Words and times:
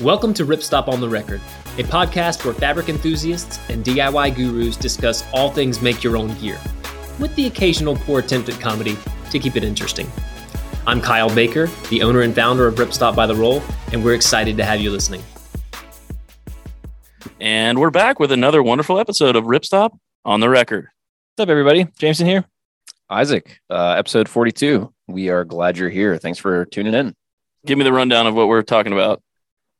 Welcome 0.00 0.32
to 0.34 0.46
Ripstop 0.46 0.88
on 0.88 1.02
the 1.02 1.08
Record, 1.10 1.42
a 1.76 1.82
podcast 1.82 2.42
where 2.46 2.54
fabric 2.54 2.88
enthusiasts 2.88 3.60
and 3.68 3.84
DIY 3.84 4.34
gurus 4.34 4.78
discuss 4.78 5.30
all 5.34 5.50
things 5.50 5.82
make 5.82 6.02
your 6.02 6.16
own 6.16 6.32
gear, 6.38 6.58
with 7.18 7.34
the 7.36 7.46
occasional 7.46 7.96
poor 7.96 8.20
attempt 8.20 8.48
at 8.48 8.58
comedy 8.58 8.96
to 9.30 9.38
keep 9.38 9.56
it 9.56 9.62
interesting. 9.62 10.10
I'm 10.86 11.02
Kyle 11.02 11.28
Baker, 11.34 11.66
the 11.90 12.00
owner 12.00 12.22
and 12.22 12.34
founder 12.34 12.66
of 12.66 12.76
Ripstop 12.76 13.14
by 13.14 13.26
the 13.26 13.34
Roll, 13.34 13.62
and 13.92 14.02
we're 14.02 14.14
excited 14.14 14.56
to 14.56 14.64
have 14.64 14.80
you 14.80 14.90
listening. 14.90 15.22
And 17.38 17.78
we're 17.78 17.90
back 17.90 18.18
with 18.18 18.32
another 18.32 18.62
wonderful 18.62 18.98
episode 18.98 19.36
of 19.36 19.44
Ripstop 19.44 19.98
on 20.24 20.40
the 20.40 20.48
Record. 20.48 20.88
What's 21.36 21.46
up, 21.46 21.50
everybody? 21.50 21.88
Jameson 21.98 22.26
here. 22.26 22.46
Isaac, 23.10 23.60
uh, 23.68 23.96
episode 23.98 24.30
42. 24.30 24.90
We 25.08 25.28
are 25.28 25.44
glad 25.44 25.76
you're 25.76 25.90
here. 25.90 26.16
Thanks 26.16 26.38
for 26.38 26.64
tuning 26.64 26.94
in. 26.94 27.14
Give 27.66 27.76
me 27.76 27.84
the 27.84 27.92
rundown 27.92 28.26
of 28.26 28.34
what 28.34 28.48
we're 28.48 28.62
talking 28.62 28.94
about. 28.94 29.22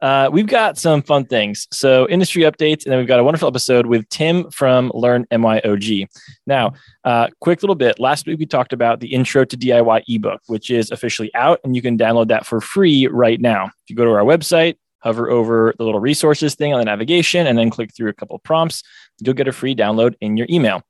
Uh, 0.00 0.30
we've 0.32 0.46
got 0.46 0.78
some 0.78 1.02
fun 1.02 1.26
things. 1.26 1.68
So, 1.72 2.08
industry 2.08 2.42
updates, 2.42 2.84
and 2.84 2.92
then 2.92 2.98
we've 2.98 3.08
got 3.08 3.20
a 3.20 3.24
wonderful 3.24 3.48
episode 3.48 3.86
with 3.86 4.08
Tim 4.08 4.50
from 4.50 4.90
Learn 4.94 5.26
MYOG. 5.30 6.06
Now, 6.46 6.72
uh, 7.04 7.28
quick 7.40 7.62
little 7.62 7.74
bit. 7.74 7.98
Last 7.98 8.26
week 8.26 8.38
we 8.38 8.46
talked 8.46 8.72
about 8.72 9.00
the 9.00 9.12
Intro 9.12 9.44
to 9.44 9.56
DIY 9.56 10.04
ebook, 10.08 10.40
which 10.46 10.70
is 10.70 10.90
officially 10.90 11.34
out, 11.34 11.60
and 11.64 11.76
you 11.76 11.82
can 11.82 11.98
download 11.98 12.28
that 12.28 12.46
for 12.46 12.60
free 12.60 13.06
right 13.08 13.40
now. 13.40 13.66
If 13.66 13.90
you 13.90 13.96
go 13.96 14.04
to 14.04 14.12
our 14.12 14.24
website, 14.24 14.76
hover 15.00 15.30
over 15.30 15.74
the 15.78 15.84
little 15.84 16.00
resources 16.00 16.54
thing 16.54 16.72
on 16.72 16.78
the 16.78 16.84
navigation, 16.84 17.46
and 17.46 17.58
then 17.58 17.70
click 17.70 17.94
through 17.94 18.08
a 18.08 18.14
couple 18.14 18.38
prompts, 18.38 18.82
you'll 19.20 19.34
get 19.34 19.48
a 19.48 19.52
free 19.52 19.74
download 19.74 20.14
in 20.20 20.36
your 20.36 20.46
email. 20.48 20.82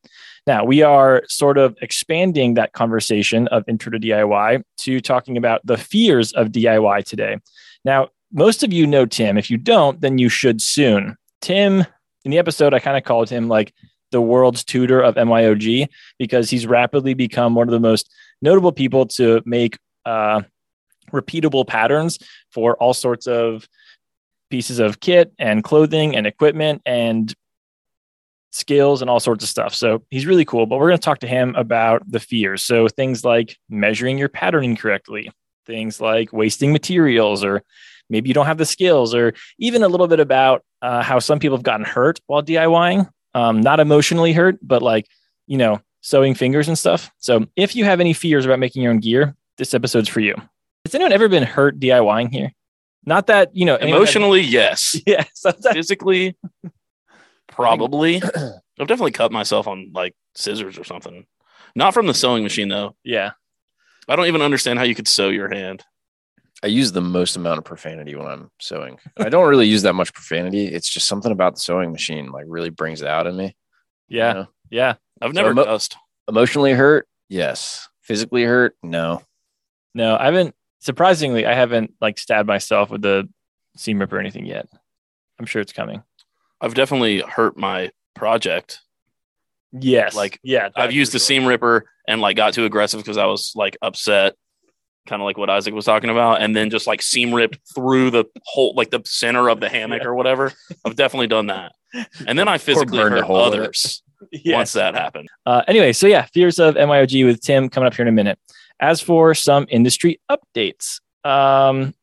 Now, 0.46 0.64
we 0.64 0.82
are 0.82 1.22
sort 1.28 1.58
of 1.58 1.76
expanding 1.82 2.54
that 2.54 2.72
conversation 2.72 3.48
of 3.48 3.64
intro 3.68 3.92
to 3.92 3.98
DIY 3.98 4.62
to 4.78 5.00
talking 5.00 5.36
about 5.36 5.60
the 5.64 5.76
fears 5.76 6.32
of 6.32 6.48
DIY 6.48 7.04
today. 7.04 7.38
Now, 7.84 8.08
most 8.32 8.62
of 8.62 8.72
you 8.72 8.86
know 8.86 9.06
Tim. 9.06 9.36
If 9.36 9.50
you 9.50 9.56
don't, 9.56 10.00
then 10.00 10.18
you 10.18 10.28
should 10.28 10.62
soon. 10.62 11.16
Tim, 11.40 11.84
in 12.24 12.30
the 12.30 12.38
episode, 12.38 12.74
I 12.74 12.78
kind 12.78 12.96
of 12.96 13.04
called 13.04 13.30
him 13.30 13.48
like 13.48 13.72
the 14.10 14.20
world's 14.20 14.64
tutor 14.64 15.00
of 15.00 15.14
MYOG 15.14 15.88
because 16.18 16.50
he's 16.50 16.66
rapidly 16.66 17.14
become 17.14 17.54
one 17.54 17.68
of 17.68 17.72
the 17.72 17.80
most 17.80 18.10
notable 18.42 18.72
people 18.72 19.06
to 19.06 19.42
make 19.44 19.78
uh, 20.04 20.42
repeatable 21.12 21.66
patterns 21.66 22.18
for 22.50 22.76
all 22.76 22.94
sorts 22.94 23.26
of 23.26 23.68
pieces 24.50 24.78
of 24.78 25.00
kit 25.00 25.32
and 25.38 25.62
clothing 25.62 26.16
and 26.16 26.26
equipment 26.26 26.82
and 26.84 27.34
skills 28.50 29.00
and 29.00 29.08
all 29.08 29.20
sorts 29.20 29.44
of 29.44 29.50
stuff. 29.50 29.74
So 29.74 30.02
he's 30.10 30.26
really 30.26 30.44
cool. 30.44 30.66
But 30.66 30.78
we're 30.78 30.88
going 30.88 30.98
to 30.98 31.04
talk 31.04 31.20
to 31.20 31.28
him 31.28 31.54
about 31.56 32.02
the 32.10 32.20
fears. 32.20 32.64
So 32.64 32.88
things 32.88 33.24
like 33.24 33.56
measuring 33.68 34.18
your 34.18 34.28
patterning 34.28 34.76
correctly, 34.76 35.30
things 35.66 36.00
like 36.00 36.32
wasting 36.32 36.72
materials, 36.72 37.44
or 37.44 37.62
maybe 38.10 38.28
you 38.28 38.34
don't 38.34 38.46
have 38.46 38.58
the 38.58 38.66
skills, 38.66 39.14
or 39.14 39.32
even 39.58 39.82
a 39.82 39.88
little 39.88 40.08
bit 40.08 40.20
about 40.20 40.64
uh, 40.82 41.02
how 41.02 41.18
some 41.18 41.38
people 41.38 41.56
have 41.56 41.64
gotten 41.64 41.86
hurt 41.86 42.20
while 42.26 42.42
DIYing. 42.42 43.08
Um, 43.32 43.60
not 43.60 43.78
emotionally 43.80 44.32
hurt, 44.32 44.58
but 44.60 44.82
like, 44.82 45.06
you 45.46 45.56
know, 45.56 45.80
sewing 46.00 46.34
fingers 46.34 46.66
and 46.68 46.76
stuff. 46.76 47.10
So 47.18 47.46
if 47.56 47.76
you 47.76 47.84
have 47.84 48.00
any 48.00 48.12
fears 48.12 48.44
about 48.44 48.58
making 48.58 48.82
your 48.82 48.90
own 48.92 48.98
gear, 48.98 49.36
this 49.56 49.72
episode's 49.72 50.08
for 50.08 50.20
you. 50.20 50.34
Has 50.84 50.94
anyone 50.94 51.12
ever 51.12 51.28
been 51.28 51.44
hurt 51.44 51.78
DIYing 51.78 52.32
here? 52.32 52.52
Not 53.06 53.28
that, 53.28 53.54
you 53.54 53.64
know, 53.64 53.76
emotionally, 53.76 54.42
has- 54.42 54.52
yes. 54.52 55.00
Yeah. 55.06 55.24
Physically, 55.72 56.36
probably. 57.48 58.16
I've 58.80 58.86
definitely 58.88 59.12
cut 59.12 59.30
myself 59.32 59.66
on 59.66 59.90
like 59.94 60.14
scissors 60.34 60.78
or 60.78 60.84
something. 60.84 61.26
Not 61.74 61.94
from 61.94 62.06
the 62.06 62.14
sewing 62.14 62.42
machine 62.42 62.68
though. 62.68 62.96
Yeah. 63.04 63.32
I 64.08 64.16
don't 64.16 64.26
even 64.26 64.42
understand 64.42 64.78
how 64.78 64.84
you 64.84 64.94
could 64.94 65.06
sew 65.06 65.28
your 65.28 65.48
hand. 65.54 65.84
I 66.62 66.66
use 66.66 66.92
the 66.92 67.00
most 67.00 67.36
amount 67.36 67.58
of 67.58 67.64
profanity 67.64 68.14
when 68.14 68.26
I'm 68.26 68.50
sewing. 68.60 68.98
I 69.16 69.30
don't 69.30 69.48
really 69.48 69.66
use 69.66 69.82
that 69.82 69.94
much 69.94 70.12
profanity. 70.12 70.66
It's 70.66 70.88
just 70.88 71.08
something 71.08 71.32
about 71.32 71.54
the 71.54 71.60
sewing 71.60 71.90
machine 71.92 72.30
like 72.30 72.44
really 72.46 72.70
brings 72.70 73.00
it 73.00 73.08
out 73.08 73.26
in 73.26 73.36
me. 73.36 73.56
Yeah. 74.08 74.28
you 74.28 74.34
know? 74.34 74.46
Yeah. 74.70 74.94
I've 75.22 75.32
never 75.32 75.52
emo- 75.52 75.64
cussed. 75.64 75.96
Emotionally 76.28 76.72
hurt? 76.72 77.08
Yes. 77.28 77.88
Physically 78.02 78.44
hurt? 78.44 78.76
No. 78.82 79.22
No, 79.94 80.16
I 80.16 80.26
haven't. 80.26 80.54
Surprisingly, 80.80 81.46
I 81.46 81.54
haven't 81.54 81.94
like 82.00 82.18
stabbed 82.18 82.48
myself 82.48 82.90
with 82.90 83.02
the 83.02 83.28
seam 83.76 83.98
rip 83.98 84.12
or 84.12 84.18
anything 84.18 84.46
yet. 84.46 84.68
I'm 85.38 85.46
sure 85.46 85.62
it's 85.62 85.72
coming. 85.72 86.02
I've 86.60 86.74
definitely 86.74 87.20
hurt 87.20 87.56
my 87.56 87.90
project. 88.14 88.80
Yes. 89.72 90.14
Like, 90.14 90.38
yeah, 90.42 90.68
I've 90.76 90.92
used 90.92 91.12
the 91.12 91.18
sure. 91.18 91.24
seam 91.24 91.46
ripper 91.46 91.88
and 92.06 92.20
like 92.20 92.36
got 92.36 92.54
too 92.54 92.64
aggressive 92.64 93.00
because 93.00 93.16
I 93.16 93.26
was 93.26 93.52
like 93.54 93.76
upset, 93.80 94.34
kind 95.06 95.20
of 95.22 95.26
like 95.26 95.38
what 95.38 95.50
Isaac 95.50 95.74
was 95.74 95.84
talking 95.84 96.10
about, 96.10 96.40
and 96.42 96.54
then 96.54 96.70
just 96.70 96.86
like 96.86 97.02
seam 97.02 97.34
ripped 97.34 97.58
through 97.74 98.10
the 98.10 98.24
whole 98.44 98.74
like 98.76 98.90
the 98.90 99.02
center 99.04 99.48
of 99.48 99.60
the 99.60 99.68
hammock 99.76 100.02
Yeah. 100.02 100.08
or 100.08 100.14
whatever. 100.14 100.52
I've 100.84 100.96
definitely 100.96 101.26
done 101.28 101.46
that, 101.48 101.72
and 102.26 102.38
then 102.38 102.48
I 102.48 102.58
physically 102.58 102.98
hurt 102.98 103.22
hole 103.22 103.52
in 103.52 103.54
it. 103.54 103.60
others 103.60 104.02
once 104.46 104.72
that 104.74 104.94
happened. 104.94 105.28
Uh, 105.46 105.62
anyway, 105.66 105.92
so 105.92 106.06
yeah, 106.06 106.26
fears 106.32 106.58
of 106.58 106.74
MYOG 106.74 107.24
with 107.24 107.40
Tim 107.40 107.68
coming 107.68 107.86
up 107.86 107.94
here 107.94 108.04
in 108.04 108.08
a 108.08 108.12
minute. 108.12 108.38
As 108.80 109.00
for 109.00 109.34
some 109.34 109.66
industry 109.68 110.20
updates, 110.30 111.00
um, 111.24 111.94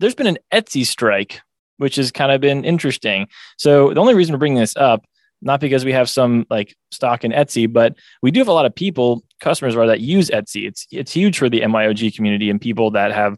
there's 0.00 0.14
been 0.14 0.26
an 0.26 0.38
Etsy 0.52 0.84
strike, 0.86 1.40
which 1.78 1.96
has 1.96 2.10
kind 2.10 2.32
of 2.32 2.40
been 2.40 2.64
interesting. 2.64 3.28
So 3.58 3.92
the 3.92 4.00
only 4.00 4.14
reason 4.14 4.32
we're 4.32 4.38
bringing 4.38 4.58
this 4.58 4.76
up, 4.76 5.04
not 5.42 5.60
because 5.60 5.84
we 5.84 5.92
have 5.92 6.08
some 6.08 6.46
like 6.48 6.74
stock 6.90 7.22
in 7.24 7.32
Etsy, 7.32 7.70
but 7.70 7.96
we 8.22 8.30
do 8.30 8.40
have 8.40 8.48
a 8.48 8.52
lot 8.52 8.64
of 8.64 8.74
people, 8.74 9.22
customers 9.40 9.76
are 9.76 9.86
that 9.86 10.00
use 10.00 10.30
Etsy. 10.30 10.66
It's 10.66 10.86
it's 10.90 11.12
huge 11.12 11.38
for 11.38 11.48
the 11.48 11.60
MYOG 11.60 12.14
community 12.14 12.50
and 12.50 12.60
people 12.60 12.92
that 12.92 13.12
have 13.12 13.36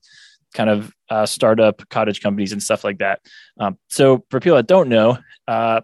kind 0.55 0.71
of 0.71 0.93
uh, 1.11 1.27
startup 1.27 1.87
cottage 1.89 2.21
companies 2.21 2.53
and 2.53 2.63
stuff 2.63 2.85
like 2.85 2.99
that. 2.99 3.21
Um, 3.61 3.79
so 3.89 4.25
for 4.31 4.41
people 4.41 4.57
that 4.57 4.67
don't 4.67 4.89
know, 4.89 5.19
uh, 5.47 5.83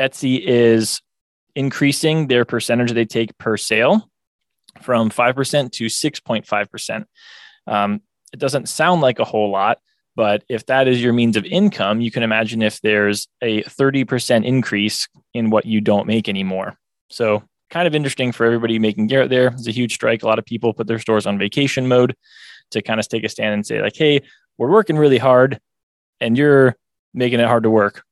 Etsy 0.00 0.40
is 0.44 1.00
increasing 1.54 2.26
their 2.26 2.44
percentage 2.44 2.92
they 2.92 3.04
take 3.04 3.36
per 3.38 3.56
sale 3.56 4.08
from 4.80 5.10
5% 5.10 5.72
to 5.72 5.86
6.5%. 5.86 7.04
Um, 7.66 8.00
it 8.32 8.38
doesn't 8.38 8.68
sound 8.68 9.02
like 9.02 9.18
a 9.18 9.24
whole 9.24 9.50
lot, 9.50 9.78
but 10.16 10.44
if 10.48 10.66
that 10.66 10.88
is 10.88 11.02
your 11.02 11.12
means 11.12 11.36
of 11.36 11.44
income, 11.44 12.00
you 12.00 12.10
can 12.10 12.22
imagine 12.22 12.62
if 12.62 12.80
there's 12.80 13.28
a 13.42 13.62
30% 13.64 14.44
increase 14.44 15.08
in 15.34 15.50
what 15.50 15.66
you 15.66 15.80
don't 15.80 16.06
make 16.06 16.28
anymore. 16.28 16.78
So, 17.10 17.42
kind 17.72 17.88
of 17.88 17.94
interesting 17.94 18.30
for 18.30 18.44
everybody 18.46 18.78
making 18.78 19.08
gear 19.08 19.22
out 19.22 19.30
there. 19.30 19.48
It's 19.48 19.66
a 19.66 19.72
huge 19.72 19.94
strike. 19.94 20.22
A 20.22 20.26
lot 20.26 20.38
of 20.38 20.44
people 20.44 20.72
put 20.74 20.86
their 20.86 20.98
stores 21.00 21.26
on 21.26 21.38
vacation 21.38 21.88
mode 21.88 22.14
to 22.70 22.82
kind 22.82 23.00
of 23.00 23.08
take 23.08 23.24
a 23.24 23.28
stand 23.28 23.54
and 23.54 23.66
say, 23.66 23.80
like, 23.82 23.96
hey, 23.96 24.20
we're 24.58 24.70
working 24.70 24.96
really 24.96 25.18
hard 25.18 25.58
and 26.20 26.36
you're 26.38 26.76
making 27.14 27.40
it 27.40 27.46
hard 27.46 27.64
to 27.64 27.70
work. 27.70 28.04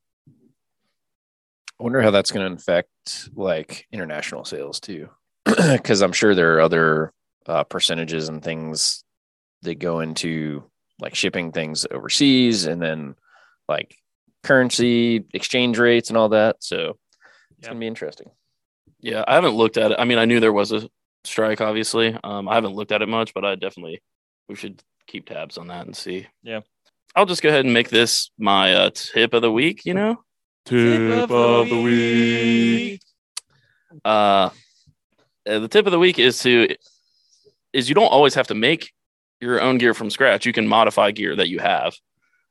I 1.78 1.82
wonder 1.82 2.02
how 2.02 2.10
that's 2.10 2.30
going 2.32 2.46
to 2.48 2.54
affect 2.56 3.30
like 3.34 3.86
international 3.92 4.44
sales 4.44 4.80
too. 4.80 5.08
Because 5.72 6.00
I'm 6.02 6.12
sure 6.12 6.34
there 6.34 6.54
are 6.56 6.60
other 6.60 7.12
uh, 7.46 7.64
percentages 7.64 8.28
and 8.28 8.42
things 8.42 9.04
that 9.62 9.78
go 9.78 10.00
into 10.00 10.64
like 11.00 11.14
shipping 11.14 11.52
things 11.52 11.86
overseas 11.90 12.66
and 12.66 12.80
then 12.80 13.14
like 13.68 13.94
currency 14.42 15.24
exchange 15.34 15.78
rates 15.78 16.08
and 16.10 16.16
all 16.18 16.30
that. 16.30 16.56
So 16.60 16.96
it's 17.58 17.60
Yeah. 17.62 17.68
going 17.68 17.76
to 17.76 17.80
be 17.80 17.86
interesting. 17.86 18.30
Yeah, 19.00 19.24
I 19.26 19.34
haven't 19.34 19.54
looked 19.54 19.76
at 19.76 19.92
it. 19.92 19.98
I 19.98 20.04
mean, 20.04 20.18
I 20.18 20.24
knew 20.24 20.40
there 20.40 20.52
was 20.52 20.72
a 20.72 20.88
strike, 21.24 21.60
obviously. 21.60 22.16
Um, 22.22 22.48
I 22.48 22.54
haven't 22.54 22.74
looked 22.74 22.92
at 22.92 23.02
it 23.02 23.08
much, 23.08 23.34
but 23.34 23.44
I 23.44 23.54
definitely 23.54 24.02
we 24.48 24.54
should 24.54 24.82
keep 25.06 25.26
tabs 25.26 25.58
on 25.58 25.68
that 25.68 25.86
and 25.86 25.96
see. 25.96 26.26
Yeah. 26.42 26.60
I'll 27.16 27.26
just 27.26 27.42
go 27.42 27.48
ahead 27.48 27.64
and 27.64 27.74
make 27.74 27.90
this 27.90 28.30
my 28.38 28.74
uh, 28.74 28.90
tip 28.94 29.34
of 29.34 29.42
the 29.42 29.50
week. 29.50 29.84
You 29.84 29.94
know, 29.94 30.22
Tip 30.64 31.30
of 31.30 31.68
the 31.68 31.80
week. 31.80 33.00
Uh, 34.04 34.50
uh, 35.46 35.58
the 35.58 35.68
tip 35.68 35.86
of 35.86 35.92
the 35.92 35.98
week 35.98 36.18
is 36.18 36.38
to 36.40 36.76
is 37.72 37.88
you 37.88 37.94
don't 37.94 38.12
always 38.12 38.34
have 38.34 38.48
to 38.48 38.54
make 38.54 38.92
your 39.40 39.60
own 39.60 39.78
gear 39.78 39.94
from 39.94 40.10
scratch. 40.10 40.46
You 40.46 40.52
can 40.52 40.68
modify 40.68 41.10
gear 41.10 41.34
that 41.34 41.48
you 41.48 41.58
have 41.58 41.94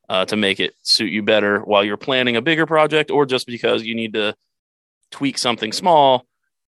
uh, 0.09 0.25
to 0.25 0.35
make 0.35 0.59
it 0.59 0.73
suit 0.81 1.11
you 1.11 1.21
better 1.23 1.59
while 1.59 1.83
you're 1.83 1.97
planning 1.97 2.35
a 2.35 2.41
bigger 2.41 2.65
project, 2.65 3.11
or 3.11 3.25
just 3.25 3.47
because 3.47 3.83
you 3.83 3.95
need 3.95 4.13
to 4.13 4.35
tweak 5.11 5.37
something 5.37 5.71
small 5.71 6.25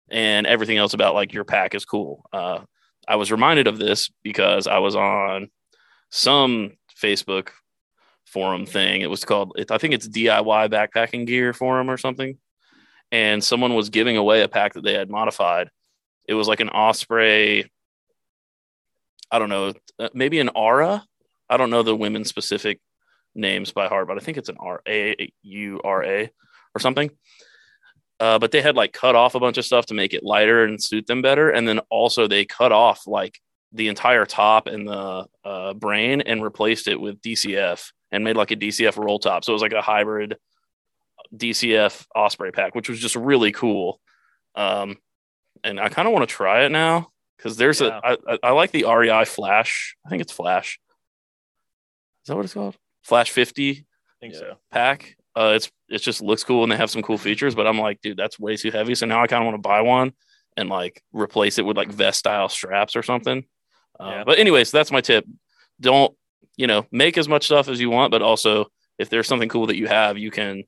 and 0.09 0.45
everything 0.45 0.77
else 0.77 0.93
about 0.93 1.15
like 1.15 1.33
your 1.33 1.43
pack 1.43 1.75
is 1.75 1.85
cool. 1.85 2.23
Uh, 2.31 2.59
I 3.07 3.15
was 3.15 3.31
reminded 3.31 3.67
of 3.67 3.77
this 3.77 4.09
because 4.23 4.67
I 4.67 4.79
was 4.79 4.95
on 4.95 5.49
some 6.09 6.73
Facebook 7.01 7.49
forum 8.25 8.65
thing. 8.65 9.01
It 9.01 9.09
was 9.09 9.25
called, 9.25 9.53
I 9.69 9.77
think 9.77 9.93
it's 9.93 10.07
DIY 10.07 10.69
backpacking 10.69 11.27
gear 11.27 11.53
forum 11.53 11.89
or 11.89 11.97
something. 11.97 12.37
And 13.11 13.43
someone 13.43 13.75
was 13.75 13.89
giving 13.89 14.17
away 14.17 14.41
a 14.41 14.47
pack 14.47 14.73
that 14.73 14.83
they 14.83 14.93
had 14.93 15.09
modified. 15.09 15.69
It 16.27 16.33
was 16.33 16.47
like 16.47 16.61
an 16.61 16.69
Osprey, 16.69 17.71
I 19.29 19.39
don't 19.39 19.49
know, 19.49 19.73
uh, 19.99 20.09
maybe 20.13 20.39
an 20.39 20.49
Aura. 20.49 21.05
I 21.49 21.57
don't 21.57 21.69
know 21.69 21.83
the 21.83 21.95
women 21.95 22.25
specific 22.25 22.79
names 23.35 23.71
by 23.71 23.87
heart, 23.87 24.07
but 24.07 24.17
I 24.17 24.21
think 24.21 24.37
it's 24.37 24.49
an 24.49 24.57
R 24.59 24.81
A 24.87 25.31
U 25.43 25.81
R 25.83 26.03
A 26.03 26.31
or 26.75 26.79
something. 26.79 27.11
Uh, 28.19 28.39
but 28.39 28.51
they 28.51 28.61
had 28.61 28.75
like 28.75 28.93
cut 28.93 29.15
off 29.15 29.35
a 29.35 29.39
bunch 29.39 29.57
of 29.57 29.65
stuff 29.65 29.87
to 29.87 29.93
make 29.93 30.13
it 30.13 30.23
lighter 30.23 30.63
and 30.63 30.81
suit 30.81 31.07
them 31.07 31.21
better. 31.21 31.49
And 31.49 31.67
then 31.67 31.79
also 31.89 32.27
they 32.27 32.45
cut 32.45 32.71
off 32.71 33.05
like 33.07 33.39
the 33.71 33.87
entire 33.87 34.25
top 34.25 34.67
and 34.67 34.87
the 34.87 35.25
uh, 35.43 35.73
brain 35.73 36.21
and 36.21 36.43
replaced 36.43 36.87
it 36.87 36.99
with 37.01 37.19
DCF 37.21 37.91
and 38.11 38.23
made 38.23 38.37
like 38.37 38.51
a 38.51 38.55
DCF 38.55 38.97
roll 39.03 39.19
top. 39.19 39.43
So 39.43 39.51
it 39.51 39.55
was 39.55 39.61
like 39.63 39.73
a 39.73 39.81
hybrid 39.81 40.37
DCF 41.35 42.05
Osprey 42.15 42.51
pack, 42.51 42.75
which 42.75 42.87
was 42.89 42.99
just 42.99 43.15
really 43.15 43.51
cool. 43.51 43.99
Um, 44.55 44.97
and 45.63 45.79
I 45.79 45.89
kind 45.89 46.07
of 46.07 46.13
want 46.13 46.27
to 46.27 46.33
try 46.33 46.65
it 46.65 46.71
now 46.71 47.09
because 47.37 47.57
there's 47.57 47.81
Yeah. 47.81 47.99
a 48.03 48.17
I, 48.29 48.37
I- 48.43 48.51
like 48.51 48.71
the 48.71 48.85
REI 48.85 49.25
Flash. 49.25 49.95
I 50.05 50.09
think 50.09 50.21
it's 50.21 50.31
Flash. 50.31 50.79
Is 52.23 52.27
that 52.27 52.35
what 52.35 52.45
it's 52.45 52.53
called? 52.53 52.77
Flash 53.01 53.31
50 53.31 53.71
I 53.71 53.75
think 54.21 54.33
Yeah. 54.33 54.39
so. 54.39 54.57
pack. 54.71 55.17
Uh, 55.35 55.53
it's 55.55 55.71
it 55.89 55.99
just 55.99 56.21
looks 56.21 56.43
cool 56.43 56.63
and 56.63 56.71
they 56.71 56.77
have 56.77 56.91
some 56.91 57.01
cool 57.01 57.17
features, 57.17 57.55
but 57.55 57.65
I'm 57.67 57.79
like, 57.79 58.01
dude, 58.01 58.17
that's 58.17 58.39
way 58.39 58.55
too 58.55 58.71
heavy. 58.71 58.95
So 58.95 59.05
now 59.05 59.21
I 59.23 59.27
kind 59.27 59.43
of 59.43 59.45
want 59.45 59.55
to 59.55 59.67
buy 59.67 59.81
one 59.81 60.13
and 60.55 60.69
like 60.69 61.01
replace 61.11 61.57
it 61.57 61.65
with 61.65 61.77
like 61.77 61.89
vest 61.91 62.19
style 62.19 62.49
straps 62.49 62.95
or 62.95 63.03
something. 63.03 63.43
Uh, 63.99 64.09
Yeah. 64.09 64.23
But 64.25 64.37
anyways, 64.39 64.71
that's 64.71 64.91
my 64.91 65.01
tip. 65.01 65.25
Don't 65.79 66.15
you 66.55 66.67
know 66.67 66.85
make 66.91 67.17
as 67.17 67.27
much 67.27 67.45
stuff 67.45 67.67
as 67.67 67.79
you 67.81 67.89
want, 67.89 68.11
but 68.11 68.21
also 68.21 68.65
if 68.99 69.09
there's 69.09 69.27
something 69.27 69.49
cool 69.49 69.67
that 69.67 69.77
you 69.77 69.87
have, 69.87 70.17
you 70.19 70.29
can 70.29 70.63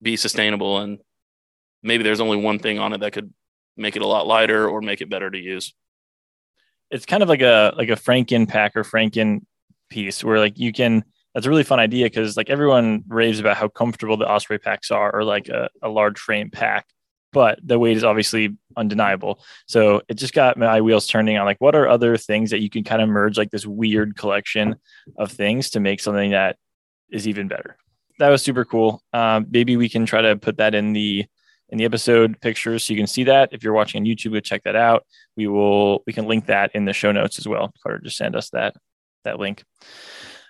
be 0.00 0.16
sustainable 0.16 0.78
and 0.78 0.98
maybe 1.82 2.04
there's 2.04 2.20
only 2.20 2.36
one 2.36 2.58
thing 2.58 2.78
on 2.78 2.92
it 2.92 3.00
that 3.00 3.12
could 3.12 3.32
make 3.76 3.96
it 3.96 4.02
a 4.02 4.06
lot 4.06 4.26
lighter 4.26 4.68
or 4.68 4.80
make 4.80 5.00
it 5.00 5.10
better 5.10 5.30
to 5.30 5.38
use. 5.38 5.74
it's 6.90 7.06
kind 7.06 7.22
of 7.22 7.28
like 7.28 7.42
a 7.42 7.72
like 7.76 7.88
a 7.88 7.96
Franken 7.96 8.48
pack 8.48 8.76
or 8.76 8.84
Franken 8.84 9.40
piece 9.88 10.22
where 10.22 10.38
like 10.38 10.58
you 10.58 10.72
can 10.72 11.04
that's 11.34 11.46
a 11.46 11.50
really 11.50 11.64
fun 11.64 11.80
idea 11.80 12.06
because 12.06 12.36
like 12.36 12.50
everyone 12.50 13.04
raves 13.08 13.38
about 13.38 13.56
how 13.56 13.68
comfortable 13.68 14.16
the 14.16 14.30
Osprey 14.30 14.58
packs 14.58 14.90
are 14.90 15.14
or 15.14 15.24
like 15.24 15.48
a, 15.48 15.68
a 15.82 15.88
large 15.88 16.18
frame 16.18 16.50
pack, 16.50 16.86
but 17.32 17.58
the 17.62 17.78
weight 17.78 17.96
is 17.96 18.04
obviously 18.04 18.56
undeniable. 18.76 19.40
So 19.66 20.02
it 20.08 20.14
just 20.14 20.34
got 20.34 20.56
my 20.56 20.80
wheels 20.80 21.06
turning 21.06 21.38
on 21.38 21.46
like 21.46 21.60
what 21.60 21.74
are 21.74 21.88
other 21.88 22.16
things 22.16 22.50
that 22.50 22.60
you 22.60 22.70
can 22.70 22.84
kind 22.84 23.02
of 23.02 23.08
merge 23.08 23.38
like 23.38 23.50
this 23.50 23.66
weird 23.66 24.16
collection 24.16 24.76
of 25.18 25.30
things 25.30 25.70
to 25.70 25.80
make 25.80 26.00
something 26.00 26.32
that 26.32 26.56
is 27.10 27.28
even 27.28 27.48
better. 27.48 27.76
That 28.18 28.28
was 28.28 28.42
super 28.42 28.64
cool. 28.64 29.02
Um, 29.12 29.46
maybe 29.50 29.76
we 29.76 29.88
can 29.88 30.06
try 30.06 30.22
to 30.22 30.36
put 30.36 30.58
that 30.58 30.74
in 30.74 30.92
the 30.92 31.26
in 31.70 31.78
the 31.78 31.84
episode 31.84 32.40
pictures 32.40 32.84
so 32.84 32.92
you 32.92 32.98
can 32.98 33.06
see 33.06 33.24
that. 33.24 33.50
If 33.52 33.62
you're 33.62 33.72
watching 33.72 34.02
on 34.02 34.04
YouTube, 34.06 34.32
go 34.32 34.40
check 34.40 34.64
that 34.64 34.74
out 34.74 35.06
we 35.40 35.46
will 35.46 36.02
we 36.06 36.12
can 36.12 36.26
link 36.26 36.46
that 36.46 36.70
in 36.74 36.84
the 36.84 36.92
show 36.92 37.12
notes 37.12 37.38
as 37.38 37.48
well. 37.48 37.72
Carter 37.82 37.98
just 37.98 38.16
send 38.16 38.36
us 38.36 38.50
that 38.50 38.74
that 39.24 39.38
link. 39.38 39.64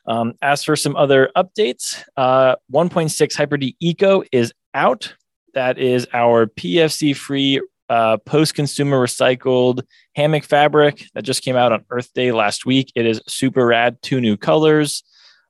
Um, 0.07 0.35
as 0.43 0.65
for 0.65 0.77
some 0.77 0.97
other 0.97 1.31
updates, 1.37 2.03
uh, 2.17 2.57
1.6 2.73 3.37
HyperD 3.37 3.77
Eco 3.81 4.23
is 4.33 4.53
out. 4.75 5.15
That 5.55 5.79
is 5.79 6.07
our 6.13 6.47
PFC 6.47 7.15
free 7.17 7.61
uh, 7.89 8.19
post 8.19 8.55
consumer 8.55 9.05
recycled 9.05 9.83
hammock 10.15 10.45
fabric 10.45 11.05
that 11.15 11.23
just 11.23 11.43
came 11.43 11.57
out 11.57 11.73
on 11.73 11.85
Earth 11.91 12.13
Day 12.15 12.31
last 12.31 12.65
week. 12.65 12.93
It 12.95 13.05
is 13.05 13.21
super 13.27 13.67
rad. 13.67 14.01
Two 14.01 14.21
new 14.21 14.37
colors. 14.37 15.03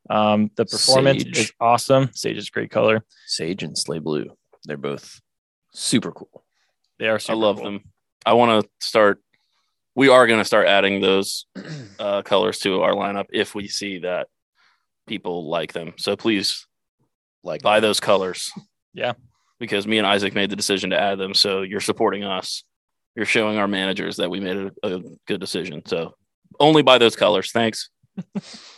Um, 0.09 0.51
the 0.57 0.65
performance 0.65 1.23
Sage. 1.23 1.39
is 1.39 1.53
awesome. 1.61 2.11
Sage 2.15 2.39
is 2.39 2.49
a 2.49 2.51
great 2.51 2.71
color. 2.71 3.05
Sage 3.27 3.63
and 3.63 3.77
Slay 3.77 3.99
Blue. 3.99 4.27
They're 4.65 4.79
both 4.79 5.21
super 5.73 6.13
cool. 6.13 6.45
They 6.99 7.09
are. 7.09 7.19
Super. 7.19 7.33
I 7.33 7.37
love 7.37 7.57
cool. 7.57 7.65
them. 7.67 7.85
I 8.25 8.33
want 8.33 8.65
to 8.65 8.71
start. 8.81 9.23
We 9.95 10.09
are 10.09 10.27
going 10.27 10.41
to 10.41 10.45
start 10.45 10.67
adding 10.67 11.01
those 11.01 11.47
uh, 11.99 12.23
colors 12.23 12.59
to 12.61 12.83
our 12.83 12.93
lineup 12.93 13.27
if 13.31 13.55
we 13.55 13.69
see 13.69 13.99
that 13.99 14.29
people 15.07 15.49
like 15.49 15.73
them. 15.73 15.95
So 15.97 16.17
please 16.17 16.67
Like 17.43 17.63
buy 17.63 17.81
those 17.81 18.01
colors. 18.01 18.51
Yeah. 18.93 19.15
Because 19.59 19.87
me 19.87 19.99
and 19.99 20.07
Isaac 20.07 20.35
made 20.35 20.51
the 20.51 20.57
decision 20.57 20.91
to 20.91 21.01
add 21.01 21.19
them. 21.19 21.35
So 21.35 21.63
you're 21.63 21.81
supporting 21.81 22.25
us. 22.25 22.65
You're 23.17 23.27
showing 23.27 23.59
our 23.59 23.69
managers 23.69 24.17
that 24.17 24.31
we 24.31 24.41
made 24.41 24.57
a, 24.57 24.71
a 24.83 25.01
good 25.27 25.41
decision. 25.41 25.83
So 25.87 26.15
only 26.59 26.83
buy 26.83 26.99
those 26.99 27.17
colors. 27.17 27.53
Thanks. 27.53 27.91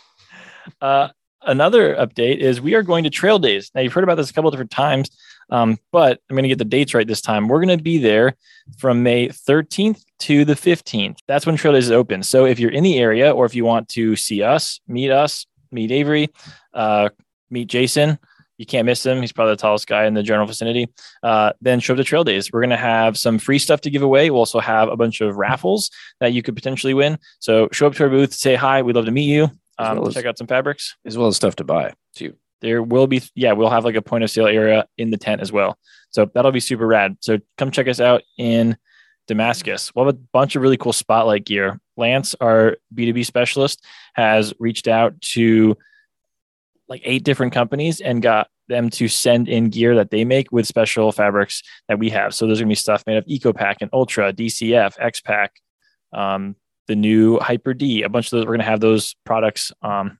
Uh, 0.81 1.09
another 1.41 1.95
update 1.95 2.37
is 2.37 2.61
we 2.61 2.73
are 2.73 2.83
going 2.83 3.03
to 3.03 3.09
trail 3.09 3.39
days. 3.39 3.71
Now, 3.75 3.81
you've 3.81 3.93
heard 3.93 4.03
about 4.03 4.15
this 4.15 4.29
a 4.29 4.33
couple 4.33 4.47
of 4.47 4.53
different 4.53 4.71
times, 4.71 5.09
um, 5.49 5.77
but 5.91 6.19
I'm 6.29 6.35
going 6.35 6.43
to 6.43 6.49
get 6.49 6.57
the 6.57 6.65
dates 6.65 6.93
right 6.93 7.07
this 7.07 7.21
time. 7.21 7.47
We're 7.47 7.63
going 7.63 7.77
to 7.77 7.83
be 7.83 7.97
there 7.97 8.35
from 8.77 9.03
May 9.03 9.27
13th 9.27 10.01
to 10.19 10.45
the 10.45 10.53
15th. 10.53 11.17
That's 11.27 11.45
when 11.45 11.57
trail 11.57 11.73
days 11.73 11.85
is 11.85 11.91
open. 11.91 12.23
So 12.23 12.45
if 12.45 12.59
you're 12.59 12.71
in 12.71 12.83
the 12.83 12.97
area 12.97 13.31
or 13.31 13.45
if 13.45 13.55
you 13.55 13.65
want 13.65 13.89
to 13.89 14.15
see 14.15 14.41
us, 14.41 14.79
meet 14.87 15.11
us, 15.11 15.45
meet 15.73 15.91
Avery, 15.91 16.29
uh, 16.73 17.09
meet 17.49 17.67
Jason, 17.67 18.17
you 18.57 18.65
can't 18.65 18.85
miss 18.85 19.05
him. 19.05 19.19
He's 19.21 19.31
probably 19.31 19.53
the 19.53 19.57
tallest 19.61 19.87
guy 19.87 20.05
in 20.05 20.13
the 20.13 20.23
general 20.23 20.45
vicinity. 20.47 20.87
Uh, 21.23 21.53
then 21.61 21.79
show 21.79 21.93
up 21.93 21.97
to 21.97 22.03
trail 22.03 22.23
days. 22.23 22.51
We're 22.51 22.61
going 22.61 22.69
to 22.69 22.77
have 22.77 23.17
some 23.17 23.39
free 23.39 23.59
stuff 23.59 23.81
to 23.81 23.89
give 23.89 24.03
away. 24.03 24.29
We'll 24.29 24.39
also 24.39 24.59
have 24.59 24.89
a 24.89 24.95
bunch 24.95 25.21
of 25.21 25.35
raffles 25.35 25.89
that 26.19 26.33
you 26.33 26.43
could 26.43 26.55
potentially 26.55 26.93
win. 26.93 27.17
So 27.39 27.67
show 27.71 27.87
up 27.87 27.95
to 27.95 28.03
our 28.03 28.09
booth, 28.09 28.33
say 28.33 28.55
hi. 28.55 28.81
We'd 28.83 28.95
love 28.95 29.05
to 29.05 29.11
meet 29.11 29.29
you. 29.29 29.49
Um, 29.79 29.97
well 29.97 30.07
as- 30.07 30.13
check 30.13 30.25
out 30.25 30.37
some 30.37 30.47
fabrics 30.47 30.95
as 31.03 31.17
well 31.17 31.27
as 31.27 31.35
stuff 31.35 31.55
to 31.55 31.63
buy 31.63 31.93
too. 32.15 32.35
there 32.61 32.83
will 32.83 33.07
be 33.07 33.23
yeah 33.33 33.53
we'll 33.53 33.71
have 33.71 33.83
like 33.85 33.95
a 33.95 34.03
point 34.03 34.23
of 34.23 34.29
sale 34.29 34.45
area 34.45 34.85
in 34.99 35.09
the 35.09 35.17
tent 35.17 35.41
as 35.41 35.51
well 35.51 35.79
so 36.11 36.29
that'll 36.35 36.51
be 36.51 36.59
super 36.59 36.85
rad 36.85 37.17
so 37.21 37.39
come 37.57 37.71
check 37.71 37.87
us 37.87 37.99
out 37.99 38.21
in 38.37 38.77
damascus 39.27 39.91
we'll 39.95 40.05
have 40.05 40.15
a 40.15 40.17
bunch 40.31 40.55
of 40.55 40.61
really 40.61 40.77
cool 40.77 40.93
spotlight 40.93 41.45
gear 41.45 41.79
lance 41.97 42.35
our 42.41 42.77
b2b 42.93 43.25
specialist 43.25 43.83
has 44.13 44.53
reached 44.59 44.87
out 44.87 45.19
to 45.21 45.77
like 46.87 47.01
eight 47.05 47.23
different 47.23 47.53
companies 47.53 48.01
and 48.01 48.21
got 48.21 48.47
them 48.67 48.89
to 48.89 49.07
send 49.07 49.47
in 49.49 49.69
gear 49.69 49.95
that 49.95 50.09
they 50.09 50.23
make 50.23 50.51
with 50.51 50.67
special 50.67 51.11
fabrics 51.11 51.61
that 51.87 51.99
we 51.99 52.09
have 52.09 52.33
so 52.33 52.45
there's 52.45 52.59
going 52.59 52.67
to 52.67 52.71
be 52.71 52.75
stuff 52.75 53.03
made 53.07 53.17
of 53.17 53.25
EcoPak 53.25 53.75
and 53.81 53.89
ultra 53.93 54.33
dcf 54.33 54.93
X-Pac 54.99 55.51
um, 56.13 56.55
the 56.87 56.95
new 56.95 57.39
hyper 57.39 57.73
d 57.73 58.03
a 58.03 58.09
bunch 58.09 58.27
of 58.27 58.31
those 58.31 58.45
we're 58.45 58.51
going 58.51 58.59
to 58.59 58.65
have 58.65 58.79
those 58.79 59.15
products 59.25 59.71
um, 59.81 60.17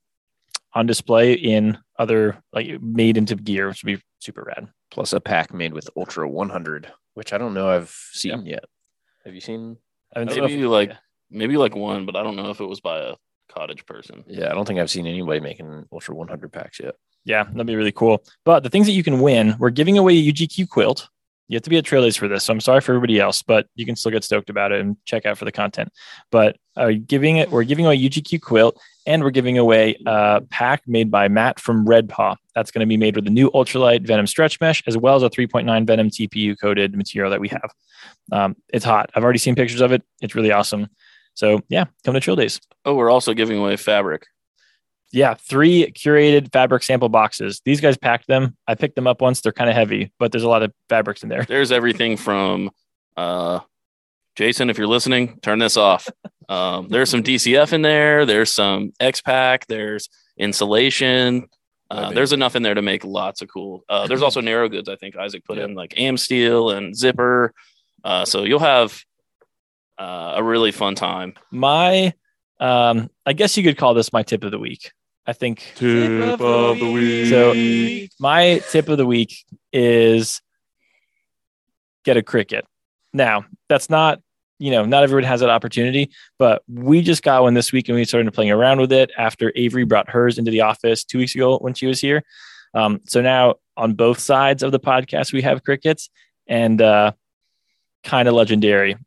on 0.73 0.85
display 0.85 1.33
in 1.33 1.77
other 1.99 2.41
like 2.51 2.81
made 2.81 3.17
into 3.17 3.35
gear, 3.35 3.67
which 3.67 3.83
would 3.83 3.97
be 3.97 4.03
super 4.19 4.43
rad. 4.43 4.67
Plus 4.91 5.13
a 5.13 5.19
pack 5.19 5.53
made 5.53 5.73
with 5.73 5.89
Ultra 5.95 6.27
100, 6.27 6.91
which 7.13 7.33
I 7.33 7.37
don't 7.37 7.53
know 7.53 7.69
I've 7.69 7.95
seen 8.11 8.45
yet. 8.45 8.65
Have 9.25 9.33
you 9.35 9.41
seen? 9.41 9.77
I 10.15 10.19
haven't 10.19 10.33
seen- 10.33 10.43
Maybe 10.45 10.63
like 10.65 10.91
maybe 11.29 11.57
like 11.57 11.75
one, 11.75 12.05
but 12.05 12.15
I 12.15 12.23
don't 12.23 12.35
know 12.35 12.49
if 12.51 12.59
it 12.59 12.65
was 12.65 12.79
by 12.81 12.99
a 12.99 13.15
cottage 13.49 13.85
person. 13.85 14.23
Yeah, 14.27 14.49
I 14.51 14.53
don't 14.53 14.65
think 14.67 14.79
I've 14.79 14.89
seen 14.91 15.07
anybody 15.07 15.39
making 15.39 15.85
Ultra 15.91 16.15
100 16.15 16.51
packs 16.51 16.79
yet. 16.79 16.95
yeah, 17.25 17.43
that'd 17.43 17.65
be 17.67 17.75
really 17.75 17.91
cool. 17.91 18.23
But 18.45 18.63
the 18.63 18.69
things 18.69 18.85
that 18.87 18.93
you 18.93 19.03
can 19.03 19.19
win, 19.21 19.55
we're 19.59 19.69
giving 19.69 19.97
away 19.97 20.13
a 20.13 20.31
UGQ 20.31 20.67
quilt. 20.69 21.07
You 21.47 21.55
have 21.57 21.63
to 21.63 21.69
be 21.69 21.77
at 21.77 21.85
Trail 21.85 22.01
Days 22.03 22.15
for 22.17 22.27
this, 22.27 22.43
so 22.45 22.53
I'm 22.53 22.59
sorry 22.61 22.81
for 22.81 22.93
everybody 22.93 23.19
else, 23.19 23.41
but 23.43 23.67
you 23.75 23.85
can 23.85 23.95
still 23.95 24.11
get 24.11 24.23
stoked 24.23 24.49
about 24.49 24.71
it 24.71 24.79
and 24.81 24.97
check 25.05 25.25
out 25.25 25.37
for 25.37 25.45
the 25.45 25.51
content. 25.51 25.91
But 26.31 26.57
uh, 26.75 26.91
giving 27.05 27.37
it, 27.37 27.51
we're 27.51 27.63
giving 27.65 27.85
away 27.85 27.95
a 27.95 28.09
UGQ 28.09 28.41
quilt, 28.41 28.79
and 29.05 29.23
we're 29.23 29.31
giving 29.31 29.57
away 29.57 29.97
a 30.05 30.41
pack 30.49 30.83
made 30.87 31.11
by 31.11 31.27
Matt 31.27 31.59
from 31.59 31.87
Red 31.87 32.09
Paw. 32.09 32.35
That's 32.55 32.71
going 32.71 32.81
to 32.81 32.85
be 32.85 32.97
made 32.97 33.15
with 33.15 33.25
the 33.25 33.31
new 33.31 33.49
ultralight 33.51 34.05
Venom 34.05 34.27
stretch 34.27 34.59
mesh, 34.61 34.83
as 34.87 34.97
well 34.97 35.15
as 35.15 35.23
a 35.23 35.29
3.9 35.29 35.85
Venom 35.85 36.09
TPU 36.09 36.59
coated 36.59 36.95
material 36.95 37.31
that 37.31 37.39
we 37.39 37.49
have. 37.49 37.71
Um, 38.31 38.55
it's 38.69 38.85
hot. 38.85 39.09
I've 39.15 39.23
already 39.23 39.39
seen 39.39 39.55
pictures 39.55 39.81
of 39.81 39.91
it. 39.91 40.03
It's 40.21 40.35
really 40.35 40.51
awesome. 40.51 40.87
So 41.33 41.61
yeah, 41.69 41.85
come 42.05 42.13
to 42.13 42.19
Chill 42.19 42.35
Days. 42.35 42.61
Oh, 42.85 42.95
we're 42.95 43.09
also 43.09 43.33
giving 43.33 43.57
away 43.57 43.75
fabric. 43.75 44.27
Yeah, 45.11 45.35
three 45.35 45.91
curated 45.91 46.51
fabric 46.51 46.81
sample 46.81 47.09
boxes. 47.09 47.61
These 47.65 47.81
guys 47.81 47.97
packed 47.97 48.27
them. 48.27 48.57
I 48.67 48.75
picked 48.75 48.95
them 48.95 49.05
up 49.05 49.21
once. 49.21 49.41
They're 49.41 49.51
kind 49.51 49.69
of 49.69 49.75
heavy, 49.75 50.11
but 50.17 50.31
there's 50.31 50.43
a 50.43 50.49
lot 50.49 50.63
of 50.63 50.73
fabrics 50.89 51.21
in 51.21 51.29
there. 51.29 51.43
There's 51.43 51.71
everything 51.71 52.17
from 52.17 52.71
uh 53.15 53.59
Jason, 54.35 54.69
if 54.69 54.77
you're 54.77 54.87
listening, 54.87 55.39
turn 55.41 55.59
this 55.59 55.77
off. 55.77 56.09
Um, 56.49 56.87
there's 56.89 57.09
some 57.09 57.23
DCF 57.23 57.73
in 57.73 57.81
there. 57.81 58.25
There's 58.25 58.53
some 58.53 58.93
X-Pac. 58.99 59.67
There's 59.67 60.09
insulation. 60.37 61.47
Uh, 61.91 62.11
there's 62.11 62.33
enough 62.33 62.55
in 62.55 62.63
there 62.63 62.73
to 62.73 62.81
make 62.81 63.03
lots 63.03 63.43
of 63.43 63.47
cool. 63.47 63.83
Uh, 63.87 64.07
there's 64.07 64.23
also 64.23 64.41
narrow 64.41 64.67
goods. 64.67 64.89
I 64.89 64.95
think 64.95 65.15
Isaac 65.15 65.45
put 65.45 65.59
in 65.59 65.75
like 65.75 65.99
am 65.99 66.17
steel 66.17 66.71
and 66.71 66.95
zipper. 66.95 67.53
Uh, 68.03 68.25
so 68.25 68.43
you'll 68.43 68.59
have 68.59 68.99
uh, 69.99 70.33
a 70.37 70.43
really 70.43 70.71
fun 70.71 70.95
time. 70.95 71.35
My, 71.51 72.13
um, 72.59 73.09
I 73.25 73.33
guess 73.33 73.55
you 73.57 73.63
could 73.63 73.77
call 73.77 73.93
this 73.93 74.11
my 74.11 74.23
tip 74.23 74.43
of 74.43 74.51
the 74.51 74.59
week. 74.59 74.91
I 75.25 75.33
think 75.33 75.63
Tip 75.75 76.41
of 76.41 76.79
the 76.79 76.91
week. 76.91 77.27
So 77.27 77.53
my 78.19 78.61
tip 78.71 78.89
of 78.89 78.97
the 78.97 79.05
week 79.05 79.45
is 79.71 80.41
get 82.03 82.17
a 82.17 82.21
Cricut. 82.21 82.63
Now 83.13 83.45
that's 83.69 83.89
not, 83.89 84.21
you 84.59 84.71
know, 84.71 84.85
not 84.85 85.03
everyone 85.03 85.23
has 85.23 85.41
that 85.41 85.49
opportunity, 85.49 86.11
but 86.39 86.63
we 86.67 87.01
just 87.01 87.23
got 87.23 87.43
one 87.43 87.53
this 87.53 87.71
week 87.71 87.89
and 87.89 87.95
we 87.95 88.05
started 88.05 88.31
playing 88.33 88.51
around 88.51 88.79
with 88.79 88.91
it 88.91 89.11
after 89.17 89.51
Avery 89.55 89.83
brought 89.85 90.09
hers 90.09 90.37
into 90.37 90.51
the 90.51 90.61
office 90.61 91.03
two 91.03 91.17
weeks 91.17 91.35
ago 91.35 91.57
when 91.59 91.73
she 91.73 91.85
was 91.85 91.99
here. 91.99 92.23
Um, 92.73 93.01
so 93.05 93.21
now 93.21 93.55
on 93.77 93.93
both 93.93 94.19
sides 94.19 94.63
of 94.63 94.71
the 94.71 94.79
podcast, 94.79 95.33
we 95.33 95.41
have 95.41 95.63
Cricuts 95.63 96.09
and 96.47 96.81
uh, 96.81 97.11
kind 98.03 98.27
of 98.27 98.33
legendary. 98.33 98.97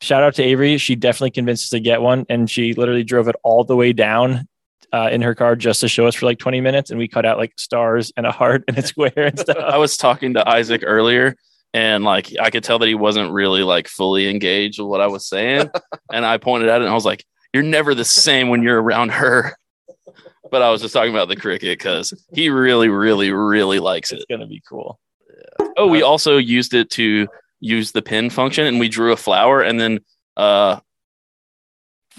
Shout 0.00 0.22
out 0.22 0.34
to 0.34 0.42
Avery. 0.42 0.76
She 0.78 0.96
definitely 0.96 1.30
convinced 1.30 1.64
us 1.64 1.70
to 1.70 1.80
get 1.80 2.02
one 2.02 2.26
and 2.28 2.50
she 2.50 2.74
literally 2.74 3.04
drove 3.04 3.28
it 3.28 3.36
all 3.42 3.64
the 3.64 3.76
way 3.76 3.92
down 3.92 4.46
uh, 4.92 5.08
in 5.10 5.22
her 5.22 5.34
car 5.34 5.56
just 5.56 5.80
to 5.80 5.88
show 5.88 6.06
us 6.06 6.14
for 6.14 6.26
like 6.26 6.38
20 6.38 6.60
minutes 6.60 6.90
and 6.90 6.98
we 6.98 7.08
cut 7.08 7.24
out 7.24 7.38
like 7.38 7.52
stars 7.56 8.12
and 8.16 8.26
a 8.26 8.32
heart 8.32 8.64
and 8.68 8.78
a 8.78 8.86
square 8.86 9.12
and 9.16 9.38
stuff. 9.38 9.56
I 9.56 9.78
was 9.78 9.96
talking 9.96 10.34
to 10.34 10.48
Isaac 10.48 10.82
earlier 10.84 11.36
and 11.74 12.04
like 12.04 12.32
I 12.40 12.50
could 12.50 12.62
tell 12.62 12.78
that 12.78 12.86
he 12.88 12.94
wasn't 12.94 13.32
really 13.32 13.64
like 13.64 13.88
fully 13.88 14.30
engaged 14.30 14.78
with 14.78 14.88
what 14.88 15.00
I 15.00 15.08
was 15.08 15.26
saying. 15.26 15.68
and 16.12 16.24
I 16.24 16.38
pointed 16.38 16.70
at 16.70 16.80
it 16.80 16.84
and 16.84 16.90
I 16.90 16.94
was 16.94 17.04
like, 17.04 17.24
You're 17.52 17.64
never 17.64 17.94
the 17.94 18.04
same 18.04 18.48
when 18.48 18.62
you're 18.62 18.80
around 18.80 19.10
her. 19.10 19.56
but 20.50 20.62
I 20.62 20.70
was 20.70 20.80
just 20.80 20.94
talking 20.94 21.10
about 21.10 21.28
the 21.28 21.36
Cricut 21.36 21.60
because 21.62 22.14
he 22.32 22.48
really, 22.48 22.88
really, 22.88 23.32
really 23.32 23.80
likes 23.80 24.12
it. 24.12 24.16
It's 24.16 24.24
gonna 24.30 24.46
be 24.46 24.62
cool. 24.66 25.00
Oh, 25.76 25.88
we 25.88 26.02
also 26.02 26.38
used 26.38 26.74
it 26.74 26.90
to 26.90 27.26
use 27.58 27.90
the 27.90 28.02
pin 28.02 28.30
function, 28.30 28.66
and 28.66 28.78
we 28.78 28.88
drew 28.88 29.12
a 29.12 29.16
flower. 29.16 29.60
And 29.60 29.80
then, 29.80 30.00
uh, 30.36 30.78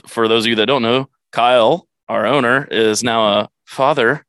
for 0.05 0.27
those 0.27 0.43
of 0.45 0.49
you 0.49 0.55
that 0.57 0.65
don't 0.65 0.81
know, 0.81 1.09
Kyle, 1.31 1.87
our 2.09 2.25
owner, 2.25 2.67
is 2.69 3.03
now 3.03 3.39
a 3.39 3.49
father, 3.65 4.25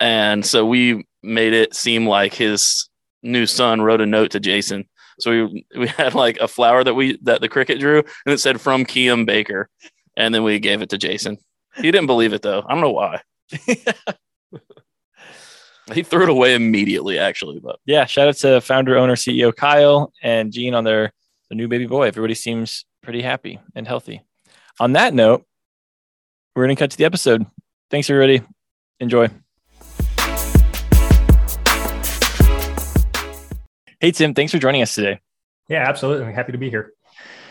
and 0.00 0.44
so 0.44 0.64
we 0.64 1.06
made 1.22 1.52
it 1.52 1.74
seem 1.74 2.06
like 2.06 2.32
his 2.32 2.88
new 3.24 3.46
son 3.46 3.80
wrote 3.80 4.00
a 4.00 4.06
note 4.06 4.30
to 4.32 4.40
Jason. 4.40 4.88
So 5.18 5.30
we 5.30 5.66
we 5.76 5.88
had 5.88 6.14
like 6.14 6.38
a 6.38 6.48
flower 6.48 6.84
that 6.84 6.94
we 6.94 7.18
that 7.22 7.40
the 7.40 7.48
Cricut 7.48 7.80
drew, 7.80 7.98
and 7.98 8.32
it 8.32 8.38
said 8.38 8.60
from 8.60 8.84
Kiem 8.84 9.24
Baker, 9.24 9.68
and 10.16 10.34
then 10.34 10.42
we 10.42 10.58
gave 10.58 10.82
it 10.82 10.90
to 10.90 10.98
Jason. 10.98 11.38
He 11.76 11.90
didn't 11.90 12.06
believe 12.06 12.32
it 12.32 12.42
though. 12.42 12.62
I 12.66 12.72
don't 12.72 12.80
know 12.80 12.90
why. 12.90 13.20
he 15.92 16.02
threw 16.02 16.22
it 16.22 16.28
away 16.28 16.54
immediately, 16.54 17.18
actually. 17.18 17.60
But 17.60 17.78
Yeah, 17.84 18.06
shout 18.06 18.28
out 18.28 18.36
to 18.36 18.60
founder, 18.60 18.96
owner, 18.96 19.16
CEO 19.16 19.54
Kyle 19.54 20.12
and 20.22 20.52
Gene 20.52 20.74
on 20.74 20.84
their, 20.84 21.12
their 21.48 21.56
new 21.56 21.68
baby 21.68 21.86
boy. 21.86 22.06
Everybody 22.06 22.34
seems 22.34 22.84
pretty 23.02 23.22
happy 23.22 23.60
and 23.74 23.86
healthy. 23.86 24.22
On 24.80 24.92
that 24.92 25.14
note, 25.14 25.44
we're 26.54 26.64
gonna 26.64 26.76
cut 26.76 26.90
to 26.92 26.96
the 26.96 27.04
episode. 27.04 27.46
Thanks 27.90 28.08
everybody. 28.08 28.42
Enjoy. 29.00 29.28
Hey 34.04 34.10
Tim, 34.10 34.34
thanks 34.34 34.52
for 34.52 34.58
joining 34.58 34.82
us 34.82 34.94
today. 34.94 35.18
Yeah, 35.66 35.88
absolutely. 35.88 36.26
I'm 36.26 36.34
happy 36.34 36.52
to 36.52 36.58
be 36.58 36.68
here. 36.68 36.92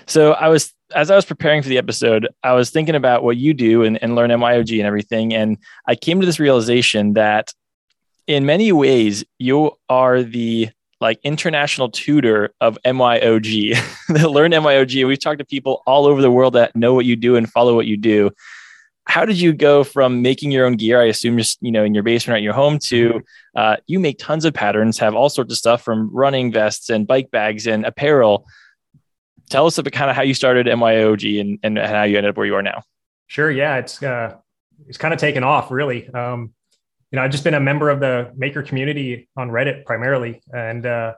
So 0.06 0.34
I 0.34 0.50
was 0.50 0.72
as 0.94 1.10
I 1.10 1.16
was 1.16 1.26
preparing 1.26 1.64
for 1.64 1.68
the 1.68 1.80
episode, 1.80 2.28
I 2.44 2.54
was 2.54 2.70
thinking 2.70 2.94
about 2.94 3.24
what 3.24 3.38
you 3.38 3.56
do 3.56 3.82
and, 3.82 3.98
and 4.04 4.14
learn 4.14 4.30
MYOG 4.30 4.78
and 4.78 4.86
everything. 4.86 5.34
And 5.34 5.58
I 5.88 5.96
came 5.96 6.20
to 6.20 6.28
this 6.28 6.40
realization 6.40 7.14
that 7.14 7.52
in 8.28 8.46
many 8.46 8.72
ways 8.72 9.26
you 9.40 9.72
are 9.90 10.22
the 10.22 10.70
like 11.02 11.20
international 11.24 11.90
tutor 11.90 12.54
of 12.62 12.78
MYOG, 12.86 13.76
that 14.10 14.30
learn 14.30 14.52
MYOG. 14.52 15.08
We've 15.08 15.20
talked 15.20 15.40
to 15.40 15.46
people 15.46 15.82
all 15.88 16.06
over 16.06 16.22
the 16.22 16.30
world 16.30 16.54
that 16.54 16.76
know 16.76 16.94
what 16.94 17.06
you 17.06 17.16
do 17.16 17.36
and 17.36 17.52
follow 17.52 17.74
what 17.74 17.88
you 17.88 17.98
do. 17.98 18.30
How 19.06 19.26
did 19.26 19.40
you 19.40 19.54
go 19.54 19.84
from 19.84 20.22
making 20.22 20.52
your 20.52 20.66
own 20.66 20.78
gear? 20.78 21.02
I 21.02 21.06
assume 21.06 21.38
just 21.38 21.58
you 21.62 21.72
know 21.72 21.84
in 21.84 21.94
your 21.94 22.04
basement 22.04 22.36
or 22.36 22.38
at 22.38 22.44
your 22.44 22.54
home 22.54 22.80
to 22.80 23.22
uh, 23.56 23.78
you 23.88 24.00
make 24.00 24.18
tons 24.18 24.46
of 24.46 24.54
patterns, 24.54 24.98
have 25.00 25.14
all 25.16 25.30
sorts 25.30 25.52
of 25.52 25.58
stuff 25.58 25.82
from 25.84 26.10
running 26.14 26.52
vests 26.52 26.90
and 26.90 27.06
bike 27.06 27.32
bags 27.32 27.68
and 27.68 27.86
apparel 27.86 28.46
tell 29.50 29.66
us 29.66 29.78
about 29.78 29.94
kind 29.94 30.10
of 30.10 30.16
how 30.16 30.22
you 30.22 30.34
started 30.34 30.66
MYOG 30.68 31.40
and, 31.40 31.60
and 31.64 31.78
how 31.78 32.04
you 32.04 32.18
ended 32.18 32.32
up 32.32 32.38
where 32.38 32.46
you 32.46 32.56
are 32.56 32.62
now. 32.62 32.84
Sure. 33.28 33.52
Yeah. 33.52 33.78
It's, 33.78 34.02
uh, 34.02 34.36
it's 34.88 34.98
kind 34.98 35.14
of 35.14 35.20
taken 35.20 35.44
off 35.44 35.72
really. 35.72 36.10
Um, 36.10 36.54
you 37.12 37.18
know, 37.18 37.24
I've 37.24 37.32
just 37.32 37.44
been 37.44 37.54
a 37.54 37.60
member 37.60 37.90
of 37.90 38.00
the 38.00 38.32
maker 38.36 38.64
community 38.64 39.30
on 39.38 39.50
Reddit 39.50 39.86
primarily. 39.86 40.42
And, 40.52 40.86
uh, 40.86 41.14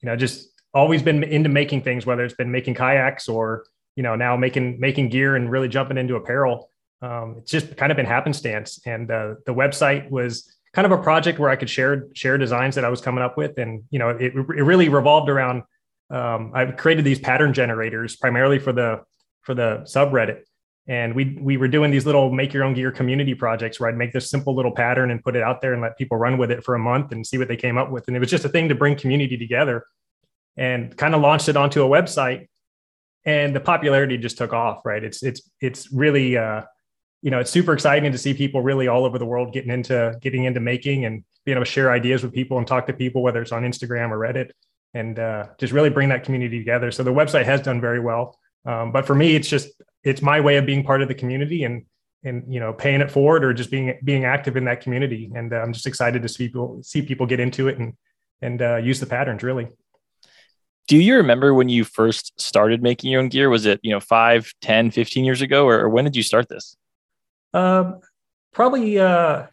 you 0.00 0.06
know, 0.06 0.16
just 0.16 0.48
always 0.72 1.02
been 1.02 1.22
into 1.22 1.50
making 1.50 1.82
things, 1.82 2.06
whether 2.06 2.24
it's 2.24 2.34
been 2.34 2.50
making 2.50 2.74
kayaks 2.74 3.28
or, 3.28 3.66
you 3.96 4.02
know, 4.02 4.16
now 4.16 4.36
making, 4.36 4.80
making 4.80 5.10
gear 5.10 5.36
and 5.36 5.50
really 5.50 5.68
jumping 5.68 5.98
into 5.98 6.16
apparel. 6.16 6.69
Um, 7.02 7.36
it's 7.38 7.50
just 7.50 7.76
kind 7.76 7.90
of 7.90 7.96
been 7.96 8.06
happenstance. 8.06 8.80
And, 8.86 9.10
uh, 9.10 9.34
the 9.46 9.54
website 9.54 10.10
was 10.10 10.56
kind 10.72 10.86
of 10.86 10.92
a 10.92 11.02
project 11.02 11.38
where 11.38 11.50
I 11.50 11.56
could 11.56 11.70
share, 11.70 12.08
share 12.14 12.38
designs 12.38 12.74
that 12.74 12.84
I 12.84 12.88
was 12.88 13.00
coming 13.00 13.22
up 13.22 13.36
with. 13.36 13.58
And, 13.58 13.84
you 13.90 13.98
know, 13.98 14.10
it, 14.10 14.34
it 14.34 14.34
really 14.34 14.88
revolved 14.88 15.28
around 15.28 15.62
um, 16.10 16.52
I've 16.54 16.76
created 16.76 17.04
these 17.04 17.20
pattern 17.20 17.52
generators 17.52 18.16
primarily 18.16 18.58
for 18.58 18.72
the 18.72 19.02
for 19.42 19.54
the 19.54 19.82
subreddit, 19.84 20.40
and 20.88 21.14
we 21.14 21.38
we 21.40 21.56
were 21.56 21.68
doing 21.68 21.90
these 21.90 22.04
little 22.04 22.32
make 22.32 22.52
your 22.52 22.64
own 22.64 22.74
gear 22.74 22.90
community 22.90 23.34
projects 23.34 23.78
where 23.78 23.88
I'd 23.88 23.96
make 23.96 24.12
this 24.12 24.28
simple 24.28 24.54
little 24.54 24.72
pattern 24.72 25.10
and 25.12 25.22
put 25.22 25.36
it 25.36 25.42
out 25.42 25.60
there 25.60 25.72
and 25.72 25.80
let 25.80 25.96
people 25.96 26.16
run 26.18 26.36
with 26.36 26.50
it 26.50 26.64
for 26.64 26.74
a 26.74 26.78
month 26.78 27.12
and 27.12 27.24
see 27.24 27.38
what 27.38 27.48
they 27.48 27.56
came 27.56 27.78
up 27.78 27.90
with, 27.90 28.08
and 28.08 28.16
it 28.16 28.20
was 28.20 28.30
just 28.30 28.44
a 28.44 28.48
thing 28.48 28.68
to 28.68 28.74
bring 28.74 28.96
community 28.96 29.38
together, 29.38 29.84
and 30.56 30.96
kind 30.96 31.14
of 31.14 31.20
launched 31.20 31.48
it 31.48 31.56
onto 31.56 31.84
a 31.84 31.88
website, 31.88 32.48
and 33.24 33.54
the 33.54 33.60
popularity 33.60 34.18
just 34.18 34.36
took 34.36 34.52
off. 34.52 34.84
Right, 34.84 35.04
it's 35.04 35.22
it's 35.22 35.48
it's 35.60 35.92
really. 35.92 36.36
Uh, 36.36 36.62
you 37.22 37.30
know, 37.30 37.38
it's 37.38 37.50
super 37.50 37.72
exciting 37.72 38.12
to 38.12 38.18
see 38.18 38.34
people 38.34 38.62
really 38.62 38.88
all 38.88 39.04
over 39.04 39.18
the 39.18 39.26
world 39.26 39.52
getting 39.52 39.70
into 39.70 40.16
getting 40.20 40.44
into 40.44 40.60
making 40.60 41.04
and 41.04 41.24
being 41.44 41.56
able 41.56 41.64
to 41.64 41.70
share 41.70 41.90
ideas 41.90 42.22
with 42.22 42.32
people 42.32 42.58
and 42.58 42.66
talk 42.66 42.86
to 42.86 42.92
people, 42.92 43.22
whether 43.22 43.42
it's 43.42 43.52
on 43.52 43.62
Instagram 43.62 44.10
or 44.10 44.18
Reddit 44.18 44.50
and 44.94 45.18
uh, 45.18 45.46
just 45.58 45.72
really 45.72 45.90
bring 45.90 46.08
that 46.08 46.24
community 46.24 46.58
together. 46.58 46.90
So 46.90 47.02
the 47.02 47.12
website 47.12 47.44
has 47.44 47.60
done 47.60 47.80
very 47.80 48.00
well. 48.00 48.38
Um, 48.64 48.92
but 48.92 49.06
for 49.06 49.14
me, 49.14 49.34
it's 49.34 49.48
just 49.48 49.68
it's 50.02 50.22
my 50.22 50.40
way 50.40 50.56
of 50.56 50.66
being 50.66 50.84
part 50.84 51.02
of 51.02 51.08
the 51.08 51.14
community 51.14 51.64
and 51.64 51.84
and 52.22 52.52
you 52.52 52.60
know 52.60 52.72
paying 52.72 53.00
it 53.00 53.10
forward 53.10 53.44
or 53.44 53.54
just 53.54 53.70
being 53.70 53.98
being 54.04 54.24
active 54.24 54.56
in 54.56 54.64
that 54.64 54.80
community. 54.80 55.30
And 55.34 55.52
uh, 55.52 55.56
I'm 55.56 55.72
just 55.72 55.86
excited 55.86 56.22
to 56.22 56.28
see 56.28 56.48
people 56.48 56.82
see 56.82 57.02
people 57.02 57.26
get 57.26 57.40
into 57.40 57.68
it 57.68 57.78
and 57.78 57.94
and 58.42 58.60
uh, 58.60 58.76
use 58.76 59.00
the 59.00 59.06
patterns 59.06 59.42
really. 59.42 59.68
Do 60.88 60.96
you 60.96 61.16
remember 61.16 61.54
when 61.54 61.68
you 61.68 61.84
first 61.84 62.40
started 62.40 62.82
making 62.82 63.12
your 63.12 63.20
own 63.20 63.28
gear? 63.28 63.48
Was 63.48 63.64
it, 63.64 63.78
you 63.84 63.92
know, 63.92 64.00
5, 64.00 64.52
10, 64.60 64.90
15 64.90 65.24
years 65.24 65.40
ago, 65.40 65.64
or, 65.64 65.78
or 65.78 65.88
when 65.88 66.02
did 66.02 66.16
you 66.16 66.24
start 66.24 66.48
this? 66.48 66.76
Um, 67.52 68.00
probably 68.52 68.98
uh, 68.98 69.46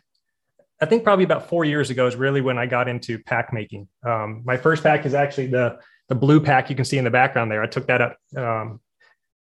I 0.79 0.85
think 0.85 1.03
probably 1.03 1.25
about 1.25 1.49
four 1.49 1.65
years 1.65 1.89
ago 1.89 2.05
is 2.07 2.15
really 2.15 2.41
when 2.41 2.57
I 2.57 2.65
got 2.67 2.87
into 2.87 3.19
pack 3.19 3.51
making. 3.51 3.87
Um, 4.05 4.43
my 4.45 4.57
first 4.57 4.83
pack 4.83 5.05
is 5.05 5.13
actually 5.13 5.47
the 5.47 5.79
the 6.09 6.15
blue 6.15 6.39
pack 6.39 6.69
you 6.69 6.75
can 6.75 6.85
see 6.85 6.97
in 6.97 7.03
the 7.03 7.11
background 7.11 7.51
there. 7.51 7.63
I 7.63 7.67
took 7.67 7.87
that 7.87 8.01
up. 8.01 8.17
Um, 8.35 8.79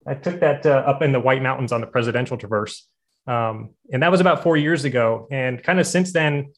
I 0.07 0.15
took 0.15 0.39
that 0.39 0.65
uh, 0.65 0.83
up 0.85 1.01
in 1.01 1.11
the 1.11 1.19
White 1.19 1.41
Mountains 1.41 1.71
on 1.71 1.81
the 1.81 1.87
Presidential 1.87 2.37
Traverse, 2.37 2.87
um, 3.27 3.71
and 3.91 4.01
that 4.01 4.11
was 4.11 4.21
about 4.21 4.43
four 4.43 4.57
years 4.57 4.85
ago. 4.85 5.27
And 5.29 5.61
kind 5.61 5.79
of 5.79 5.85
since 5.85 6.11
then, 6.11 6.53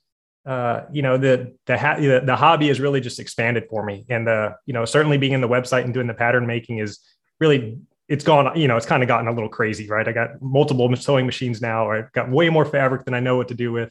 uh, 0.45 0.81
you 0.91 1.01
know, 1.01 1.17
the 1.17 1.55
the, 1.65 1.77
ha- 1.77 1.97
the 1.97 2.21
the 2.25 2.35
hobby 2.35 2.69
has 2.69 2.79
really 2.79 3.01
just 3.01 3.19
expanded 3.19 3.65
for 3.69 3.83
me. 3.83 4.05
And 4.09 4.25
the 4.25 4.55
you 4.65 4.73
know 4.73 4.85
certainly 4.85 5.17
being 5.17 5.33
in 5.33 5.41
the 5.41 5.49
website 5.49 5.83
and 5.83 5.93
doing 5.93 6.07
the 6.07 6.13
pattern 6.13 6.47
making 6.47 6.77
is 6.79 6.99
really 7.39 7.77
it's 8.11 8.23
gone. 8.25 8.59
You 8.59 8.67
know, 8.67 8.75
it's 8.75 8.85
kind 8.85 9.01
of 9.01 9.07
gotten 9.07 9.27
a 9.27 9.31
little 9.31 9.49
crazy, 9.49 9.87
right? 9.87 10.07
I 10.07 10.11
got 10.11 10.41
multiple 10.41 10.93
sewing 10.97 11.25
machines 11.25 11.61
now. 11.61 11.91
I've 11.91 12.11
got 12.11 12.29
way 12.29 12.49
more 12.49 12.65
fabric 12.65 13.05
than 13.05 13.13
I 13.13 13.21
know 13.21 13.37
what 13.37 13.47
to 13.47 13.55
do 13.55 13.71
with. 13.71 13.89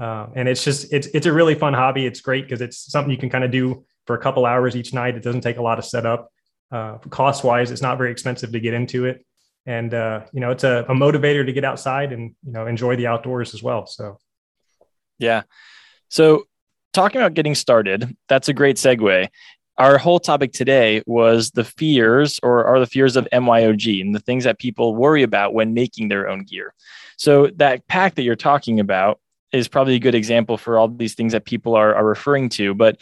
Uh, 0.00 0.28
and 0.34 0.48
it's 0.48 0.64
just 0.64 0.92
it's 0.92 1.08
it's 1.08 1.26
a 1.26 1.32
really 1.32 1.54
fun 1.54 1.74
hobby. 1.74 2.06
It's 2.06 2.20
great 2.20 2.44
because 2.44 2.60
it's 2.60 2.90
something 2.90 3.10
you 3.10 3.18
can 3.18 3.28
kind 3.28 3.44
of 3.44 3.50
do 3.50 3.84
for 4.06 4.16
a 4.16 4.18
couple 4.18 4.46
hours 4.46 4.74
each 4.74 4.94
night. 4.94 5.16
It 5.16 5.22
doesn't 5.22 5.42
take 5.42 5.58
a 5.58 5.62
lot 5.62 5.78
of 5.78 5.84
setup. 5.84 6.32
Uh, 6.72 6.98
cost 7.10 7.44
wise, 7.44 7.70
it's 7.70 7.82
not 7.82 7.98
very 7.98 8.10
expensive 8.10 8.52
to 8.52 8.60
get 8.60 8.74
into 8.74 9.04
it, 9.04 9.24
and 9.66 9.92
uh, 9.92 10.24
you 10.32 10.40
know 10.40 10.50
it's 10.50 10.64
a, 10.64 10.86
a 10.88 10.94
motivator 10.94 11.44
to 11.44 11.52
get 11.52 11.64
outside 11.64 12.12
and 12.12 12.34
you 12.44 12.52
know 12.52 12.66
enjoy 12.66 12.96
the 12.96 13.06
outdoors 13.06 13.54
as 13.54 13.62
well. 13.62 13.86
So, 13.86 14.18
yeah. 15.18 15.42
So 16.08 16.44
talking 16.92 17.20
about 17.20 17.34
getting 17.34 17.54
started, 17.54 18.16
that's 18.28 18.48
a 18.48 18.54
great 18.54 18.76
segue. 18.76 19.28
Our 19.78 19.96
whole 19.96 20.18
topic 20.18 20.52
today 20.52 21.02
was 21.06 21.52
the 21.52 21.64
fears 21.64 22.40
or 22.42 22.64
are 22.64 22.80
the 22.80 22.86
fears 22.86 23.16
of 23.16 23.28
MYOG 23.32 24.00
and 24.00 24.14
the 24.14 24.20
things 24.20 24.44
that 24.44 24.58
people 24.58 24.96
worry 24.96 25.22
about 25.22 25.54
when 25.54 25.72
making 25.72 26.08
their 26.08 26.28
own 26.28 26.42
gear. 26.42 26.74
So 27.16 27.48
that 27.56 27.86
pack 27.86 28.16
that 28.16 28.22
you're 28.22 28.36
talking 28.36 28.80
about 28.80 29.20
is 29.52 29.68
probably 29.68 29.94
a 29.94 30.00
good 30.00 30.14
example 30.14 30.58
for 30.58 30.78
all 30.78 30.88
these 30.88 31.14
things 31.14 31.32
that 31.32 31.44
people 31.44 31.74
are, 31.74 31.94
are 31.94 32.04
referring 32.04 32.48
to. 32.50 32.74
But 32.74 33.00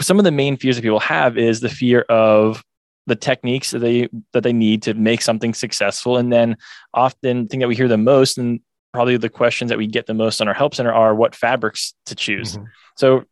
some 0.00 0.18
of 0.18 0.24
the 0.24 0.30
main 0.30 0.56
fears 0.56 0.76
that 0.76 0.82
people 0.82 1.00
have 1.00 1.38
is 1.38 1.60
the 1.60 1.68
fear 1.68 2.02
of 2.02 2.62
the 3.06 3.16
techniques 3.16 3.70
that 3.70 3.78
they 3.78 4.08
that 4.32 4.42
they 4.42 4.52
need 4.52 4.82
to 4.82 4.94
make 4.94 5.22
something 5.22 5.54
successful. 5.54 6.18
And 6.18 6.30
then 6.30 6.56
often 6.92 7.44
the 7.44 7.48
thing 7.48 7.60
that 7.60 7.68
we 7.68 7.74
hear 7.74 7.88
the 7.88 7.96
most 7.96 8.36
and 8.36 8.60
probably 8.92 9.16
the 9.16 9.28
questions 9.28 9.70
that 9.70 9.78
we 9.78 9.86
get 9.86 10.06
the 10.06 10.14
most 10.14 10.40
on 10.40 10.48
our 10.48 10.54
help 10.54 10.74
center 10.74 10.92
are 10.92 11.14
what 11.14 11.34
fabrics 11.34 11.94
to 12.06 12.14
choose. 12.14 12.56
Mm-hmm. 12.56 12.64
So 12.96 13.24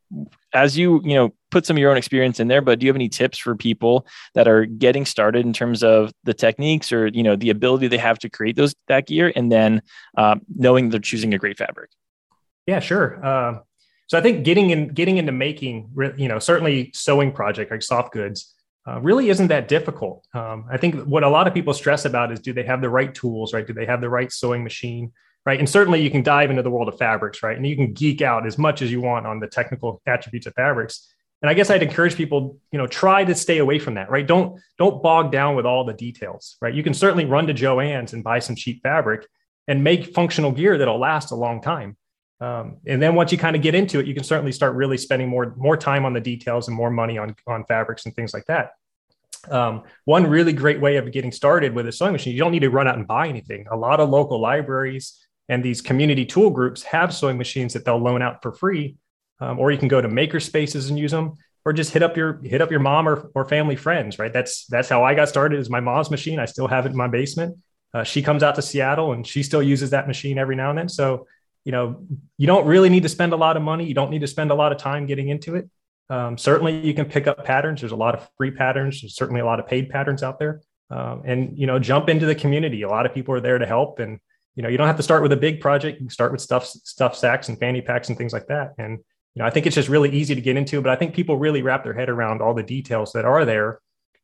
as 0.53 0.79
you, 0.79 1.01
you 1.05 1.15
know, 1.15 1.35
put 1.51 1.67
some 1.67 1.77
of 1.77 1.81
your 1.81 1.91
own 1.91 1.97
experience 1.97 2.41
in 2.41 2.49
there, 2.49 2.61
but 2.61 2.79
do 2.79 2.87
you 2.87 2.91
have 2.91 2.97
any 2.97 3.09
tips 3.09 3.39
for 3.39 3.55
people 3.55 4.07
that 4.35 4.49
are 4.49 4.65
getting 4.67 5.07
started 5.07 5.47
in 5.47 5.53
terms 5.53 5.83
of 5.83 6.13
the 6.25 6.35
techniques 6.35 6.93
or, 6.93 7.07
you 7.09 7.23
know, 7.23 7.37
the 7.37 7.51
ability 7.51 7.89
they 7.89 7.99
have 7.99 8.19
to 8.19 8.29
create 8.29 8.57
those 8.57 8.75
that 8.89 9.07
gear 9.07 9.33
and 9.37 9.51
then 9.51 9.83
um, 10.17 10.41
knowing 10.55 10.91
they're 10.91 11.01
choosing 11.01 11.35
a 11.35 11.39
great 11.39 11.59
fabric? 11.59 11.91
Yeah, 12.67 12.81
sure. 12.81 13.25
Uh, 13.25 13.61
so 14.09 14.19
I 14.19 14.21
think 14.21 14.45
getting 14.45 14.71
in, 14.71 14.89
getting 14.89 15.19
into 15.19 15.33
making, 15.33 15.91
you 16.17 16.29
know, 16.29 16.39
certainly 16.39 16.91
sewing 16.95 17.33
project 17.33 17.71
like 17.71 17.83
soft 17.83 18.13
goods 18.13 18.53
uh, 18.89 19.01
really 19.01 19.31
isn't 19.31 19.49
that 19.49 19.67
difficult. 19.69 20.25
Um, 20.33 20.67
I 20.71 20.77
think 20.77 21.05
what 21.07 21.25
a 21.25 21.29
lot 21.29 21.49
of 21.49 21.55
people 21.55 21.75
stress 21.75 22.05
about 22.05 22.31
is 22.31 22.41
do 22.41 22.53
they 22.53 22.63
have 22.65 22.81
the 22.81 22.91
right 22.91 23.13
tools, 23.13 23.53
right? 23.53 23.67
Do 23.67 23.73
they 23.73 23.87
have 23.87 24.01
the 24.01 24.09
right 24.09 24.31
sewing 24.31 24.63
machine, 24.63 25.13
right? 25.45 25.59
And 25.59 25.69
certainly 25.69 26.01
you 26.03 26.11
can 26.11 26.23
dive 26.23 26.51
into 26.51 26.63
the 26.63 26.71
world 26.71 26.89
of 26.89 26.99
fabrics, 26.99 27.43
right? 27.43 27.57
And 27.57 27.67
you 27.67 27.75
can 27.75 27.93
geek 27.93 28.23
out 28.23 28.47
as 28.47 28.59
much 28.59 28.83
as 28.83 28.93
you 28.93 29.01
want 29.01 29.27
on 29.27 29.41
the 29.41 29.49
technical 29.49 30.01
attributes 30.07 30.47
of 30.47 30.55
fabrics. 30.55 31.13
And 31.43 31.51
I 31.51 31.55
guess 31.55 31.71
I'd 31.71 31.83
encourage 31.83 32.17
people, 32.17 32.59
you 32.73 32.79
know, 32.79 32.87
try 32.87 33.25
to 33.25 33.35
stay 33.35 33.59
away 33.59 33.79
from 33.79 33.95
that, 33.95 34.11
right? 34.11 34.27
Don't 34.27 34.61
don't 34.79 35.03
bog 35.03 35.31
down 35.31 35.55
with 35.55 35.67
all 35.67 35.85
the 35.85 35.93
details, 35.93 36.57
right? 36.61 36.75
You 36.75 36.83
can 36.83 36.95
certainly 36.95 37.25
run 37.25 37.47
to 37.47 37.55
Joann's 37.55 38.13
and 38.15 38.25
buy 38.25 38.39
some 38.39 38.57
cheap 38.57 38.83
fabric 38.83 39.27
and 39.69 39.85
make 39.85 40.15
functional 40.15 40.53
gear 40.53 40.79
that'll 40.79 40.99
last 40.99 41.33
a 41.33 41.37
long 41.37 41.61
time. 41.61 41.97
Um, 42.41 42.79
and 42.87 43.01
then 43.01 43.15
once 43.15 43.33
you 43.33 43.39
kind 43.39 43.57
of 43.57 43.63
get 43.63 43.75
into 43.75 43.99
it, 43.99 44.07
you 44.07 44.15
can 44.15 44.25
certainly 44.25 44.53
start 44.53 44.75
really 44.75 44.99
spending 44.99 45.29
more 45.29 45.55
more 45.57 45.77
time 45.77 46.05
on 46.05 46.13
the 46.13 46.21
details 46.21 46.69
and 46.69 46.77
more 46.77 46.91
money 46.91 47.19
on 47.19 47.35
on 47.47 47.65
fabrics 47.65 48.07
and 48.07 48.15
things 48.15 48.33
like 48.35 48.47
that. 48.47 48.73
Um, 49.51 49.85
one 50.07 50.27
really 50.27 50.53
great 50.53 50.81
way 50.81 50.97
of 50.97 51.13
getting 51.13 51.33
started 51.33 51.75
with 51.75 51.87
a 51.87 51.93
sewing 51.93 52.13
machine, 52.13 52.33
you 52.35 52.41
don't 52.41 52.53
need 52.53 52.61
to 52.61 52.71
run 52.71 52.89
out 52.89 52.97
and 52.97 53.07
buy 53.07 53.29
anything. 53.29 53.67
A 53.71 53.77
lot 53.77 54.01
of 54.01 54.09
local 54.11 54.41
libraries 54.41 55.23
And 55.49 55.65
these 55.65 55.81
community 55.81 56.25
tool 56.25 56.51
groups 56.51 56.83
have 56.85 57.15
sewing 57.15 57.39
machines 57.39 57.73
that 57.75 57.85
they'll 57.85 58.03
loan 58.03 58.23
out 58.23 58.43
for 58.43 58.53
free, 58.53 58.97
um, 59.41 59.59
or 59.59 59.71
you 59.71 59.79
can 59.79 59.89
go 59.89 60.01
to 60.01 60.09
maker 60.09 60.41
spaces 60.41 60.91
and 60.91 60.99
use 60.99 61.11
them, 61.11 61.37
or 61.65 61.73
just 61.73 61.93
hit 61.93 62.03
up 62.03 62.17
your 62.17 62.41
hit 62.43 62.63
up 62.63 62.71
your 62.71 62.81
mom 62.81 63.09
or, 63.09 63.31
or 63.35 63.45
family 63.45 63.77
friends. 63.77 64.19
Right? 64.19 64.33
That's 64.33 64.67
that's 64.67 64.89
how 64.89 65.05
I 65.05 65.15
got 65.15 65.29
started. 65.29 65.59
Is 65.59 65.71
my 65.71 65.81
mom's 65.81 66.11
machine. 66.11 66.39
I 66.39 66.47
still 66.47 66.69
have 66.69 66.87
it 66.87 66.91
in 66.91 66.97
my 66.97 67.09
basement. 67.09 67.59
Uh, 67.95 68.05
she 68.05 68.23
comes 68.23 68.43
out 68.43 68.55
to 68.57 68.63
Seattle 68.63 69.13
and 69.13 69.27
she 69.27 69.43
still 69.43 69.63
uses 69.63 69.91
that 69.91 70.07
machine 70.07 70.39
every 70.39 70.57
now 70.57 70.71
and 70.71 70.79
then. 70.79 70.89
So 70.89 71.27
you 71.65 71.73
know 71.73 72.05
you 72.39 72.47
don't 72.47 72.67
really 72.67 72.89
need 72.89 73.03
to 73.03 73.09
spend 73.09 73.33
a 73.33 73.37
lot 73.37 73.57
of 73.57 73.63
money. 73.63 73.85
You 73.85 73.95
don't 73.95 74.11
need 74.11 74.21
to 74.21 74.27
spend 74.27 74.51
a 74.51 74.55
lot 74.55 74.73
of 74.73 74.79
time 74.79 75.07
getting 75.07 75.29
into 75.29 75.57
it. 75.57 75.69
Um, 76.09 76.39
certainly, 76.39 76.87
you 76.87 76.95
can 76.95 77.07
pick 77.07 77.27
up 77.27 77.45
patterns. 77.45 77.81
There's 77.81 77.93
a 77.93 77.97
lot 77.97 78.15
of 78.15 78.29
free 78.37 78.51
patterns. 78.51 79.03
There's 79.03 79.17
certainly 79.17 79.41
a 79.41 79.45
lot 79.45 79.59
of 79.59 79.67
paid 79.67 79.91
patterns 79.91 80.23
out 80.23 80.39
there. 80.39 80.61
Um, 80.91 81.23
and 81.25 81.59
you 81.59 81.67
know, 81.67 81.79
jump 81.79 82.09
into 82.09 82.27
the 82.27 82.35
community. 82.35 82.83
A 82.83 82.89
lot 82.89 83.07
of 83.07 83.13
people 83.13 83.35
are 83.35 83.41
there 83.41 83.59
to 83.59 83.67
help, 83.67 83.99
and 83.99 84.21
you 84.55 84.63
know, 84.63 84.69
you 84.69 84.79
don't 84.79 84.87
have 84.87 84.97
to 84.97 85.03
start 85.03 85.23
with 85.23 85.33
a 85.33 85.37
big 85.37 85.61
project. 85.61 85.99
You 85.99 86.07
can 86.07 86.11
start 86.11 86.33
with 86.33 86.41
stuff, 86.41 86.67
stuff 86.67 87.17
sacks 87.17 87.49
and 87.49 87.59
fanny 87.59 87.83
packs 87.83 88.09
and 88.09 88.17
things 88.17 88.33
like 88.33 88.47
that. 88.47 88.75
And 88.79 89.01
you 89.37 89.43
know, 89.43 89.47
I 89.47 89.51
think 89.51 89.67
it's 89.67 89.77
just 89.77 89.91
really 89.91 90.11
easy 90.11 90.35
to 90.35 90.41
get 90.41 90.57
into. 90.57 90.81
But 90.81 90.91
I 90.91 90.97
think 90.97 91.15
people 91.15 91.37
really 91.37 91.61
wrap 91.61 91.85
their 91.85 91.93
head 91.93 92.09
around 92.09 92.41
all 92.41 92.55
the 92.55 92.63
details 92.63 93.13
that 93.13 93.27
are 93.27 93.45
there, 93.45 93.81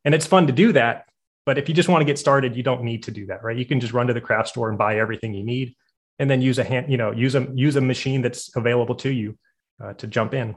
and 0.07 0.15
it's 0.15 0.27
fun 0.27 0.47
to 0.47 0.55
do 0.55 0.73
that. 0.73 1.05
But 1.45 1.59
if 1.59 1.69
you 1.69 1.75
just 1.75 1.89
want 1.89 2.01
to 2.01 2.07
get 2.07 2.19
started, 2.19 2.57
you 2.57 2.63
don't 2.63 2.83
need 2.83 3.03
to 3.05 3.11
do 3.11 3.27
that, 3.27 3.45
right? 3.45 3.57
You 3.57 3.67
can 3.67 3.79
just 3.79 3.93
run 3.93 4.07
to 4.07 4.15
the 4.15 4.23
craft 4.23 4.49
store 4.49 4.71
and 4.71 4.79
buy 4.79 4.99
everything 4.99 5.35
you 5.35 5.45
need, 5.45 5.75
and 6.19 6.31
then 6.31 6.41
use 6.41 6.59
a 6.59 6.65
hand, 6.65 6.91
you 6.91 6.97
know, 6.97 7.11
use 7.13 7.35
a 7.35 7.47
use 7.53 7.77
a 7.77 7.83
machine 7.83 8.23
that's 8.23 8.57
available 8.57 8.95
to 8.97 9.11
you 9.11 9.39
uh, 9.85 9.93
to 9.95 10.07
jump 10.07 10.33
in. 10.33 10.57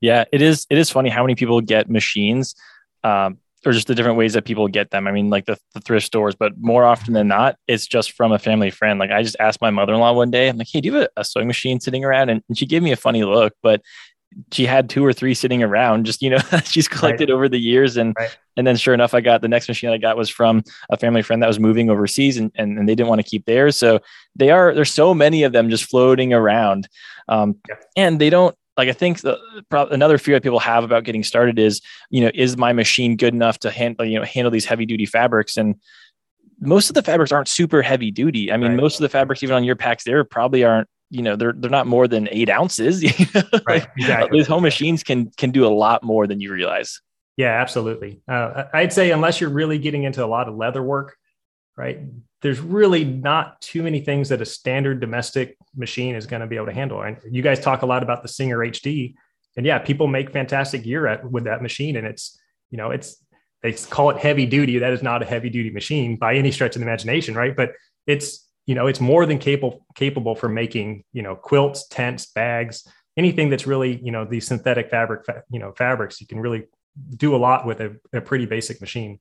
Yeah, 0.00 0.24
it 0.32 0.40
is. 0.40 0.66
It 0.70 0.78
is 0.78 0.88
funny 0.88 1.10
how 1.10 1.22
many 1.22 1.34
people 1.34 1.60
get 1.60 1.90
machines, 1.90 2.54
um, 3.04 3.36
or 3.64 3.72
just 3.72 3.86
the 3.86 3.94
different 3.94 4.16
ways 4.16 4.32
that 4.32 4.44
people 4.44 4.68
get 4.68 4.90
them. 4.90 5.06
I 5.06 5.12
mean, 5.12 5.28
like 5.28 5.44
the, 5.44 5.58
the 5.74 5.80
thrift 5.80 6.06
stores, 6.06 6.34
but 6.34 6.52
more 6.58 6.84
often 6.84 7.12
than 7.12 7.28
not, 7.28 7.56
it's 7.68 7.86
just 7.86 8.12
from 8.12 8.32
a 8.32 8.38
family 8.38 8.70
friend. 8.70 8.98
Like 8.98 9.10
I 9.10 9.22
just 9.22 9.36
asked 9.38 9.60
my 9.60 9.70
mother 9.70 9.92
in 9.92 10.00
law 10.00 10.12
one 10.12 10.30
day, 10.30 10.48
I'm 10.48 10.56
like, 10.56 10.68
"Hey, 10.70 10.80
do 10.80 10.88
you 10.88 10.94
have 10.94 11.08
a, 11.16 11.20
a 11.20 11.24
sewing 11.24 11.46
machine 11.46 11.80
sitting 11.80 12.04
around?" 12.04 12.30
And, 12.30 12.42
and, 12.48 12.56
she 12.56 12.66
gave 12.66 12.82
me 12.82 12.92
a 12.92 12.96
funny 12.96 13.24
look, 13.24 13.52
but 13.62 13.82
she 14.52 14.64
had 14.64 14.88
two 14.88 15.04
or 15.04 15.12
three 15.12 15.34
sitting 15.34 15.62
around. 15.62 16.06
Just 16.06 16.22
you 16.22 16.30
know, 16.30 16.38
she's 16.64 16.88
collected 16.88 17.28
right. 17.28 17.34
over 17.34 17.48
the 17.48 17.58
years, 17.58 17.96
and 17.96 18.14
right. 18.18 18.36
and 18.56 18.66
then 18.66 18.76
sure 18.76 18.94
enough, 18.94 19.12
I 19.12 19.20
got 19.20 19.42
the 19.42 19.48
next 19.48 19.68
machine 19.68 19.90
I 19.90 19.98
got 19.98 20.16
was 20.16 20.30
from 20.30 20.62
a 20.90 20.96
family 20.96 21.22
friend 21.22 21.42
that 21.42 21.48
was 21.48 21.60
moving 21.60 21.90
overseas, 21.90 22.38
and 22.38 22.50
and, 22.54 22.78
and 22.78 22.88
they 22.88 22.94
didn't 22.94 23.08
want 23.08 23.20
to 23.20 23.28
keep 23.28 23.44
theirs. 23.44 23.76
So 23.76 24.00
they 24.36 24.50
are 24.50 24.74
there's 24.74 24.92
so 24.92 25.12
many 25.12 25.42
of 25.42 25.52
them 25.52 25.68
just 25.68 25.84
floating 25.84 26.32
around, 26.32 26.88
um, 27.28 27.56
yeah. 27.68 27.76
and 27.96 28.20
they 28.20 28.30
don't 28.30 28.54
like 28.80 28.88
I 28.88 28.92
think 28.92 29.20
the, 29.20 29.38
another 29.70 30.16
fear 30.16 30.36
that 30.36 30.42
people 30.42 30.58
have 30.58 30.84
about 30.84 31.04
getting 31.04 31.22
started 31.22 31.58
is, 31.58 31.82
you 32.08 32.22
know, 32.22 32.30
is 32.32 32.56
my 32.56 32.72
machine 32.72 33.14
good 33.14 33.34
enough 33.34 33.58
to 33.58 33.70
handle, 33.70 34.06
you 34.06 34.18
know, 34.18 34.24
handle 34.24 34.50
these 34.50 34.64
heavy 34.64 34.86
duty 34.86 35.04
fabrics? 35.04 35.58
And 35.58 35.76
most 36.60 36.88
of 36.88 36.94
the 36.94 37.02
fabrics 37.02 37.30
aren't 37.30 37.48
super 37.48 37.82
heavy 37.82 38.10
duty. 38.10 38.50
I 38.50 38.56
mean, 38.56 38.70
right. 38.70 38.80
most 38.80 38.96
of 38.96 39.02
the 39.02 39.10
fabrics, 39.10 39.42
even 39.42 39.54
on 39.54 39.64
your 39.64 39.76
packs, 39.76 40.04
there 40.04 40.24
probably 40.24 40.64
aren't, 40.64 40.88
you 41.10 41.20
know, 41.20 41.36
they're 41.36 41.52
they're 41.52 41.70
not 41.70 41.86
more 41.86 42.08
than 42.08 42.26
eight 42.30 42.48
ounces. 42.48 43.02
right. 43.66 43.86
Exactly. 43.98 44.38
These 44.38 44.46
home 44.46 44.62
machines 44.62 45.02
can 45.02 45.30
can 45.36 45.50
do 45.50 45.66
a 45.66 45.68
lot 45.68 46.02
more 46.02 46.26
than 46.26 46.40
you 46.40 46.50
realize. 46.50 47.02
Yeah, 47.36 47.60
absolutely. 47.60 48.22
Uh, 48.26 48.64
I'd 48.72 48.94
say 48.94 49.10
unless 49.10 49.42
you're 49.42 49.50
really 49.50 49.78
getting 49.78 50.04
into 50.04 50.24
a 50.24 50.26
lot 50.26 50.48
of 50.48 50.56
leather 50.56 50.82
work, 50.82 51.16
right? 51.76 51.98
There's 52.42 52.60
really 52.60 53.04
not 53.04 53.60
too 53.60 53.82
many 53.82 54.00
things 54.00 54.30
that 54.30 54.40
a 54.40 54.46
standard 54.46 55.00
domestic 55.00 55.56
machine 55.76 56.14
is 56.14 56.26
going 56.26 56.40
to 56.40 56.46
be 56.46 56.56
able 56.56 56.66
to 56.66 56.72
handle. 56.72 57.02
And 57.02 57.18
you 57.30 57.42
guys 57.42 57.60
talk 57.60 57.82
a 57.82 57.86
lot 57.86 58.02
about 58.02 58.22
the 58.22 58.28
Singer 58.28 58.58
HD, 58.58 59.14
and 59.56 59.66
yeah, 59.66 59.78
people 59.78 60.06
make 60.06 60.32
fantastic 60.32 60.84
gear 60.84 61.06
at, 61.06 61.30
with 61.30 61.44
that 61.44 61.62
machine, 61.62 61.96
and 61.96 62.06
it's 62.06 62.38
you 62.70 62.78
know 62.78 62.90
it's 62.90 63.22
they 63.62 63.72
call 63.72 64.10
it 64.10 64.16
heavy 64.16 64.46
duty. 64.46 64.78
That 64.78 64.92
is 64.92 65.02
not 65.02 65.22
a 65.22 65.26
heavy 65.26 65.50
duty 65.50 65.70
machine 65.70 66.16
by 66.16 66.36
any 66.36 66.50
stretch 66.50 66.76
of 66.76 66.80
the 66.80 66.86
imagination, 66.86 67.34
right? 67.34 67.54
But 67.54 67.72
it's 68.06 68.48
you 68.66 68.74
know 68.74 68.86
it's 68.86 69.00
more 69.00 69.26
than 69.26 69.38
capable 69.38 69.84
capable 69.94 70.34
for 70.34 70.48
making 70.48 71.04
you 71.12 71.22
know 71.22 71.36
quilts, 71.36 71.86
tents, 71.88 72.26
bags, 72.26 72.86
anything 73.16 73.50
that's 73.50 73.66
really 73.66 74.00
you 74.02 74.12
know 74.12 74.24
these 74.24 74.46
synthetic 74.46 74.90
fabric 74.90 75.24
you 75.50 75.58
know 75.58 75.72
fabrics. 75.72 76.20
You 76.20 76.26
can 76.26 76.40
really 76.40 76.64
do 77.16 77.34
a 77.34 77.38
lot 77.38 77.66
with 77.66 77.80
a, 77.80 77.96
a 78.12 78.20
pretty 78.20 78.46
basic 78.46 78.80
machine. 78.80 79.20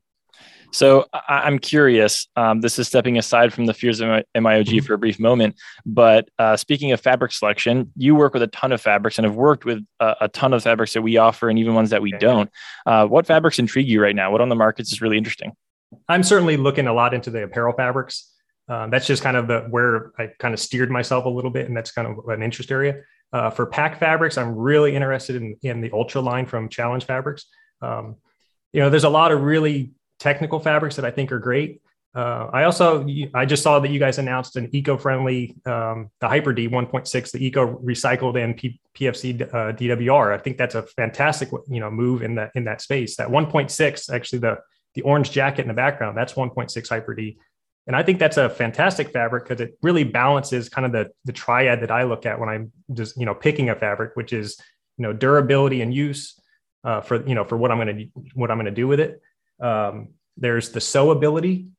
So 0.71 1.05
I- 1.13 1.47
am 1.47 1.59
curious. 1.59 2.27
Um, 2.35 2.61
this 2.61 2.77
is 2.77 2.87
stepping 2.87 3.17
aside 3.17 3.53
from 3.53 3.65
the 3.65 3.73
fears 3.73 3.99
of 3.99 4.07
MYOG 4.07 4.65
mm-hmm. 4.65 4.85
for 4.85 4.93
a 4.93 4.97
brief 4.97 5.19
moment. 5.19 5.55
But 5.85 6.29
uh, 6.37 6.57
speaking 6.57 6.91
of 6.91 7.01
fabric 7.01 7.31
selection, 7.31 7.91
you 7.95 8.15
work 8.15 8.33
with 8.33 8.43
a 8.43 8.47
ton 8.47 8.71
of 8.71 8.81
fabrics 8.81 9.17
and 9.17 9.25
have 9.25 9.35
worked 9.35 9.65
with 9.65 9.83
a, 9.99 10.15
a 10.21 10.27
ton 10.27 10.53
of 10.53 10.63
fabrics 10.63 10.93
that 10.93 11.01
we 11.01 11.17
offer 11.17 11.49
and 11.49 11.57
even 11.57 11.73
ones 11.73 11.89
that 11.89 12.01
we 12.01 12.11
don't. 12.13 12.49
Uh, 12.85 13.05
what 13.07 13.25
fabrics 13.25 13.59
intrigue 13.59 13.87
you 13.87 14.01
right 14.01 14.15
now? 14.15 14.31
What 14.31 14.41
on 14.41 14.49
the 14.49 14.55
markets 14.55 14.91
is 14.91 15.01
really 15.01 15.17
interesting? 15.17 15.53
I'm 16.07 16.23
certainly 16.23 16.57
looking 16.57 16.87
a 16.87 16.93
lot 16.93 17.13
into 17.13 17.31
the 17.31 17.43
apparel 17.43 17.73
fabrics. 17.75 18.31
Um, 18.67 18.91
that's 18.91 19.07
just 19.07 19.23
kind 19.23 19.35
of 19.35 19.47
the 19.47 19.61
where 19.71 20.11
I 20.19 20.27
kind 20.37 20.53
of 20.53 20.59
steered 20.59 20.91
myself 20.91 21.25
a 21.25 21.29
little 21.29 21.49
bit, 21.49 21.65
and 21.65 21.75
that's 21.75 21.91
kind 21.91 22.07
of 22.07 22.27
an 22.27 22.43
interest 22.43 22.71
area. 22.71 23.01
Uh, 23.33 23.49
for 23.49 23.65
pack 23.65 23.99
fabrics, 23.99 24.37
I'm 24.37 24.55
really 24.55 24.95
interested 24.95 25.35
in, 25.35 25.55
in 25.63 25.81
the 25.81 25.91
Ultra 25.91 26.21
line 26.21 26.45
from 26.45 26.69
Challenge 26.69 27.03
Fabrics. 27.03 27.45
Um, 27.81 28.17
you 28.71 28.79
know, 28.79 28.91
there's 28.91 29.03
a 29.03 29.09
lot 29.09 29.31
of 29.31 29.41
really 29.41 29.91
technical 30.19 30.59
fabrics 30.59 30.95
that 30.97 31.05
I 31.05 31.11
think 31.11 31.31
are 31.31 31.39
great. 31.39 31.81
Uh, 32.15 32.49
I 32.51 32.63
also 32.63 33.07
I 33.35 33.45
just 33.45 33.61
saw 33.61 33.79
that 33.79 33.91
you 33.91 33.99
guys 33.99 34.17
announced 34.17 34.55
an 34.55 34.69
eco-friendly 34.71 35.55
um, 35.65 36.09
the 36.19 36.27
Hyper 36.27 36.53
D 36.53 36.67
1.6, 36.67 37.31
the 37.31 37.45
eco 37.45 37.77
recycled 37.77 38.43
and 38.43 38.57
P- 38.57 38.79
PFC 38.95 39.41
uh, 39.41 39.73
DWR. 39.73 40.33
I 40.33 40.39
think 40.39 40.57
that's 40.57 40.73
a 40.73 40.83
fantastic 40.83 41.49
you 41.69 41.79
know 41.79 41.91
move 41.91 42.23
in 42.23 42.35
that 42.35 42.51
in 42.55 42.63
that 42.63 42.81
space. 42.81 43.15
That 43.17 43.29
1.6 43.29 44.13
actually 44.13 44.39
the 44.39 44.57
the 44.95 45.03
orange 45.03 45.29
jacket 45.29 45.61
in 45.61 45.67
the 45.67 45.73
background 45.75 46.17
that's 46.17 46.33
1.6 46.33 46.89
Hyper 46.89 47.13
D, 47.13 47.37
and 47.85 47.95
I 47.95 48.01
think 48.01 48.17
that's 48.17 48.37
a 48.37 48.49
fantastic 48.49 49.11
fabric 49.11 49.43
because 49.47 49.61
it 49.61 49.77
really 49.83 50.03
balances 50.03 50.67
kind 50.67 50.87
of 50.87 50.91
the 50.91 51.11
the 51.25 51.33
triad 51.33 51.81
that 51.81 51.91
I 51.91 52.03
look 52.03 52.25
at 52.25 52.39
when 52.39 52.49
I'm 52.49 52.71
just 52.91 53.17
you 53.17 53.27
know 53.27 53.35
picking 53.35 53.69
a 53.69 53.75
fabric, 53.75 54.15
which 54.15 54.33
is 54.33 54.59
you 54.97 55.03
know 55.03 55.13
durability 55.13 55.83
and 55.83 55.93
use 55.93 56.39
uh, 56.83 57.01
for 57.01 57.23
you 57.27 57.35
know 57.35 57.43
for 57.43 57.55
what 57.55 57.71
I'm 57.71 57.77
going 57.77 57.95
to 57.95 58.21
what 58.33 58.49
I'm 58.49 58.57
going 58.57 58.65
to 58.65 58.71
do 58.71 58.87
with 58.87 58.99
it. 58.99 59.21
Um, 59.59 60.09
there's 60.37 60.69
the 60.69 60.79
sewability 60.79 61.69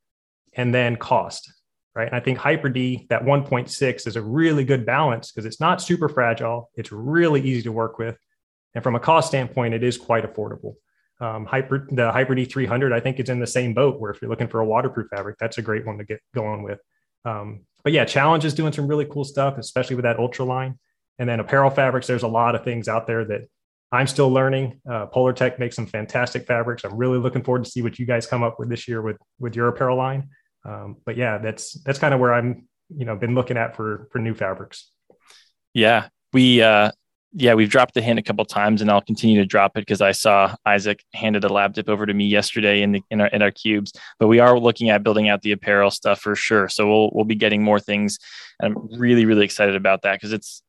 and 0.55 0.75
then 0.75 0.97
cost, 0.97 1.53
right? 1.95 2.07
And 2.07 2.17
I 2.17 2.21
think 2.21 2.39
Hyper 2.39 2.69
D, 2.69 3.07
that 3.11 3.25
1.6 3.25 4.07
is 4.07 4.17
a 4.17 4.23
really 4.23 4.65
good 4.65 4.85
balance 4.85 5.33
because 5.33 5.47
it's 5.47 5.61
not 5.61 5.81
super 5.81 6.09
fragile. 6.09 6.71
It's 6.75 6.93
really 6.93 7.41
easy 7.43 7.63
to 7.63 7.73
work 7.73 7.99
with. 7.99 8.19
And 8.75 8.85
from 8.85 8.95
a 8.95 9.01
cost 9.01 9.29
standpoint, 9.29 9.75
it 9.75 9.83
is 9.83 9.97
quite 9.97 10.25
affordable. 10.25 10.75
Um, 11.21 11.45
Hyper, 11.45 11.87
the 11.91 12.11
Hyper 12.13 12.35
D 12.35 12.45
300, 12.45 12.93
I 12.93 13.01
think 13.01 13.19
it's 13.19 13.31
in 13.31 13.41
the 13.41 13.47
same 13.47 13.75
boat 13.75 14.01
where 14.01 14.11
if 14.11 14.23
you're 14.23 14.31
looking 14.31 14.49
for 14.49 14.61
a 14.61 14.65
waterproof 14.65 15.09
fabric, 15.09 15.37
that's 15.39 15.59
a 15.59 15.63
great 15.63 15.87
one 15.87 15.99
to 15.99 16.05
get 16.05 16.21
going 16.35 16.63
with. 16.63 16.81
Um, 17.25 17.67
but 17.83 17.93
yeah, 17.93 18.05
Challenge 18.05 18.45
is 18.45 18.55
doing 18.55 18.73
some 18.73 18.87
really 18.87 19.05
cool 19.05 19.25
stuff, 19.25 19.59
especially 19.59 19.97
with 19.97 20.05
that 20.05 20.19
Ultra 20.19 20.45
line. 20.45 20.79
And 21.19 21.29
then 21.29 21.41
apparel 21.41 21.71
fabrics, 21.71 22.07
there's 22.07 22.23
a 22.23 22.29
lot 22.29 22.55
of 22.55 22.65
things 22.65 22.89
out 22.89 23.07
there 23.07 23.25
that 23.27 23.43
I'm 23.93 24.07
still 24.07 24.31
learning. 24.31 24.81
Uh, 24.89 25.07
Polartec 25.07 25.59
makes 25.59 25.75
some 25.75 25.87
fantastic 25.87 26.47
fabrics. 26.47 26.85
I'm 26.85 26.97
really 26.97 27.19
looking 27.19 27.43
forward 27.43 27.65
to 27.65 27.71
see 27.71 27.83
what 27.83 27.99
you 27.99 28.07
guys 28.07 28.27
come 28.27 28.43
up 28.43 28.59
with 28.59 28.69
this 28.69 28.87
year 28.87 29.03
with 29.03 29.17
with 29.39 29.57
your 29.57 29.69
apparel 29.69 29.97
line. 29.97 30.29
Um, 30.65 30.97
but 31.05 31.17
yeah, 31.17 31.39
that's 31.39 31.81
that's 31.83 31.99
kind 31.99 32.15
of 32.15 32.21
where 32.21 32.33
I'm 32.33 32.69
you 32.95 33.05
know 33.05 33.17
been 33.17 33.35
looking 33.35 33.57
at 33.57 33.75
for 33.75 34.09
for 34.13 34.19
new 34.21 34.35
fabrics. 34.35 34.91
Yeah, 35.75 36.09
we 36.33 36.63
uh, 36.63 36.93
yeah 37.33 37.55
we've 37.55 37.71
dropped 37.71 37.95
the 37.95 38.03
hint 38.03 38.21
a 38.21 38.23
couple 38.23 38.45
times, 38.45 38.81
and 38.81 38.91
I'll 38.91 39.01
continue 39.01 39.41
to 39.41 39.47
drop 39.47 39.77
it 39.77 39.81
because 39.81 40.01
I 40.01 40.13
saw 40.13 40.55
Isaac 40.65 41.03
handed 41.13 41.43
a 41.43 41.49
lab 41.49 41.75
dip 41.75 41.89
over 41.89 42.07
to 42.07 42.15
me 42.15 42.27
yesterday 42.27 42.83
in 42.83 42.93
the 42.93 43.03
in 43.11 43.21
our 43.21 43.29
in 43.29 43.43
our 43.43 43.51
cubes. 43.51 43.93
But 44.21 44.29
we 44.29 44.39
are 44.39 44.57
looking 44.57 44.91
at 44.91 45.03
building 45.03 45.29
out 45.29 45.43
the 45.43 45.53
apparel 45.53 45.91
stuff 45.91 46.21
for 46.21 46.37
sure. 46.37 46.69
So 46.69 46.87
we'll 46.87 47.11
we'll 47.13 47.25
be 47.25 47.35
getting 47.35 47.65
more 47.65 47.81
things. 47.81 48.19
And 48.61 48.77
I'm 48.77 49.01
really 49.01 49.25
really 49.25 49.45
excited 49.45 49.75
about 49.75 50.03
that 50.03 50.13
because 50.13 50.33
it's 50.33 50.63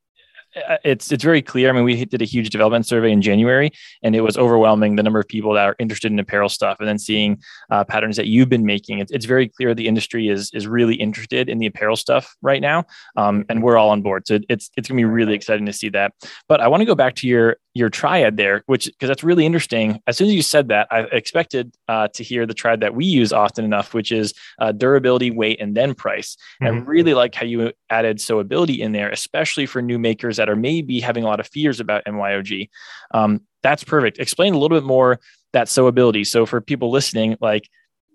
it's 0.84 1.12
it's 1.12 1.24
very 1.24 1.42
clear. 1.42 1.70
I 1.70 1.72
mean, 1.72 1.84
we 1.84 2.06
did 2.06 2.22
a 2.22 2.26
huge 2.26 2.50
development 2.50 2.86
survey 2.86 3.12
in 3.12 3.22
January, 3.22 3.72
and 4.04 4.16
it 4.16 4.22
was 4.22 4.38
overwhelming 4.38 4.96
the 4.96 5.04
number 5.04 5.20
of 5.20 5.28
people 5.28 5.54
that 5.54 5.66
are 5.66 5.76
interested 5.80 6.12
in 6.12 6.20
apparel 6.20 6.50
stuff. 6.50 6.78
And 6.80 6.88
then 6.88 7.00
seeing 7.00 7.42
uh, 7.70 7.84
patterns 7.84 8.18
that 8.18 8.28
you've 8.28 8.50
been 8.50 8.66
making, 8.66 9.00
it's, 9.00 9.12
it's 9.12 9.26
very 9.26 9.48
clear 9.48 9.74
the 9.74 9.88
industry 9.88 10.30
is 10.30 10.52
is 10.54 10.68
really 10.68 10.96
interested 10.96 11.50
in 11.50 11.60
the 11.60 11.68
apparel 11.68 11.96
stuff 11.96 12.36
right 12.42 12.62
now, 12.62 12.86
um, 13.16 13.46
and 13.50 13.64
we're 13.64 13.78
all 13.78 13.90
on 13.90 14.02
board. 14.02 14.28
So 14.28 14.40
it's 14.50 14.70
it's 14.76 14.88
going 14.88 14.98
to 14.98 15.02
be 15.02 15.06
really 15.06 15.34
exciting 15.34 15.66
to 15.66 15.74
see 15.74 15.90
that. 15.90 16.14
But 16.48 16.62
I 16.62 16.68
want 16.68 16.82
to 16.82 16.86
go 16.86 16.96
back 16.96 17.16
to 17.16 17.28
your 17.28 17.58
your 17.74 17.90
triad 17.90 18.38
there, 18.38 18.64
which 18.66 18.86
because 18.86 19.08
that's 19.08 19.24
really 19.24 19.46
interesting. 19.46 20.02
As 20.08 20.18
soon 20.18 20.28
as 20.28 20.34
you 20.34 20.42
said 20.42 20.68
that, 20.70 20.88
I 20.92 21.02
expected 21.12 21.74
uh, 21.88 22.10
to 22.10 22.24
hear 22.24 22.46
the 22.46 22.54
triad 22.54 22.82
that 22.82 22.96
we 22.96 23.06
use 23.06 23.32
often 23.32 23.64
enough, 23.64 23.94
which 23.94 24.12
is 24.12 24.34
uh, 24.60 24.72
durability, 24.72 25.32
weight, 25.32 25.62
and 25.62 25.76
then 25.76 25.94
price. 25.94 26.36
Mm-hmm. 26.62 26.66
And 26.66 26.88
really 26.88 27.14
like 27.14 27.36
how 27.36 27.46
you 27.46 27.72
added 27.90 28.18
sewability 28.18 28.80
in 28.80 28.92
there, 28.92 29.10
especially 29.10 29.66
for 29.66 29.82
new 29.82 29.98
makers 29.98 30.40
that 30.42 30.50
are 30.50 30.56
maybe 30.56 31.00
having 31.00 31.24
a 31.24 31.28
lot 31.28 31.40
of 31.40 31.48
fears 31.48 31.80
about 31.80 32.04
MYOG. 32.06 32.68
Um, 33.14 33.42
that's 33.62 33.84
perfect. 33.84 34.18
Explain 34.18 34.56
a 34.56 34.58
little 34.58 34.76
bit 34.76 34.86
more 34.86 35.20
that 35.54 35.68
sewability. 35.68 36.26
So 36.26 36.48
for 36.48 36.60
people 36.60 36.90
listening, 36.90 37.38
like 37.40 37.70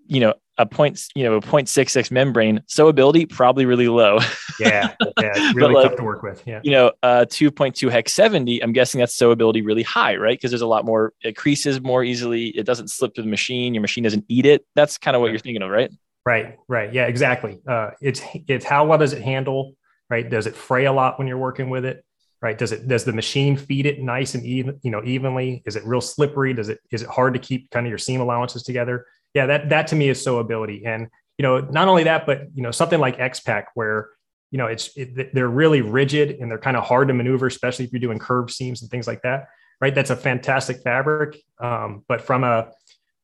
you 0.08 0.20
know 0.20 0.34
a 0.58 0.64
point 0.64 1.00
you 1.14 1.24
know 1.24 1.34
a 1.34 1.40
0.66 1.40 2.10
membrane 2.12 2.60
sewability 2.68 3.28
probably 3.28 3.66
really 3.66 3.88
low 3.88 4.20
yeah 4.60 4.94
yeah 5.20 5.52
really 5.52 5.74
like, 5.74 5.82
tough 5.82 5.96
to 5.96 6.04
work 6.04 6.22
with 6.22 6.40
yeah 6.46 6.60
you 6.62 6.70
know 6.70 6.92
uh 7.02 7.26
2.2 7.28 7.90
hex 7.90 8.14
70 8.14 8.62
i'm 8.62 8.72
guessing 8.72 9.00
that's 9.00 9.18
sewability 9.18 9.66
really 9.66 9.82
high 9.82 10.14
right 10.14 10.38
because 10.38 10.52
there's 10.52 10.62
a 10.62 10.66
lot 10.66 10.84
more 10.84 11.12
it 11.22 11.36
creases 11.36 11.80
more 11.80 12.04
easily 12.04 12.56
it 12.56 12.64
doesn't 12.64 12.88
slip 12.88 13.16
through 13.16 13.24
the 13.24 13.30
machine 13.30 13.74
your 13.74 13.80
machine 13.80 14.04
doesn't 14.04 14.24
eat 14.28 14.46
it 14.46 14.64
that's 14.76 14.96
kind 14.96 15.16
of 15.16 15.20
what 15.20 15.32
you're 15.32 15.40
thinking 15.40 15.60
of 15.60 15.70
right 15.70 15.90
Right, 16.26 16.58
right. 16.66 16.92
Yeah, 16.92 17.06
exactly. 17.06 17.60
Uh, 17.66 17.90
it's 18.00 18.20
it's 18.48 18.64
how 18.64 18.84
well 18.84 18.98
does 18.98 19.12
it 19.12 19.22
handle, 19.22 19.74
right? 20.10 20.28
Does 20.28 20.48
it 20.48 20.56
fray 20.56 20.86
a 20.86 20.92
lot 20.92 21.18
when 21.18 21.28
you're 21.28 21.38
working 21.38 21.70
with 21.70 21.84
it? 21.84 22.04
Right? 22.42 22.56
Does 22.56 22.72
it 22.72 22.86
does 22.86 23.04
the 23.04 23.12
machine 23.12 23.56
feed 23.56 23.86
it 23.86 24.00
nice 24.00 24.34
and 24.34 24.44
even, 24.44 24.78
you 24.82 24.90
know, 24.90 25.02
evenly? 25.04 25.62
Is 25.64 25.74
it 25.74 25.84
real 25.84 26.02
slippery? 26.02 26.52
Does 26.52 26.68
it 26.68 26.80
is 26.90 27.02
it 27.02 27.08
hard 27.08 27.34
to 27.34 27.40
keep 27.40 27.70
kind 27.70 27.86
of 27.86 27.90
your 27.90 27.98
seam 27.98 28.20
allowances 28.20 28.62
together? 28.62 29.06
Yeah, 29.34 29.46
that 29.46 29.70
that 29.70 29.86
to 29.88 29.96
me 29.96 30.08
is 30.08 30.24
sewability 30.24 30.86
And 30.86 31.08
you 31.38 31.42
know, 31.42 31.60
not 31.60 31.88
only 31.88 32.04
that, 32.04 32.26
but 32.26 32.48
you 32.54 32.62
know, 32.62 32.70
something 32.70 33.00
like 33.00 33.18
X-Pac 33.18 33.68
where 33.74 34.10
you 34.50 34.58
know 34.58 34.66
it's 34.66 34.96
it, 34.96 35.34
they're 35.34 35.48
really 35.48 35.80
rigid 35.82 36.38
and 36.40 36.50
they're 36.50 36.58
kind 36.58 36.76
of 36.76 36.84
hard 36.84 37.08
to 37.08 37.14
maneuver, 37.14 37.46
especially 37.46 37.84
if 37.84 37.92
you're 37.92 38.00
doing 38.00 38.18
curved 38.18 38.50
seams 38.50 38.82
and 38.82 38.90
things 38.90 39.06
like 39.06 39.22
that. 39.22 39.48
Right? 39.80 39.94
That's 39.94 40.10
a 40.10 40.16
fantastic 40.16 40.82
fabric. 40.82 41.36
Um, 41.60 42.04
but 42.08 42.20
from 42.20 42.44
a 42.44 42.70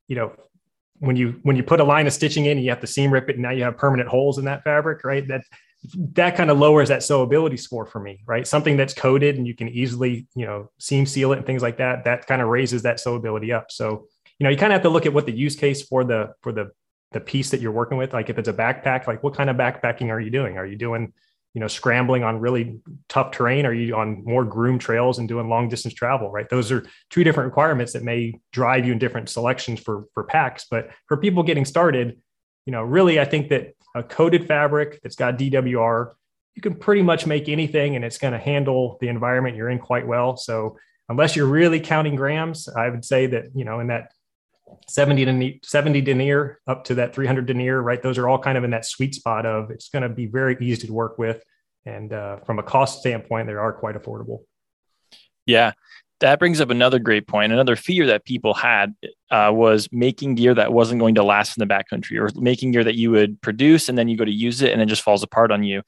you 0.08 0.16
know 0.16 0.32
when 0.98 1.16
you 1.16 1.40
when 1.42 1.56
you 1.56 1.62
put 1.62 1.80
a 1.80 1.84
line 1.84 2.06
of 2.06 2.12
stitching 2.12 2.46
in, 2.46 2.52
and 2.52 2.62
you 2.64 2.70
have 2.70 2.80
to 2.80 2.86
seam 2.86 3.10
rip 3.10 3.28
it, 3.28 3.36
and 3.36 3.42
now 3.42 3.50
you 3.50 3.64
have 3.64 3.76
permanent 3.76 4.08
holes 4.08 4.38
in 4.38 4.44
that 4.44 4.62
fabric, 4.62 5.04
right? 5.04 5.26
That 5.26 5.42
that 5.94 6.36
kind 6.36 6.50
of 6.50 6.58
lowers 6.58 6.88
that 6.88 7.00
sewability 7.00 7.58
score 7.58 7.86
for 7.86 8.00
me, 8.00 8.22
right? 8.26 8.46
Something 8.46 8.76
that's 8.76 8.94
coated 8.94 9.36
and 9.36 9.46
you 9.46 9.54
can 9.54 9.68
easily, 9.68 10.26
you 10.34 10.46
know, 10.46 10.70
seam 10.78 11.06
seal 11.06 11.32
it 11.32 11.38
and 11.38 11.46
things 11.46 11.62
like 11.62 11.78
that. 11.78 12.04
That 12.04 12.26
kind 12.26 12.40
of 12.40 12.48
raises 12.48 12.82
that 12.82 12.98
sewability 12.98 13.54
up. 13.54 13.72
So, 13.72 14.06
you 14.38 14.44
know, 14.44 14.50
you 14.50 14.56
kind 14.56 14.72
of 14.72 14.76
have 14.76 14.82
to 14.82 14.90
look 14.90 15.06
at 15.06 15.12
what 15.12 15.26
the 15.26 15.32
use 15.32 15.56
case 15.56 15.82
for 15.82 16.04
the 16.04 16.34
for 16.42 16.52
the 16.52 16.70
the 17.10 17.20
piece 17.20 17.50
that 17.50 17.60
you're 17.60 17.72
working 17.72 17.98
with. 17.98 18.12
Like 18.12 18.30
if 18.30 18.38
it's 18.38 18.48
a 18.48 18.52
backpack, 18.52 19.06
like 19.06 19.22
what 19.22 19.34
kind 19.34 19.50
of 19.50 19.56
backpacking 19.56 20.08
are 20.08 20.20
you 20.20 20.30
doing? 20.30 20.56
Are 20.56 20.66
you 20.66 20.76
doing 20.76 21.12
you 21.54 21.60
know 21.60 21.68
scrambling 21.68 22.24
on 22.24 22.40
really 22.40 22.80
tough 23.08 23.30
terrain 23.30 23.66
are 23.66 23.74
you 23.74 23.94
on 23.94 24.24
more 24.24 24.44
groomed 24.44 24.80
trails 24.80 25.18
and 25.18 25.28
doing 25.28 25.48
long 25.48 25.68
distance 25.68 25.92
travel 25.92 26.30
right 26.30 26.48
those 26.48 26.72
are 26.72 26.86
two 27.10 27.24
different 27.24 27.46
requirements 27.46 27.92
that 27.92 28.02
may 28.02 28.40
drive 28.52 28.86
you 28.86 28.92
in 28.92 28.98
different 28.98 29.28
selections 29.28 29.78
for 29.78 30.06
for 30.14 30.24
packs 30.24 30.66
but 30.70 30.88
for 31.08 31.16
people 31.18 31.42
getting 31.42 31.66
started 31.66 32.18
you 32.64 32.72
know 32.72 32.82
really 32.82 33.20
i 33.20 33.24
think 33.24 33.50
that 33.50 33.74
a 33.94 34.02
coated 34.02 34.46
fabric 34.46 35.00
that's 35.02 35.16
got 35.16 35.38
dwr 35.38 36.12
you 36.54 36.62
can 36.62 36.74
pretty 36.74 37.02
much 37.02 37.26
make 37.26 37.48
anything 37.48 37.96
and 37.96 38.04
it's 38.04 38.18
going 38.18 38.32
to 38.32 38.38
handle 38.38 38.98
the 39.00 39.08
environment 39.08 39.56
you're 39.56 39.70
in 39.70 39.78
quite 39.78 40.06
well 40.06 40.36
so 40.36 40.76
unless 41.08 41.36
you're 41.36 41.46
really 41.46 41.80
counting 41.80 42.14
grams 42.14 42.68
i 42.68 42.88
would 42.88 43.04
say 43.04 43.26
that 43.26 43.44
you 43.54 43.64
know 43.64 43.80
in 43.80 43.88
that 43.88 44.12
70 44.88 45.24
to 45.24 45.58
70 45.62 46.00
denier 46.00 46.60
up 46.66 46.84
to 46.84 46.94
that 46.96 47.14
300 47.14 47.46
denier, 47.46 47.82
right? 47.82 48.02
Those 48.02 48.18
are 48.18 48.28
all 48.28 48.38
kind 48.38 48.58
of 48.58 48.64
in 48.64 48.70
that 48.70 48.84
sweet 48.84 49.14
spot 49.14 49.46
of 49.46 49.70
it's 49.70 49.88
going 49.88 50.02
to 50.02 50.08
be 50.08 50.26
very 50.26 50.56
easy 50.60 50.86
to 50.86 50.92
work 50.92 51.18
with. 51.18 51.42
And 51.84 52.12
uh, 52.12 52.38
from 52.38 52.58
a 52.58 52.62
cost 52.62 53.00
standpoint, 53.00 53.48
they 53.48 53.54
are 53.54 53.72
quite 53.72 53.96
affordable. 53.96 54.40
Yeah. 55.46 55.72
That 56.22 56.38
brings 56.38 56.60
up 56.60 56.70
another 56.70 56.98
great 56.98 57.26
point. 57.26 57.52
Another 57.52 57.76
fear 57.76 58.06
that 58.06 58.24
people 58.24 58.54
had 58.54 58.94
uh, 59.30 59.50
was 59.52 59.88
making 59.92 60.36
gear 60.36 60.54
that 60.54 60.72
wasn't 60.72 61.00
going 61.00 61.16
to 61.16 61.22
last 61.24 61.56
in 61.56 61.66
the 61.66 61.72
backcountry 61.72 62.18
or 62.18 62.30
making 62.40 62.70
gear 62.70 62.84
that 62.84 62.94
you 62.94 63.10
would 63.10 63.40
produce 63.42 63.88
and 63.88 63.98
then 63.98 64.08
you 64.08 64.16
go 64.16 64.24
to 64.24 64.30
use 64.30 64.62
it 64.62 64.72
and 64.72 64.80
it 64.80 64.86
just 64.86 65.02
falls 65.02 65.24
apart 65.24 65.50
on 65.50 65.64
you. 65.64 65.82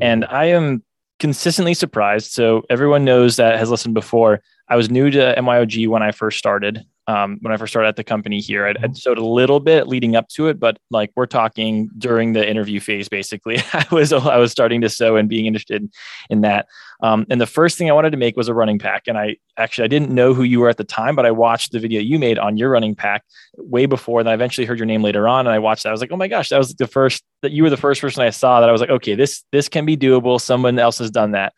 And 0.00 0.24
I 0.24 0.46
am 0.46 0.84
consistently 1.18 1.74
surprised. 1.74 2.30
So 2.30 2.62
everyone 2.70 3.04
knows 3.04 3.36
that 3.36 3.58
has 3.58 3.68
listened 3.68 3.94
before. 3.94 4.40
I 4.68 4.76
was 4.76 4.90
new 4.90 5.10
to 5.10 5.34
MYOG 5.36 5.88
when 5.88 6.02
I 6.02 6.12
first 6.12 6.38
started 6.38 6.84
um, 7.10 7.38
when 7.40 7.52
I 7.52 7.56
first 7.56 7.72
started 7.72 7.88
at 7.88 7.96
the 7.96 8.04
company 8.04 8.38
here. 8.38 8.66
I'd, 8.66 8.76
I'd 8.84 8.96
sewed 8.96 9.18
a 9.18 9.24
little 9.24 9.58
bit 9.58 9.88
leading 9.88 10.14
up 10.14 10.28
to 10.28 10.46
it, 10.46 10.60
but 10.60 10.78
like 10.90 11.10
we're 11.16 11.26
talking 11.26 11.90
during 11.98 12.34
the 12.34 12.48
interview 12.48 12.78
phase, 12.78 13.08
basically, 13.08 13.58
I 13.72 13.84
was 13.90 14.12
I 14.12 14.36
was 14.36 14.52
starting 14.52 14.80
to 14.82 14.88
sew 14.88 15.16
and 15.16 15.28
being 15.28 15.46
interested 15.46 15.90
in 16.30 16.42
that. 16.42 16.66
Um, 17.02 17.26
and 17.28 17.40
the 17.40 17.46
first 17.46 17.76
thing 17.76 17.90
I 17.90 17.94
wanted 17.94 18.10
to 18.10 18.16
make 18.16 18.36
was 18.36 18.46
a 18.46 18.54
running 18.54 18.78
pack, 18.78 19.08
and 19.08 19.18
I 19.18 19.38
actually 19.56 19.86
I 19.86 19.88
didn't 19.88 20.10
know 20.10 20.34
who 20.34 20.44
you 20.44 20.60
were 20.60 20.68
at 20.68 20.76
the 20.76 20.84
time, 20.84 21.16
but 21.16 21.26
I 21.26 21.32
watched 21.32 21.72
the 21.72 21.80
video 21.80 22.00
you 22.00 22.16
made 22.16 22.38
on 22.38 22.56
your 22.56 22.70
running 22.70 22.94
pack 22.94 23.24
way 23.56 23.86
before. 23.86 24.22
Then 24.22 24.30
I 24.30 24.34
eventually 24.34 24.64
heard 24.64 24.78
your 24.78 24.86
name 24.86 25.02
later 25.02 25.26
on, 25.26 25.48
and 25.48 25.54
I 25.54 25.58
watched 25.58 25.82
that. 25.82 25.88
I 25.88 25.92
was 25.92 26.00
like, 26.00 26.12
oh 26.12 26.16
my 26.16 26.28
gosh, 26.28 26.50
that 26.50 26.58
was 26.58 26.74
the 26.74 26.86
first 26.86 27.24
that 27.42 27.50
you 27.50 27.64
were 27.64 27.70
the 27.70 27.76
first 27.76 28.00
person 28.00 28.22
I 28.22 28.30
saw 28.30 28.60
that 28.60 28.68
I 28.68 28.72
was 28.72 28.80
like, 28.80 28.90
okay, 28.90 29.16
this 29.16 29.42
this 29.50 29.68
can 29.68 29.84
be 29.84 29.96
doable. 29.96 30.40
Someone 30.40 30.78
else 30.78 30.98
has 30.98 31.10
done 31.10 31.32
that. 31.32 31.54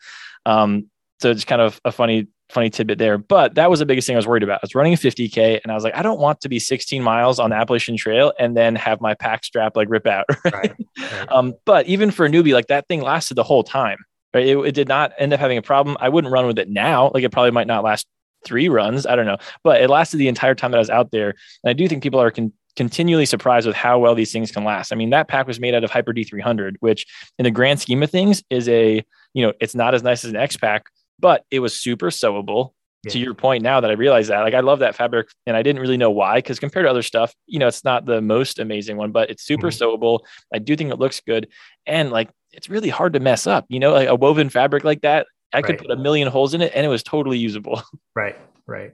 Um, 0.47 0.89
so 1.21 1.29
it's 1.29 1.45
kind 1.45 1.61
of 1.61 1.79
a 1.85 1.91
funny 1.91 2.27
funny 2.53 2.69
tidbit 2.69 2.97
there. 2.97 3.17
But 3.17 3.55
that 3.55 3.69
was 3.69 3.79
the 3.79 3.85
biggest 3.85 4.07
thing 4.07 4.15
I 4.15 4.17
was 4.17 4.27
worried 4.27 4.43
about. 4.43 4.55
I 4.55 4.59
was 4.63 4.75
running 4.75 4.93
a 4.93 4.97
50K 4.97 5.59
and 5.63 5.71
I 5.71 5.75
was 5.75 5.83
like, 5.83 5.95
I 5.95 6.01
don't 6.01 6.19
want 6.19 6.41
to 6.41 6.49
be 6.49 6.59
16 6.59 7.01
miles 7.01 7.39
on 7.39 7.49
the 7.49 7.55
Appalachian 7.55 7.97
Trail 7.97 8.33
and 8.39 8.55
then 8.55 8.75
have 8.75 9.01
my 9.01 9.13
pack 9.13 9.43
strap 9.43 9.75
like 9.75 9.89
rip 9.89 10.07
out. 10.07 10.25
Right? 10.45 10.53
Right, 10.53 10.73
right. 10.99 11.31
Um, 11.31 11.53
but 11.65 11.87
even 11.87 12.11
for 12.11 12.25
a 12.25 12.29
newbie, 12.29 12.53
like 12.53 12.67
that 12.67 12.87
thing 12.87 13.01
lasted 13.01 13.35
the 13.35 13.43
whole 13.43 13.63
time. 13.63 13.97
Right. 14.33 14.47
It, 14.47 14.57
it 14.57 14.71
did 14.73 14.87
not 14.87 15.13
end 15.17 15.33
up 15.33 15.39
having 15.39 15.57
a 15.57 15.61
problem. 15.61 15.97
I 15.99 16.09
wouldn't 16.09 16.31
run 16.31 16.45
with 16.45 16.59
it 16.59 16.69
now. 16.69 17.11
Like 17.13 17.23
it 17.23 17.31
probably 17.31 17.51
might 17.51 17.67
not 17.67 17.83
last 17.83 18.05
three 18.45 18.69
runs. 18.69 19.05
I 19.05 19.15
don't 19.15 19.25
know. 19.25 19.37
But 19.63 19.81
it 19.81 19.89
lasted 19.89 20.17
the 20.17 20.27
entire 20.27 20.53
time 20.53 20.71
that 20.71 20.77
I 20.77 20.79
was 20.79 20.89
out 20.89 21.11
there. 21.11 21.29
And 21.63 21.69
I 21.69 21.73
do 21.73 21.87
think 21.87 22.03
people 22.03 22.19
are 22.19 22.29
con- 22.29 22.53
continually 22.75 23.25
surprised 23.25 23.67
with 23.67 23.75
how 23.75 23.99
well 23.99 24.15
these 24.15 24.31
things 24.31 24.51
can 24.51 24.63
last. 24.63 24.91
I 24.91 24.95
mean, 24.95 25.11
that 25.11 25.27
pack 25.27 25.47
was 25.47 25.59
made 25.59 25.75
out 25.75 25.83
of 25.83 25.91
Hyper 25.91 26.13
D300, 26.13 26.75
which 26.79 27.05
in 27.37 27.43
the 27.43 27.51
grand 27.51 27.79
scheme 27.79 28.01
of 28.03 28.09
things 28.09 28.43
is 28.49 28.67
a, 28.69 29.03
you 29.33 29.45
know, 29.45 29.53
it's 29.59 29.75
not 29.75 29.93
as 29.93 30.03
nice 30.03 30.23
as 30.23 30.31
an 30.31 30.37
X 30.37 30.57
pack, 30.57 30.85
but 31.19 31.45
it 31.51 31.59
was 31.59 31.79
super 31.79 32.09
sewable. 32.09 32.71
Yeah. 33.05 33.11
To 33.11 33.19
your 33.19 33.33
point 33.33 33.63
now 33.63 33.81
that 33.81 33.91
I 33.91 33.95
realize 33.95 34.29
that, 34.29 34.39
like 34.43 34.53
I 34.53 34.61
love 34.61 34.79
that 34.79 34.95
fabric, 34.95 35.27
and 35.45 35.57
I 35.57 35.61
didn't 35.61 35.81
really 35.81 35.97
know 35.97 36.09
why 36.09 36.37
because 36.37 36.57
compared 36.57 36.85
to 36.85 36.89
other 36.89 37.01
stuff, 37.01 37.35
you 37.47 37.59
know, 37.59 37.67
it's 37.67 37.83
not 37.83 38.05
the 38.05 38.21
most 38.21 38.59
amazing 38.59 38.95
one, 38.95 39.11
but 39.11 39.29
it's 39.29 39.43
super 39.43 39.71
mm-hmm. 39.71 39.83
sewable. 39.83 40.21
I 40.53 40.59
do 40.59 40.73
think 40.77 40.89
it 40.89 40.99
looks 40.99 41.19
good, 41.19 41.49
and 41.85 42.11
like 42.11 42.29
it's 42.53 42.69
really 42.69 42.87
hard 42.87 43.11
to 43.11 43.19
mess 43.19 43.45
up. 43.45 43.65
You 43.67 43.81
know, 43.81 43.91
like 43.91 44.07
a 44.07 44.15
woven 44.15 44.49
fabric 44.49 44.85
like 44.85 45.01
that, 45.01 45.27
I 45.51 45.57
right. 45.57 45.65
could 45.65 45.79
put 45.79 45.91
a 45.91 45.97
million 45.97 46.29
holes 46.29 46.53
in 46.53 46.61
it, 46.61 46.71
and 46.73 46.85
it 46.85 46.89
was 46.89 47.03
totally 47.03 47.37
usable. 47.37 47.81
Right, 48.15 48.37
right, 48.67 48.91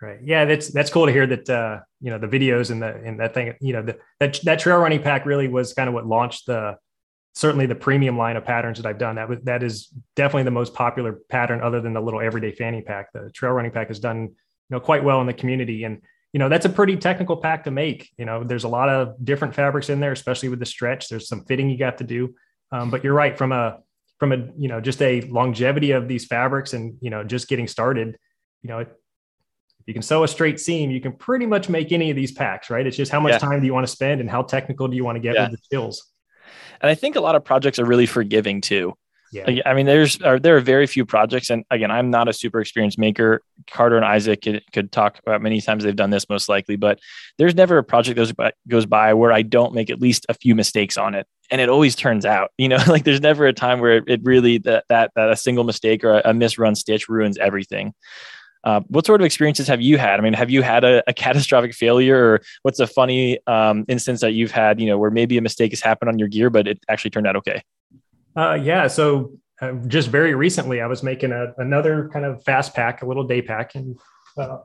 right. 0.00 0.18
Yeah, 0.22 0.44
that's 0.44 0.68
that's 0.68 0.90
cool 0.90 1.06
to 1.06 1.12
hear 1.12 1.26
that. 1.26 1.50
Uh, 1.50 1.80
you 2.00 2.10
know, 2.10 2.18
the 2.18 2.28
videos 2.28 2.70
and 2.70 2.82
the 2.82 2.94
and 2.94 3.18
that 3.18 3.34
thing. 3.34 3.54
You 3.60 3.72
know, 3.72 3.82
the, 3.82 3.98
that 4.20 4.38
that 4.44 4.58
trail 4.60 4.78
running 4.78 5.02
pack 5.02 5.26
really 5.26 5.48
was 5.48 5.72
kind 5.72 5.88
of 5.88 5.94
what 5.94 6.06
launched 6.06 6.46
the 6.46 6.76
certainly 7.38 7.66
the 7.66 7.74
premium 7.74 8.18
line 8.18 8.36
of 8.36 8.44
patterns 8.44 8.78
that 8.78 8.86
I've 8.86 8.98
done. 8.98 9.14
That 9.14 9.44
that 9.44 9.62
is 9.62 9.88
definitely 10.16 10.42
the 10.42 10.50
most 10.50 10.74
popular 10.74 11.20
pattern, 11.28 11.60
other 11.60 11.80
than 11.80 11.94
the 11.94 12.00
little 12.00 12.20
everyday 12.20 12.50
fanny 12.50 12.82
pack. 12.82 13.12
The 13.12 13.30
trail 13.30 13.52
running 13.52 13.70
pack 13.70 13.88
has 13.88 14.00
done 14.00 14.22
you 14.22 14.70
know 14.70 14.80
quite 14.80 15.04
well 15.04 15.20
in 15.20 15.28
the 15.28 15.32
community, 15.32 15.84
and 15.84 16.02
you 16.32 16.40
know 16.40 16.48
that's 16.48 16.66
a 16.66 16.68
pretty 16.68 16.96
technical 16.96 17.36
pack 17.36 17.64
to 17.64 17.70
make. 17.70 18.10
You 18.18 18.24
know, 18.24 18.42
there's 18.42 18.64
a 18.64 18.68
lot 18.68 18.88
of 18.88 19.24
different 19.24 19.54
fabrics 19.54 19.88
in 19.88 20.00
there, 20.00 20.10
especially 20.10 20.48
with 20.48 20.58
the 20.58 20.66
stretch. 20.66 21.08
There's 21.08 21.28
some 21.28 21.44
fitting 21.44 21.70
you 21.70 21.78
got 21.78 21.98
to 21.98 22.04
do, 22.04 22.34
um, 22.72 22.90
but 22.90 23.04
you're 23.04 23.14
right 23.14 23.38
from 23.38 23.52
a 23.52 23.78
from 24.18 24.32
a 24.32 24.48
you 24.56 24.66
know 24.66 24.80
just 24.80 25.00
a 25.00 25.20
longevity 25.22 25.92
of 25.92 26.08
these 26.08 26.26
fabrics 26.26 26.72
and 26.72 26.96
you 27.00 27.10
know 27.10 27.22
just 27.22 27.46
getting 27.46 27.68
started. 27.68 28.18
You 28.62 28.70
know, 28.70 28.78
if 28.80 28.88
you 29.86 29.94
can 29.94 30.02
sew 30.02 30.24
a 30.24 30.28
straight 30.28 30.58
seam, 30.58 30.90
you 30.90 31.00
can 31.00 31.12
pretty 31.12 31.46
much 31.46 31.68
make 31.68 31.92
any 31.92 32.10
of 32.10 32.16
these 32.16 32.32
packs, 32.32 32.68
right? 32.68 32.84
It's 32.84 32.96
just 32.96 33.12
how 33.12 33.20
much 33.20 33.34
yeah. 33.34 33.38
time 33.38 33.60
do 33.60 33.66
you 33.66 33.74
want 33.74 33.86
to 33.86 33.92
spend 33.92 34.20
and 34.20 34.28
how 34.28 34.42
technical 34.42 34.88
do 34.88 34.96
you 34.96 35.04
want 35.04 35.14
to 35.14 35.20
get 35.20 35.36
yeah. 35.36 35.44
with 35.44 35.52
the 35.52 35.58
skills. 35.62 36.12
And 36.80 36.90
I 36.90 36.94
think 36.94 37.16
a 37.16 37.20
lot 37.20 37.34
of 37.34 37.44
projects 37.44 37.78
are 37.78 37.84
really 37.84 38.06
forgiving 38.06 38.60
too. 38.60 38.94
Yeah. 39.30 39.60
I 39.66 39.74
mean, 39.74 39.86
there's 39.86 40.20
are, 40.22 40.38
there 40.38 40.56
are 40.56 40.60
very 40.60 40.86
few 40.86 41.04
projects, 41.04 41.50
and 41.50 41.64
again, 41.70 41.90
I'm 41.90 42.10
not 42.10 42.28
a 42.28 42.32
super 42.32 42.60
experienced 42.60 42.98
maker. 42.98 43.42
Carter 43.70 43.96
and 43.96 44.04
Isaac 44.04 44.40
could, 44.42 44.62
could 44.72 44.90
talk 44.90 45.18
about 45.18 45.42
many 45.42 45.60
times 45.60 45.84
they've 45.84 45.94
done 45.94 46.10
this, 46.10 46.28
most 46.30 46.48
likely, 46.48 46.76
but 46.76 46.98
there's 47.36 47.54
never 47.54 47.76
a 47.76 47.84
project 47.84 48.18
that 48.38 48.54
goes 48.68 48.86
by, 48.86 49.12
where 49.12 49.32
I 49.32 49.42
don't 49.42 49.74
make 49.74 49.90
at 49.90 50.00
least 50.00 50.24
a 50.28 50.34
few 50.34 50.54
mistakes 50.54 50.96
on 50.96 51.14
it, 51.14 51.26
and 51.50 51.60
it 51.60 51.68
always 51.68 51.94
turns 51.94 52.24
out. 52.24 52.52
You 52.56 52.68
know, 52.68 52.78
like 52.88 53.04
there's 53.04 53.20
never 53.20 53.46
a 53.46 53.52
time 53.52 53.80
where 53.80 54.02
it 54.06 54.20
really 54.22 54.58
that 54.58 54.84
that 54.88 55.10
that 55.14 55.30
a 55.30 55.36
single 55.36 55.64
mistake 55.64 56.04
or 56.04 56.14
a, 56.14 56.30
a 56.30 56.32
misrun 56.32 56.74
stitch 56.76 57.08
ruins 57.08 57.36
everything. 57.36 57.92
Uh, 58.64 58.80
what 58.88 59.06
sort 59.06 59.20
of 59.20 59.24
experiences 59.24 59.68
have 59.68 59.80
you 59.80 59.98
had? 59.98 60.18
I 60.18 60.22
mean, 60.22 60.32
have 60.32 60.50
you 60.50 60.62
had 60.62 60.84
a, 60.84 61.02
a 61.06 61.12
catastrophic 61.14 61.74
failure, 61.74 62.32
or 62.32 62.40
what's 62.62 62.80
a 62.80 62.86
funny 62.86 63.38
um, 63.46 63.84
instance 63.88 64.20
that 64.20 64.32
you've 64.32 64.50
had? 64.50 64.80
You 64.80 64.86
know, 64.86 64.98
where 64.98 65.10
maybe 65.10 65.38
a 65.38 65.42
mistake 65.42 65.72
has 65.72 65.80
happened 65.80 66.08
on 66.08 66.18
your 66.18 66.28
gear, 66.28 66.50
but 66.50 66.66
it 66.66 66.80
actually 66.88 67.10
turned 67.10 67.26
out 67.26 67.36
okay. 67.36 67.62
Uh, 68.36 68.54
yeah. 68.54 68.86
So 68.86 69.32
uh, 69.60 69.72
just 69.86 70.08
very 70.08 70.34
recently, 70.34 70.80
I 70.80 70.86
was 70.86 71.02
making 71.02 71.32
a, 71.32 71.52
another 71.58 72.08
kind 72.12 72.24
of 72.24 72.42
fast 72.44 72.74
pack, 72.74 73.02
a 73.02 73.06
little 73.06 73.24
day 73.24 73.42
pack, 73.42 73.74
and 73.74 73.98
uh, 74.36 74.58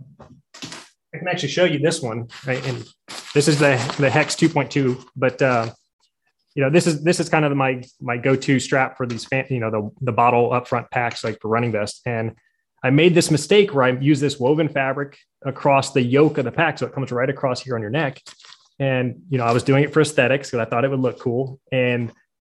I 1.14 1.18
can 1.18 1.28
actually 1.28 1.50
show 1.50 1.66
you 1.66 1.80
this 1.80 2.02
one. 2.02 2.28
Right, 2.46 2.66
and 2.68 2.88
this 3.34 3.48
is 3.48 3.60
the 3.60 3.76
the 4.00 4.10
Hex 4.10 4.36
2.2, 4.36 5.06
but 5.16 5.42
uh, 5.42 5.72
you 6.56 6.64
know 6.64 6.70
this 6.70 6.88
is 6.88 7.04
this 7.04 7.20
is 7.20 7.30
kind 7.30 7.46
of 7.46 7.56
my 7.56 7.84
my 8.02 8.18
go 8.18 8.36
to 8.36 8.60
strap 8.60 8.98
for 8.98 9.06
these 9.06 9.26
fan, 9.26 9.46
you 9.50 9.60
know 9.60 9.72
the 9.72 9.90
the 10.02 10.12
bottle 10.12 10.52
upfront 10.52 10.92
packs 10.92 11.24
like 11.24 11.40
for 11.42 11.48
running 11.48 11.72
vest 11.72 12.02
and 12.06 12.36
I 12.84 12.90
made 12.90 13.16
this 13.16 13.32
mistake 13.32 13.74
where 13.74 13.86
I 13.86 13.92
use 13.92 14.20
this 14.20 14.40
woven 14.40 14.68
fabric 14.68 15.18
across 15.46 15.94
the 15.94 16.02
yoke 16.02 16.38
of 16.38 16.46
the 16.46 16.52
pack. 16.52 16.78
So 16.78 16.86
it 16.86 16.94
comes 16.94 17.12
right 17.12 17.30
across 17.30 17.62
here 17.62 17.76
on 17.76 17.82
your 17.82 17.90
neck. 17.90 18.22
And, 18.78 19.22
you 19.30 19.38
know, 19.38 19.46
I 19.46 19.54
was 19.54 19.64
doing 19.64 19.84
it 19.84 19.94
for 19.94 20.02
aesthetics 20.02 20.50
because 20.50 20.66
I 20.66 20.70
thought 20.70 20.84
it 20.84 20.92
would 20.92 21.00
look 21.00 21.20
cool. 21.20 21.60
And 21.72 22.12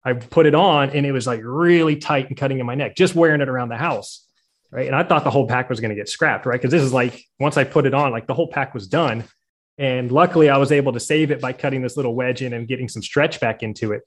I 0.04 0.14
put 0.14 0.46
it 0.46 0.56
on 0.56 0.90
and 0.92 1.06
it 1.06 1.12
was 1.12 1.28
like 1.28 1.42
really 1.44 1.96
tight 1.98 2.28
and 2.28 2.38
cutting 2.38 2.60
in 2.60 2.66
my 2.66 2.76
neck, 2.76 2.96
just 2.96 3.16
wearing 3.16 3.42
it 3.42 3.50
around 3.50 3.70
the 3.70 3.78
house. 3.78 4.26
Right. 4.72 4.88
And 4.88 4.96
I 4.96 5.04
thought 5.04 5.24
the 5.24 5.32
whole 5.32 5.48
pack 5.48 5.70
was 5.70 5.80
going 5.80 5.90
to 5.90 5.96
get 5.96 6.10
scrapped. 6.10 6.46
Right. 6.46 6.62
Cause 6.62 6.72
this 6.72 6.82
is 6.82 6.92
like, 6.92 7.24
once 7.40 7.56
I 7.56 7.64
put 7.64 7.86
it 7.86 7.94
on, 7.94 8.12
like 8.12 8.28
the 8.28 8.34
whole 8.34 8.48
pack 8.48 8.74
was 8.74 8.88
done. 8.88 9.24
And 9.78 10.12
luckily 10.12 10.50
I 10.50 10.58
was 10.58 10.72
able 10.72 10.94
to 10.94 11.00
save 11.00 11.32
it 11.32 11.42
by 11.42 11.54
cutting 11.54 11.82
this 11.82 11.98
little 11.98 12.16
wedge 12.16 12.42
in 12.42 12.54
and 12.54 12.68
getting 12.68 12.88
some 12.88 13.02
stretch 13.02 13.40
back 13.40 13.62
into 13.62 13.92
it. 13.92 14.02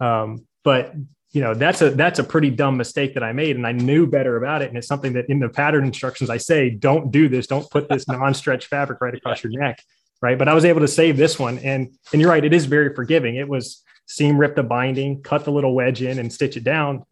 Um, 0.00 0.46
but 0.64 0.94
you 1.32 1.42
know 1.42 1.54
that's 1.54 1.82
a 1.82 1.90
that's 1.90 2.18
a 2.18 2.24
pretty 2.24 2.50
dumb 2.50 2.76
mistake 2.76 3.14
that 3.14 3.22
i 3.22 3.32
made 3.32 3.56
and 3.56 3.66
i 3.66 3.72
knew 3.72 4.06
better 4.06 4.36
about 4.36 4.62
it 4.62 4.68
and 4.68 4.78
it's 4.78 4.86
something 4.86 5.12
that 5.12 5.28
in 5.28 5.38
the 5.38 5.48
pattern 5.48 5.84
instructions 5.84 6.30
i 6.30 6.36
say 6.36 6.70
don't 6.70 7.10
do 7.10 7.28
this 7.28 7.46
don't 7.46 7.70
put 7.70 7.88
this 7.88 8.08
non-stretch 8.08 8.66
fabric 8.66 9.00
right 9.00 9.14
across 9.14 9.42
your 9.42 9.52
neck 9.52 9.82
right? 10.20 10.38
But 10.38 10.48
I 10.48 10.54
was 10.54 10.64
able 10.64 10.80
to 10.80 10.88
save 10.88 11.16
this 11.16 11.38
one, 11.38 11.58
and 11.58 11.90
and 12.12 12.20
you're 12.20 12.30
right, 12.30 12.44
it 12.44 12.52
is 12.52 12.66
very 12.66 12.94
forgiving. 12.94 13.36
It 13.36 13.48
was 13.48 13.82
seam 14.06 14.38
rip 14.38 14.56
the 14.56 14.62
binding, 14.62 15.22
cut 15.22 15.44
the 15.44 15.52
little 15.52 15.74
wedge 15.74 16.02
in, 16.02 16.18
and 16.18 16.32
stitch 16.32 16.56
it 16.56 16.64
down. 16.64 17.04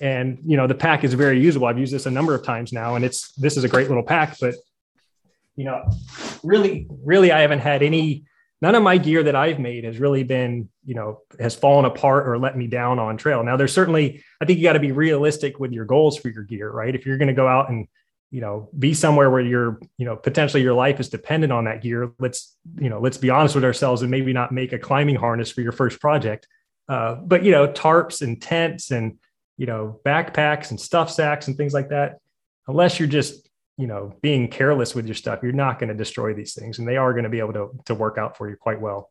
And 0.00 0.38
you 0.44 0.56
know 0.56 0.66
the 0.66 0.74
pack 0.74 1.04
is 1.04 1.14
very 1.14 1.40
usable. 1.40 1.66
I've 1.66 1.78
used 1.78 1.92
this 1.92 2.06
a 2.06 2.10
number 2.10 2.34
of 2.34 2.42
times 2.42 2.72
now, 2.72 2.94
and 2.94 3.04
it's 3.04 3.32
this 3.34 3.56
is 3.56 3.64
a 3.64 3.68
great 3.68 3.88
little 3.88 4.02
pack. 4.02 4.36
But 4.40 4.54
you 5.56 5.64
know, 5.64 5.90
really, 6.42 6.86
really, 7.04 7.32
I 7.32 7.40
haven't 7.40 7.60
had 7.60 7.82
any. 7.82 8.24
None 8.62 8.74
of 8.74 8.82
my 8.82 8.98
gear 8.98 9.22
that 9.22 9.34
I've 9.34 9.58
made 9.58 9.84
has 9.84 9.98
really 9.98 10.22
been, 10.22 10.68
you 10.84 10.94
know, 10.94 11.20
has 11.38 11.54
fallen 11.54 11.86
apart 11.86 12.28
or 12.28 12.38
let 12.38 12.58
me 12.58 12.66
down 12.66 12.98
on 12.98 13.16
trail. 13.16 13.42
Now, 13.42 13.56
there's 13.56 13.72
certainly, 13.72 14.22
I 14.40 14.44
think 14.44 14.58
you 14.58 14.64
got 14.64 14.74
to 14.74 14.80
be 14.80 14.92
realistic 14.92 15.58
with 15.58 15.72
your 15.72 15.86
goals 15.86 16.18
for 16.18 16.28
your 16.28 16.42
gear, 16.42 16.70
right? 16.70 16.94
If 16.94 17.06
you're 17.06 17.16
going 17.16 17.28
to 17.28 17.34
go 17.34 17.48
out 17.48 17.70
and 17.70 17.88
you 18.30 18.40
know 18.40 18.68
be 18.78 18.94
somewhere 18.94 19.30
where 19.30 19.40
you're 19.40 19.80
you 19.98 20.06
know 20.06 20.16
potentially 20.16 20.62
your 20.62 20.74
life 20.74 21.00
is 21.00 21.08
dependent 21.08 21.52
on 21.52 21.64
that 21.64 21.82
gear 21.82 22.12
let's 22.18 22.56
you 22.78 22.88
know 22.88 23.00
let's 23.00 23.16
be 23.16 23.30
honest 23.30 23.54
with 23.54 23.64
ourselves 23.64 24.02
and 24.02 24.10
maybe 24.10 24.32
not 24.32 24.52
make 24.52 24.72
a 24.72 24.78
climbing 24.78 25.16
harness 25.16 25.50
for 25.50 25.62
your 25.62 25.72
first 25.72 26.00
project 26.00 26.46
uh, 26.88 27.16
but 27.16 27.44
you 27.44 27.50
know 27.50 27.66
tarps 27.68 28.22
and 28.22 28.40
tents 28.40 28.92
and 28.92 29.18
you 29.56 29.66
know 29.66 30.00
backpacks 30.04 30.70
and 30.70 30.80
stuff 30.80 31.10
sacks 31.10 31.48
and 31.48 31.56
things 31.56 31.74
like 31.74 31.88
that 31.88 32.18
unless 32.68 32.98
you're 32.98 33.08
just 33.08 33.49
you 33.80 33.86
know 33.86 34.14
being 34.20 34.48
careless 34.48 34.94
with 34.94 35.06
your 35.06 35.14
stuff 35.14 35.40
you're 35.42 35.52
not 35.52 35.78
going 35.78 35.88
to 35.88 35.94
destroy 35.94 36.34
these 36.34 36.54
things 36.54 36.78
and 36.78 36.86
they 36.86 36.96
are 36.96 37.12
going 37.12 37.24
to 37.24 37.30
be 37.30 37.38
able 37.38 37.52
to, 37.52 37.70
to 37.86 37.94
work 37.94 38.18
out 38.18 38.36
for 38.36 38.48
you 38.48 38.56
quite 38.56 38.80
well 38.80 39.10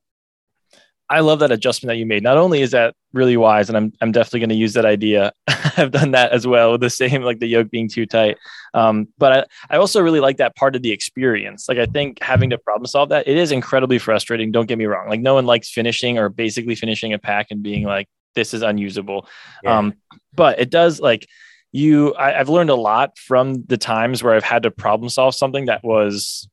I 1.11 1.21
love 1.21 1.39
that 1.39 1.51
adjustment 1.51 1.89
that 1.89 1.97
you 1.97 2.05
made. 2.05 2.21
Not 2.21 2.37
only 2.37 2.61
is 2.61 2.69
that 2.71 2.93
really 3.13 3.35
wise, 3.35 3.67
and 3.67 3.75
I'm 3.75 3.91
I'm 3.99 4.11
definitely 4.11 4.41
going 4.41 4.49
to 4.49 4.55
use 4.55 4.73
that 4.73 4.85
idea. 4.85 5.33
I've 5.47 5.89
done 5.89 6.11
that 6.11 6.31
as 6.31 6.45
well 6.45 6.73
with 6.73 6.81
the 6.81 6.89
same 6.89 7.23
like 7.23 7.39
the 7.39 7.47
yoke 7.47 7.71
being 7.71 7.89
too 7.89 8.05
tight. 8.05 8.37
Um, 8.75 9.07
but 9.17 9.49
I, 9.69 9.75
I 9.75 9.77
also 9.79 10.01
really 10.01 10.19
like 10.19 10.37
that 10.37 10.55
part 10.55 10.75
of 10.75 10.83
the 10.83 10.91
experience. 10.91 11.67
Like 11.67 11.79
I 11.79 11.87
think 11.87 12.21
having 12.21 12.51
to 12.51 12.59
problem 12.59 12.85
solve 12.85 13.09
that 13.09 13.27
it 13.27 13.37
is 13.37 13.51
incredibly 13.51 13.97
frustrating. 13.97 14.51
Don't 14.51 14.67
get 14.67 14.77
me 14.77 14.85
wrong. 14.85 15.09
Like 15.09 15.21
no 15.21 15.33
one 15.33 15.47
likes 15.47 15.71
finishing 15.71 16.19
or 16.19 16.29
basically 16.29 16.75
finishing 16.75 17.13
a 17.13 17.17
pack 17.17 17.47
and 17.49 17.63
being 17.63 17.85
like 17.85 18.07
this 18.35 18.53
is 18.53 18.61
unusable. 18.61 19.27
Yeah. 19.63 19.79
Um, 19.79 19.95
but 20.35 20.59
it 20.59 20.69
does 20.69 20.99
like 20.99 21.27
you. 21.71 22.13
I, 22.13 22.39
I've 22.39 22.49
learned 22.49 22.69
a 22.69 22.75
lot 22.75 23.17
from 23.17 23.63
the 23.65 23.77
times 23.77 24.23
where 24.23 24.33
I've 24.33 24.43
had 24.43 24.63
to 24.63 24.71
problem 24.71 25.09
solve 25.09 25.35
something 25.35 25.65
that 25.65 25.83
was 25.83 26.47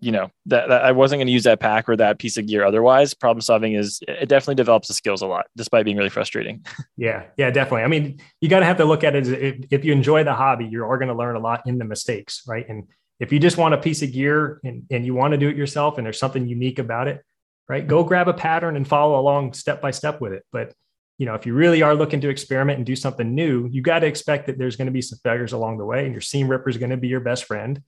you 0.00 0.12
know 0.12 0.30
that, 0.46 0.68
that 0.68 0.84
I 0.84 0.92
wasn't 0.92 1.18
going 1.18 1.26
to 1.26 1.32
use 1.32 1.44
that 1.44 1.60
pack 1.60 1.88
or 1.88 1.96
that 1.96 2.18
piece 2.18 2.36
of 2.36 2.46
gear 2.46 2.64
otherwise. 2.64 3.14
Problem 3.14 3.40
solving 3.40 3.74
is 3.74 4.00
it 4.06 4.28
definitely 4.28 4.56
develops 4.56 4.88
the 4.88 4.94
skills 4.94 5.22
a 5.22 5.26
lot, 5.26 5.46
despite 5.56 5.84
being 5.84 5.96
really 5.96 6.10
frustrating. 6.10 6.64
Yeah, 6.96 7.26
yeah, 7.36 7.50
definitely. 7.50 7.82
I 7.82 7.86
mean, 7.86 8.20
you 8.40 8.48
got 8.48 8.58
to 8.58 8.66
have 8.66 8.78
to 8.78 8.84
look 8.84 9.04
at 9.04 9.14
it 9.14 9.28
if, 9.28 9.64
if 9.70 9.84
you 9.84 9.92
enjoy 9.92 10.24
the 10.24 10.34
hobby, 10.34 10.66
you 10.66 10.84
are 10.84 10.98
going 10.98 11.08
to 11.08 11.14
learn 11.14 11.36
a 11.36 11.38
lot 11.38 11.62
in 11.64 11.78
the 11.78 11.84
mistakes, 11.84 12.42
right? 12.44 12.68
And 12.68 12.88
if 13.20 13.32
you 13.32 13.38
just 13.38 13.56
want 13.56 13.74
a 13.74 13.78
piece 13.78 14.02
of 14.02 14.12
gear 14.12 14.60
and, 14.64 14.82
and 14.90 15.06
you 15.06 15.14
want 15.14 15.30
to 15.30 15.38
do 15.38 15.48
it 15.48 15.56
yourself 15.56 15.96
and 15.96 16.04
there's 16.04 16.18
something 16.18 16.48
unique 16.48 16.80
about 16.80 17.06
it, 17.06 17.22
right? 17.68 17.86
Go 17.86 18.02
grab 18.02 18.26
a 18.26 18.34
pattern 18.34 18.74
and 18.74 18.86
follow 18.86 19.20
along 19.20 19.52
step 19.52 19.80
by 19.80 19.92
step 19.92 20.20
with 20.20 20.32
it. 20.32 20.44
But 20.50 20.74
you 21.18 21.26
know, 21.26 21.34
if 21.34 21.44
you 21.44 21.52
really 21.52 21.82
are 21.82 21.94
looking 21.94 22.20
to 22.20 22.28
experiment 22.28 22.78
and 22.78 22.86
do 22.86 22.96
something 22.96 23.34
new, 23.34 23.68
you 23.70 23.82
got 23.82 23.98
to 24.00 24.06
expect 24.06 24.46
that 24.46 24.56
there's 24.56 24.76
going 24.76 24.86
to 24.86 24.92
be 24.92 25.02
some 25.02 25.18
failures 25.22 25.52
along 25.52 25.78
the 25.78 25.84
way, 25.84 26.04
and 26.04 26.12
your 26.12 26.20
seam 26.20 26.48
ripper 26.48 26.70
is 26.70 26.76
going 26.76 26.90
to 26.90 26.96
be 26.96 27.08
your 27.08 27.20
best 27.20 27.44
friend 27.44 27.82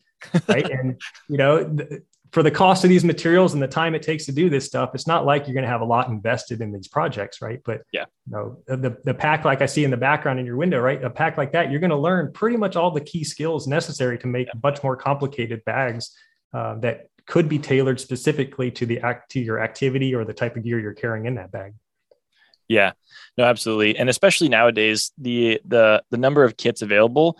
right? 0.48 0.70
and 0.70 1.00
you 1.28 1.36
know, 1.36 1.64
th- 1.64 2.02
for 2.32 2.44
the 2.44 2.50
cost 2.50 2.84
of 2.84 2.90
these 2.90 3.04
materials 3.04 3.54
and 3.54 3.62
the 3.62 3.68
time 3.68 3.92
it 3.94 4.02
takes 4.02 4.24
to 4.26 4.32
do 4.32 4.48
this 4.48 4.64
stuff, 4.64 4.90
it's 4.94 5.06
not 5.06 5.26
like 5.26 5.46
you're 5.46 5.54
going 5.54 5.64
to 5.64 5.70
have 5.70 5.80
a 5.80 5.86
lot 5.86 6.08
invested 6.08 6.60
in 6.60 6.72
these 6.72 6.86
projects, 6.86 7.42
right? 7.42 7.60
But 7.64 7.82
yeah, 7.92 8.04
you 8.26 8.32
know, 8.32 8.58
the 8.66 8.96
the 9.04 9.14
pack 9.14 9.44
like 9.44 9.62
I 9.62 9.66
see 9.66 9.84
in 9.84 9.90
the 9.90 9.96
background 9.96 10.38
in 10.38 10.46
your 10.46 10.56
window, 10.56 10.80
right? 10.80 11.02
A 11.02 11.10
pack 11.10 11.36
like 11.36 11.52
that, 11.52 11.70
you're 11.70 11.80
going 11.80 11.90
to 11.90 11.96
learn 11.96 12.32
pretty 12.32 12.56
much 12.56 12.76
all 12.76 12.90
the 12.90 13.00
key 13.00 13.24
skills 13.24 13.66
necessary 13.66 14.18
to 14.18 14.26
make 14.26 14.46
yeah. 14.46 14.60
much 14.62 14.82
more 14.82 14.96
complicated 14.96 15.64
bags 15.64 16.16
uh, 16.52 16.76
that 16.76 17.08
could 17.26 17.48
be 17.48 17.58
tailored 17.58 18.00
specifically 18.00 18.70
to 18.72 18.86
the 18.86 19.00
act 19.00 19.30
to 19.32 19.40
your 19.40 19.60
activity 19.60 20.14
or 20.14 20.24
the 20.24 20.34
type 20.34 20.56
of 20.56 20.64
gear 20.64 20.80
you're 20.80 20.94
carrying 20.94 21.26
in 21.26 21.34
that 21.34 21.50
bag. 21.50 21.74
Yeah, 22.70 22.92
no, 23.37 23.44
absolutely, 23.44 23.96
and 23.96 24.09
especially 24.09 24.48
nowadays, 24.48 25.11
the 25.18 25.61
the 25.64 26.04
the 26.11 26.16
number 26.16 26.44
of 26.44 26.56
kits 26.56 26.83
available 26.83 27.37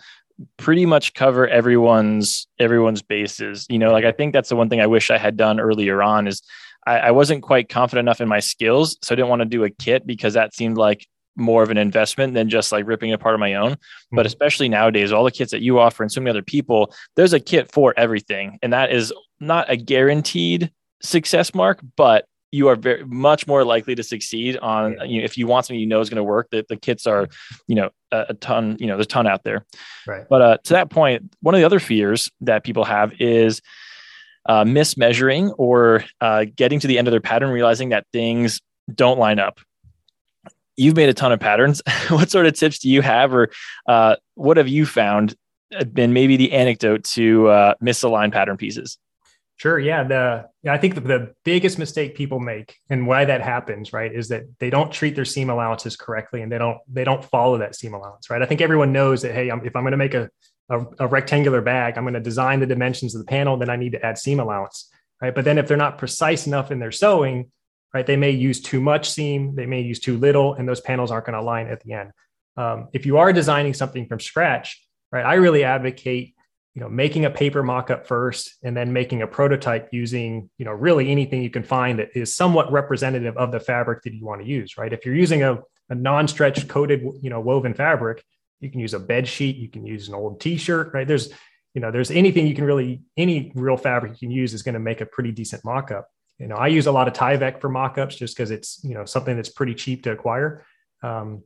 pretty 0.57 0.85
much 0.85 1.13
cover 1.13 1.47
everyone's 1.47 2.47
everyone's 2.59 3.01
bases. 3.01 3.65
You 3.69 3.79
know, 3.79 3.93
like 3.93 4.03
I 4.03 4.11
think 4.11 4.33
that's 4.33 4.49
the 4.49 4.57
one 4.57 4.67
thing 4.67 4.81
I 4.81 4.87
wish 4.87 5.09
I 5.09 5.17
had 5.17 5.37
done 5.37 5.61
earlier 5.61 6.03
on 6.03 6.27
is 6.27 6.41
I, 6.85 6.99
I 6.99 7.11
wasn't 7.11 7.43
quite 7.43 7.69
confident 7.69 8.05
enough 8.07 8.19
in 8.19 8.27
my 8.27 8.41
skills, 8.41 8.97
so 9.01 9.13
I 9.13 9.15
didn't 9.15 9.29
want 9.29 9.41
to 9.41 9.45
do 9.45 9.63
a 9.63 9.69
kit 9.69 10.05
because 10.05 10.33
that 10.33 10.53
seemed 10.53 10.75
like 10.75 11.07
more 11.37 11.63
of 11.63 11.69
an 11.69 11.77
investment 11.77 12.33
than 12.33 12.49
just 12.49 12.73
like 12.73 12.85
ripping 12.85 13.13
apart 13.13 13.33
of 13.33 13.39
my 13.39 13.53
own. 13.53 13.71
Mm-hmm. 13.71 14.15
But 14.17 14.25
especially 14.25 14.67
nowadays, 14.67 15.13
all 15.13 15.23
the 15.23 15.31
kits 15.31 15.51
that 15.51 15.61
you 15.61 15.79
offer 15.79 16.03
and 16.03 16.11
so 16.11 16.19
many 16.19 16.31
other 16.31 16.41
people, 16.41 16.93
there's 17.15 17.31
a 17.31 17.39
kit 17.39 17.71
for 17.71 17.93
everything, 17.95 18.59
and 18.61 18.73
that 18.73 18.91
is 18.91 19.13
not 19.39 19.69
a 19.69 19.77
guaranteed 19.77 20.73
success 21.01 21.55
mark, 21.55 21.79
but 21.95 22.25
you 22.51 22.67
are 22.67 22.75
very 22.75 23.05
much 23.05 23.47
more 23.47 23.63
likely 23.63 23.95
to 23.95 24.03
succeed 24.03 24.57
on 24.57 24.93
yeah. 24.93 25.03
you 25.03 25.19
know, 25.19 25.25
if 25.25 25.37
you 25.37 25.47
want 25.47 25.65
something 25.65 25.79
you 25.79 25.87
know 25.87 26.01
is 26.01 26.09
going 26.09 26.17
to 26.17 26.23
work 26.23 26.49
that 26.51 26.67
the 26.67 26.75
kits 26.75 27.07
are 27.07 27.27
you 27.67 27.75
know 27.75 27.89
a, 28.11 28.25
a, 28.29 28.33
ton 28.35 28.77
you 28.79 28.87
know 28.87 28.95
there's 28.97 29.05
a 29.05 29.09
ton 29.09 29.27
out 29.27 29.43
there. 29.43 29.65
Right. 30.05 30.25
But 30.29 30.41
uh, 30.41 30.57
to 30.65 30.73
that 30.73 30.89
point 30.89 31.35
one 31.41 31.55
of 31.55 31.59
the 31.59 31.65
other 31.65 31.79
fears 31.79 32.29
that 32.41 32.63
people 32.63 32.83
have 32.83 33.13
is 33.19 33.61
uh, 34.47 34.63
mismeasuring 34.63 35.53
or 35.57 36.03
uh, 36.19 36.45
getting 36.55 36.79
to 36.79 36.87
the 36.87 36.97
end 36.97 37.07
of 37.07 37.11
their 37.11 37.21
pattern 37.21 37.49
realizing 37.51 37.89
that 37.89 38.05
things 38.11 38.61
don't 38.93 39.19
line 39.19 39.39
up. 39.39 39.59
You've 40.75 40.95
made 40.95 41.09
a 41.09 41.13
ton 41.13 41.31
of 41.31 41.39
patterns. 41.39 41.81
What 42.09 42.29
sort 42.29 42.45
of 42.45 42.53
tips 42.53 42.79
do 42.79 42.89
you 42.89 43.01
have 43.01 43.33
or 43.33 43.51
uh, 43.87 44.17
what 44.35 44.57
have 44.57 44.67
you 44.67 44.85
found 44.85 45.35
been 45.93 46.11
maybe 46.11 46.35
the 46.35 46.51
anecdote 46.51 47.05
to 47.05 47.47
uh, 47.47 47.73
misaligned 47.81 48.33
pattern 48.33 48.57
pieces 48.57 48.97
Sure. 49.61 49.77
Yeah. 49.77 50.03
The 50.03 50.49
I 50.67 50.79
think 50.79 50.95
the, 50.95 51.01
the 51.01 51.33
biggest 51.45 51.77
mistake 51.77 52.15
people 52.15 52.39
make 52.39 52.79
and 52.89 53.05
why 53.05 53.25
that 53.25 53.41
happens, 53.41 53.93
right, 53.93 54.11
is 54.11 54.29
that 54.29 54.45
they 54.57 54.71
don't 54.71 54.91
treat 54.91 55.13
their 55.13 55.23
seam 55.23 55.51
allowances 55.51 55.95
correctly 55.95 56.41
and 56.41 56.51
they 56.51 56.57
don't 56.57 56.79
they 56.91 57.03
don't 57.03 57.23
follow 57.23 57.59
that 57.59 57.75
seam 57.75 57.93
allowance, 57.93 58.31
right? 58.31 58.41
I 58.41 58.47
think 58.47 58.59
everyone 58.59 58.91
knows 58.91 59.21
that 59.21 59.35
hey, 59.35 59.51
I'm, 59.51 59.63
if 59.63 59.75
I'm 59.75 59.83
going 59.83 59.91
to 59.91 59.97
make 59.97 60.15
a, 60.15 60.31
a, 60.71 60.79
a 61.01 61.07
rectangular 61.07 61.61
bag, 61.61 61.95
I'm 61.95 62.05
going 62.05 62.15
to 62.15 62.19
design 62.19 62.59
the 62.59 62.65
dimensions 62.65 63.13
of 63.13 63.21
the 63.21 63.27
panel, 63.27 63.55
then 63.55 63.69
I 63.69 63.75
need 63.75 63.91
to 63.91 64.03
add 64.03 64.17
seam 64.17 64.39
allowance, 64.39 64.89
right? 65.21 65.35
But 65.35 65.45
then 65.45 65.59
if 65.59 65.67
they're 65.67 65.77
not 65.77 65.99
precise 65.99 66.47
enough 66.47 66.71
in 66.71 66.79
their 66.79 66.91
sewing, 66.91 67.51
right, 67.93 68.07
they 68.07 68.17
may 68.17 68.31
use 68.31 68.61
too 68.61 68.81
much 68.81 69.11
seam, 69.11 69.53
they 69.53 69.67
may 69.67 69.81
use 69.81 69.99
too 69.99 70.17
little, 70.17 70.55
and 70.55 70.67
those 70.67 70.81
panels 70.81 71.11
aren't 71.11 71.27
going 71.27 71.35
to 71.35 71.39
align 71.39 71.67
at 71.67 71.81
the 71.81 71.93
end. 71.93 72.09
Um, 72.57 72.87
if 72.93 73.05
you 73.05 73.19
are 73.19 73.31
designing 73.31 73.75
something 73.75 74.07
from 74.07 74.21
scratch, 74.21 74.83
right, 75.11 75.23
I 75.23 75.35
really 75.35 75.63
advocate 75.63 76.33
you 76.73 76.81
know 76.81 76.89
making 76.89 77.25
a 77.25 77.29
paper 77.29 77.63
mock-up 77.63 78.07
first 78.07 78.55
and 78.63 78.75
then 78.75 78.93
making 78.93 79.21
a 79.21 79.27
prototype 79.27 79.89
using 79.91 80.49
you 80.57 80.65
know 80.65 80.71
really 80.71 81.09
anything 81.09 81.41
you 81.41 81.49
can 81.49 81.63
find 81.63 81.99
that 81.99 82.09
is 82.15 82.35
somewhat 82.35 82.71
representative 82.71 83.35
of 83.37 83.51
the 83.51 83.59
fabric 83.59 84.03
that 84.03 84.13
you 84.13 84.25
want 84.25 84.41
to 84.41 84.47
use 84.47 84.77
right? 84.77 84.93
If 84.93 85.05
you're 85.05 85.15
using 85.15 85.43
a, 85.43 85.59
a 85.89 85.95
non-stretch 85.95 86.67
coated 86.67 87.01
you 87.21 87.29
know 87.29 87.39
woven 87.39 87.73
fabric 87.73 88.23
you 88.59 88.69
can 88.69 88.79
use 88.79 88.93
a 88.93 88.99
bed 88.99 89.27
sheet 89.27 89.57
you 89.57 89.69
can 89.69 89.85
use 89.85 90.07
an 90.07 90.15
old 90.15 90.39
t-shirt 90.39 90.93
right? 90.93 91.07
There's 91.07 91.29
you 91.73 91.81
know 91.81 91.91
there's 91.91 92.11
anything 92.11 92.47
you 92.47 92.55
can 92.55 92.65
really 92.65 93.01
any 93.17 93.51
real 93.55 93.77
fabric 93.77 94.13
you 94.13 94.27
can 94.27 94.31
use 94.31 94.53
is 94.53 94.63
going 94.63 94.73
to 94.73 94.79
make 94.79 95.01
a 95.01 95.05
pretty 95.05 95.31
decent 95.31 95.63
mock-up. 95.65 96.07
You 96.39 96.47
know 96.47 96.55
i 96.55 96.67
use 96.67 96.87
a 96.87 96.91
lot 96.91 97.07
of 97.07 97.13
tyvek 97.13 97.59
for 97.59 97.69
mock-ups 97.69 98.15
just 98.15 98.35
because 98.35 98.49
it's 98.49 98.79
you 98.83 98.93
know 98.93 99.05
something 99.05 99.35
that's 99.35 99.49
pretty 99.49 99.75
cheap 99.75 100.03
to 100.03 100.11
acquire. 100.11 100.65
Um, 101.03 101.43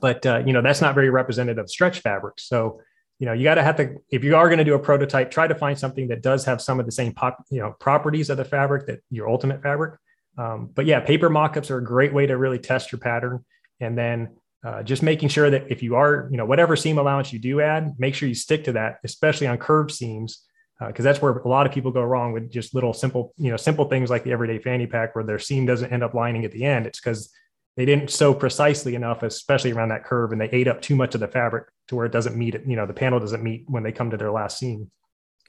but 0.00 0.24
uh, 0.26 0.42
you 0.44 0.52
know 0.52 0.62
that's 0.62 0.82
not 0.82 0.94
very 0.94 1.08
representative 1.10 1.64
of 1.64 1.70
stretch 1.70 2.00
fabric. 2.00 2.34
So 2.38 2.80
you 3.22 3.26
know 3.26 3.32
you 3.32 3.44
got 3.44 3.54
to 3.54 3.62
have 3.62 3.76
to 3.76 3.98
if 4.10 4.24
you 4.24 4.34
are 4.34 4.48
going 4.48 4.58
to 4.58 4.64
do 4.64 4.74
a 4.74 4.78
prototype 4.80 5.30
try 5.30 5.46
to 5.46 5.54
find 5.54 5.78
something 5.78 6.08
that 6.08 6.22
does 6.22 6.44
have 6.44 6.60
some 6.60 6.80
of 6.80 6.86
the 6.86 6.90
same 6.90 7.12
pop 7.12 7.44
you 7.50 7.60
know 7.60 7.70
properties 7.78 8.28
of 8.30 8.36
the 8.36 8.44
fabric 8.44 8.84
that 8.88 8.98
your 9.10 9.28
ultimate 9.28 9.62
fabric. 9.62 9.94
Um, 10.36 10.70
but 10.74 10.86
yeah 10.86 10.98
paper 10.98 11.30
mock-ups 11.30 11.70
are 11.70 11.78
a 11.78 11.84
great 11.84 12.12
way 12.12 12.26
to 12.26 12.36
really 12.36 12.58
test 12.58 12.90
your 12.90 12.98
pattern. 12.98 13.44
And 13.78 13.96
then 13.96 14.30
uh, 14.64 14.82
just 14.82 15.04
making 15.04 15.28
sure 15.28 15.50
that 15.50 15.70
if 15.70 15.84
you 15.84 15.94
are 15.94 16.26
you 16.32 16.36
know 16.36 16.44
whatever 16.44 16.74
seam 16.74 16.98
allowance 16.98 17.32
you 17.32 17.38
do 17.38 17.60
add 17.60 17.94
make 17.96 18.16
sure 18.16 18.28
you 18.28 18.34
stick 18.34 18.64
to 18.64 18.72
that 18.72 18.98
especially 19.04 19.46
on 19.46 19.56
curved 19.56 19.92
seams 19.92 20.42
because 20.88 21.06
uh, 21.06 21.08
that's 21.08 21.22
where 21.22 21.32
a 21.32 21.48
lot 21.48 21.64
of 21.64 21.72
people 21.72 21.92
go 21.92 22.02
wrong 22.02 22.32
with 22.32 22.50
just 22.50 22.74
little 22.74 22.92
simple 22.92 23.32
you 23.36 23.52
know 23.52 23.56
simple 23.56 23.84
things 23.84 24.10
like 24.10 24.24
the 24.24 24.32
everyday 24.32 24.58
fanny 24.58 24.88
pack 24.88 25.14
where 25.14 25.22
their 25.22 25.38
seam 25.38 25.64
doesn't 25.64 25.92
end 25.92 26.02
up 26.02 26.12
lining 26.12 26.44
at 26.44 26.50
the 26.50 26.64
end. 26.64 26.88
It's 26.88 26.98
because 26.98 27.32
they 27.76 27.84
didn't 27.84 28.10
sew 28.10 28.34
precisely 28.34 28.94
enough, 28.94 29.22
especially 29.22 29.72
around 29.72 29.88
that 29.88 30.04
curve, 30.04 30.32
and 30.32 30.40
they 30.40 30.50
ate 30.50 30.68
up 30.68 30.82
too 30.82 30.94
much 30.94 31.14
of 31.14 31.20
the 31.20 31.28
fabric 31.28 31.68
to 31.88 31.96
where 31.96 32.06
it 32.06 32.12
doesn't 32.12 32.36
meet 32.36 32.54
it. 32.54 32.64
You 32.66 32.76
know, 32.76 32.86
the 32.86 32.92
panel 32.92 33.18
doesn't 33.18 33.42
meet 33.42 33.64
when 33.66 33.82
they 33.82 33.92
come 33.92 34.10
to 34.10 34.16
their 34.16 34.30
last 34.30 34.58
seam. 34.58 34.90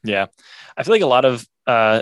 Yeah, 0.04 0.28
I 0.78 0.84
feel 0.84 0.94
like 0.94 1.02
a 1.02 1.08
lot 1.08 1.26
of 1.26 1.46
uh, 1.68 2.02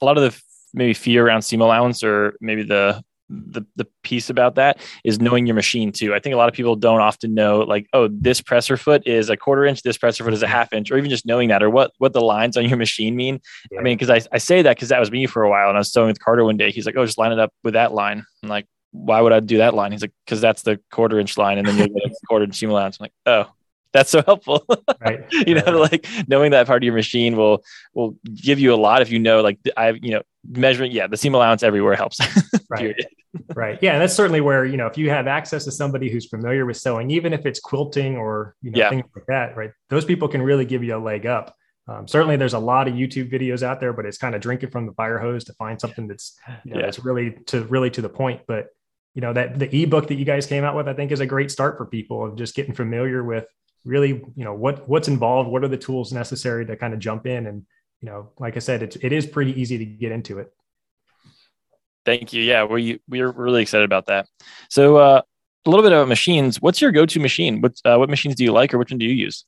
a 0.00 0.04
lot 0.04 0.18
of 0.18 0.32
the 0.32 0.42
maybe 0.74 0.94
fear 0.94 1.26
around 1.26 1.42
seam 1.42 1.60
allowance, 1.60 2.02
or 2.02 2.36
maybe 2.40 2.62
the 2.62 3.02
the 3.28 3.62
the 3.76 3.86
piece 4.02 4.28
about 4.28 4.56
that 4.56 4.78
is 5.04 5.20
knowing 5.20 5.46
your 5.46 5.54
machine 5.54 5.90
too. 5.92 6.14
I 6.14 6.18
think 6.18 6.34
a 6.34 6.36
lot 6.36 6.48
of 6.48 6.54
people 6.54 6.76
don't 6.76 7.00
often 7.00 7.34
know 7.34 7.60
like, 7.60 7.86
oh, 7.92 8.08
this 8.08 8.40
presser 8.40 8.76
foot 8.76 9.06
is 9.06 9.30
a 9.30 9.36
quarter 9.36 9.64
inch, 9.64 9.82
this 9.82 9.96
presser 9.96 10.24
foot 10.24 10.34
is 10.34 10.42
a 10.42 10.46
half 10.48 10.72
inch, 10.72 10.90
or 10.90 10.98
even 10.98 11.10
just 11.10 11.26
knowing 11.26 11.48
that, 11.48 11.62
or 11.62 11.70
what 11.70 11.92
what 11.98 12.12
the 12.12 12.20
lines 12.20 12.56
on 12.56 12.68
your 12.68 12.78
machine 12.78 13.16
mean. 13.16 13.40
Yeah. 13.70 13.80
I 13.80 13.82
mean, 13.82 13.96
because 13.96 14.10
I, 14.10 14.26
I 14.34 14.38
say 14.38 14.62
that 14.62 14.76
because 14.76 14.88
that 14.90 15.00
was 15.00 15.10
me 15.10 15.26
for 15.26 15.42
a 15.42 15.50
while, 15.50 15.68
and 15.68 15.76
I 15.76 15.80
was 15.80 15.92
sewing 15.92 16.08
with 16.08 16.20
Carter 16.20 16.44
one 16.44 16.56
day. 16.56 16.70
He's 16.70 16.86
like, 16.86 16.96
oh, 16.96 17.04
just 17.04 17.18
line 17.18 17.32
it 17.32 17.38
up 17.38 17.52
with 17.64 17.74
that 17.74 17.92
line. 17.92 18.24
I'm 18.42 18.48
like, 18.48 18.66
why 18.92 19.20
would 19.20 19.32
I 19.32 19.40
do 19.40 19.58
that 19.58 19.74
line? 19.74 19.90
He's 19.92 20.02
like, 20.02 20.12
because 20.24 20.40
that's 20.40 20.62
the 20.62 20.78
quarter 20.90 21.18
inch 21.18 21.36
line, 21.36 21.58
and 21.58 21.66
then 21.66 21.76
you 21.78 21.88
get 21.88 22.04
a 22.04 22.14
quarter 22.28 22.44
inch 22.44 22.56
seam 22.56 22.70
allowance. 22.70 22.98
I'm 23.00 23.04
like, 23.04 23.12
oh, 23.26 23.50
that's 23.92 24.10
so 24.10 24.22
helpful. 24.22 24.64
right. 25.00 25.24
you 25.32 25.54
know, 25.54 25.78
like 25.78 26.06
knowing 26.28 26.52
that 26.52 26.66
part 26.66 26.82
of 26.82 26.84
your 26.84 26.94
machine 26.94 27.36
will 27.36 27.62
will 27.94 28.16
give 28.34 28.58
you 28.58 28.72
a 28.72 28.76
lot 28.76 29.02
if 29.02 29.10
you 29.10 29.18
know, 29.18 29.40
like 29.42 29.58
I, 29.76 29.90
you 29.90 30.12
know, 30.12 30.22
measuring. 30.48 30.92
Yeah, 30.92 31.06
the 31.08 31.16
seam 31.16 31.34
allowance 31.34 31.62
everywhere 31.62 31.94
helps. 31.94 32.18
right. 32.70 32.94
right. 33.54 33.78
Yeah, 33.82 33.92
and 33.94 34.02
that's 34.02 34.14
certainly 34.14 34.40
where 34.40 34.64
you 34.64 34.76
know 34.76 34.86
if 34.86 34.96
you 34.96 35.10
have 35.10 35.26
access 35.26 35.64
to 35.64 35.72
somebody 35.72 36.10
who's 36.10 36.26
familiar 36.28 36.64
with 36.66 36.76
sewing, 36.76 37.10
even 37.10 37.32
if 37.32 37.44
it's 37.46 37.60
quilting 37.60 38.16
or 38.16 38.54
you 38.62 38.70
know 38.70 38.78
Yeah. 38.78 38.90
things 38.90 39.04
like 39.14 39.26
that, 39.26 39.56
right? 39.56 39.70
Those 39.90 40.04
people 40.04 40.28
can 40.28 40.42
really 40.42 40.64
give 40.64 40.82
you 40.84 40.96
a 40.96 40.98
leg 40.98 41.26
up. 41.26 41.54
Um, 41.88 42.06
certainly, 42.06 42.36
there's 42.36 42.54
a 42.54 42.58
lot 42.60 42.86
of 42.88 42.94
YouTube 42.94 43.30
videos 43.32 43.62
out 43.62 43.80
there, 43.80 43.92
but 43.92 44.06
it's 44.06 44.16
kind 44.16 44.34
of 44.34 44.40
drinking 44.40 44.70
from 44.70 44.86
the 44.86 44.92
fire 44.92 45.18
hose 45.18 45.44
to 45.44 45.52
find 45.54 45.80
something 45.80 46.06
that's 46.06 46.38
you 46.64 46.72
know, 46.74 46.78
Yeah. 46.80 46.86
that's 46.86 47.00
really 47.00 47.32
to 47.46 47.64
really 47.64 47.90
to 47.90 48.00
the 48.00 48.08
point. 48.08 48.42
But 48.46 48.68
you 49.14 49.20
know 49.20 49.32
that 49.32 49.58
the 49.58 49.82
ebook 49.82 50.08
that 50.08 50.16
you 50.16 50.24
guys 50.24 50.46
came 50.46 50.64
out 50.64 50.76
with, 50.76 50.88
I 50.88 50.94
think, 50.94 51.12
is 51.12 51.20
a 51.20 51.26
great 51.26 51.50
start 51.50 51.76
for 51.76 51.86
people 51.86 52.24
of 52.24 52.36
just 52.36 52.54
getting 52.54 52.74
familiar 52.74 53.22
with 53.22 53.46
really 53.84 54.08
you 54.08 54.44
know 54.44 54.54
what 54.54 54.88
what's 54.88 55.08
involved, 55.08 55.50
what 55.50 55.64
are 55.64 55.68
the 55.68 55.76
tools 55.76 56.12
necessary 56.12 56.64
to 56.66 56.76
kind 56.76 56.94
of 56.94 57.00
jump 57.00 57.26
in, 57.26 57.46
and 57.46 57.64
you 58.00 58.06
know, 58.06 58.30
like 58.38 58.56
I 58.56 58.60
said, 58.60 58.82
it's 58.82 58.96
it 58.96 59.12
is 59.12 59.26
pretty 59.26 59.58
easy 59.60 59.78
to 59.78 59.84
get 59.84 60.12
into 60.12 60.38
it. 60.38 60.52
Thank 62.04 62.32
you. 62.32 62.42
Yeah, 62.42 62.64
we 62.64 63.00
we're 63.08 63.30
really 63.30 63.62
excited 63.62 63.84
about 63.84 64.06
that. 64.06 64.26
So, 64.68 64.96
uh, 64.96 65.22
a 65.64 65.70
little 65.70 65.84
bit 65.84 65.92
about 65.92 66.08
machines. 66.08 66.60
What's 66.60 66.80
your 66.80 66.90
go-to 66.90 67.20
machine? 67.20 67.60
What 67.60 67.80
uh, 67.84 67.96
what 67.96 68.10
machines 68.10 68.34
do 68.34 68.44
you 68.44 68.52
like, 68.52 68.74
or 68.74 68.78
which 68.78 68.90
one 68.90 68.98
do 68.98 69.06
you 69.06 69.14
use? 69.14 69.44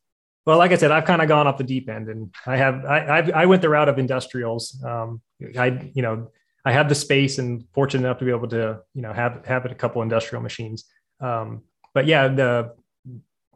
Well, 0.46 0.58
like 0.58 0.72
I 0.72 0.76
said, 0.76 0.90
I've 0.90 1.06
kind 1.06 1.22
of 1.22 1.28
gone 1.28 1.46
off 1.46 1.58
the 1.58 1.64
deep 1.64 1.88
end, 1.88 2.08
and 2.08 2.34
I 2.46 2.56
have 2.56 2.84
I 2.84 3.18
I've, 3.18 3.30
I 3.32 3.46
went 3.46 3.62
the 3.62 3.68
route 3.68 3.88
of 3.88 3.98
industrials. 3.98 4.80
Um, 4.84 5.20
I 5.58 5.90
you 5.94 6.02
know 6.02 6.30
I 6.64 6.72
have 6.72 6.88
the 6.88 6.94
space 6.94 7.38
and 7.38 7.64
fortunate 7.72 8.06
enough 8.06 8.18
to 8.18 8.24
be 8.24 8.30
able 8.30 8.48
to 8.48 8.80
you 8.94 9.02
know 9.02 9.12
have 9.12 9.44
have 9.46 9.66
a 9.66 9.74
couple 9.74 10.02
industrial 10.02 10.42
machines. 10.42 10.84
Um, 11.20 11.62
but 11.92 12.06
yeah, 12.06 12.28
the 12.28 12.74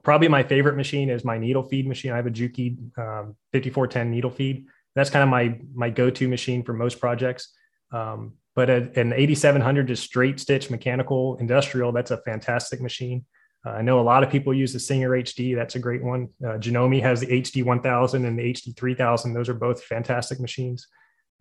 probably 0.03 0.29
my 0.29 0.43
favorite 0.43 0.77
machine 0.77 1.11
is 1.11 1.25
my 1.25 1.39
needle 1.39 1.63
feed 1.63 1.87
machine. 1.87 2.13
I 2.13 2.17
have 2.17 2.27
a 2.27 2.31
Juki 2.31 2.77
um, 2.99 3.37
5410 3.53 4.11
needle 4.11 4.31
feed. 4.31 4.67
That's 4.95 5.11
kind 5.11 5.23
of 5.23 5.29
my 5.29 5.59
my 5.75 5.91
go 5.91 6.11
to 6.11 6.29
machine 6.29 6.63
for 6.63 6.73
most 6.73 7.01
projects. 7.01 7.55
Um, 7.93 8.35
but 8.55 8.69
a, 8.69 8.91
an 8.99 9.13
8700 9.13 9.89
is 9.91 10.01
straight 10.01 10.41
stitch 10.41 10.69
mechanical 10.69 11.37
industrial, 11.37 11.93
that's 11.93 12.11
a 12.11 12.19
fantastic 12.19 12.81
machine. 12.81 13.25
Uh, 13.65 13.71
I 13.71 13.83
know 13.83 14.01
a 14.01 14.03
lot 14.03 14.23
of 14.23 14.31
people 14.31 14.55
use 14.55 14.73
the 14.73 14.81
Singer 14.81 15.11
HD. 15.11 15.55
That's 15.55 15.75
a 15.75 15.79
great 15.79 16.03
one. 16.03 16.29
Uh, 16.45 16.59
Janome 16.59 17.03
has 17.03 17.21
the 17.21 17.27
HD 17.27 17.65
1000 17.65 18.25
and 18.25 18.39
the 18.39 18.43
HD 18.43 18.77
3000. 18.77 19.33
Those 19.33 19.49
are 19.49 19.55
both 19.55 19.85
fantastic 19.85 20.41
machines. 20.41 20.87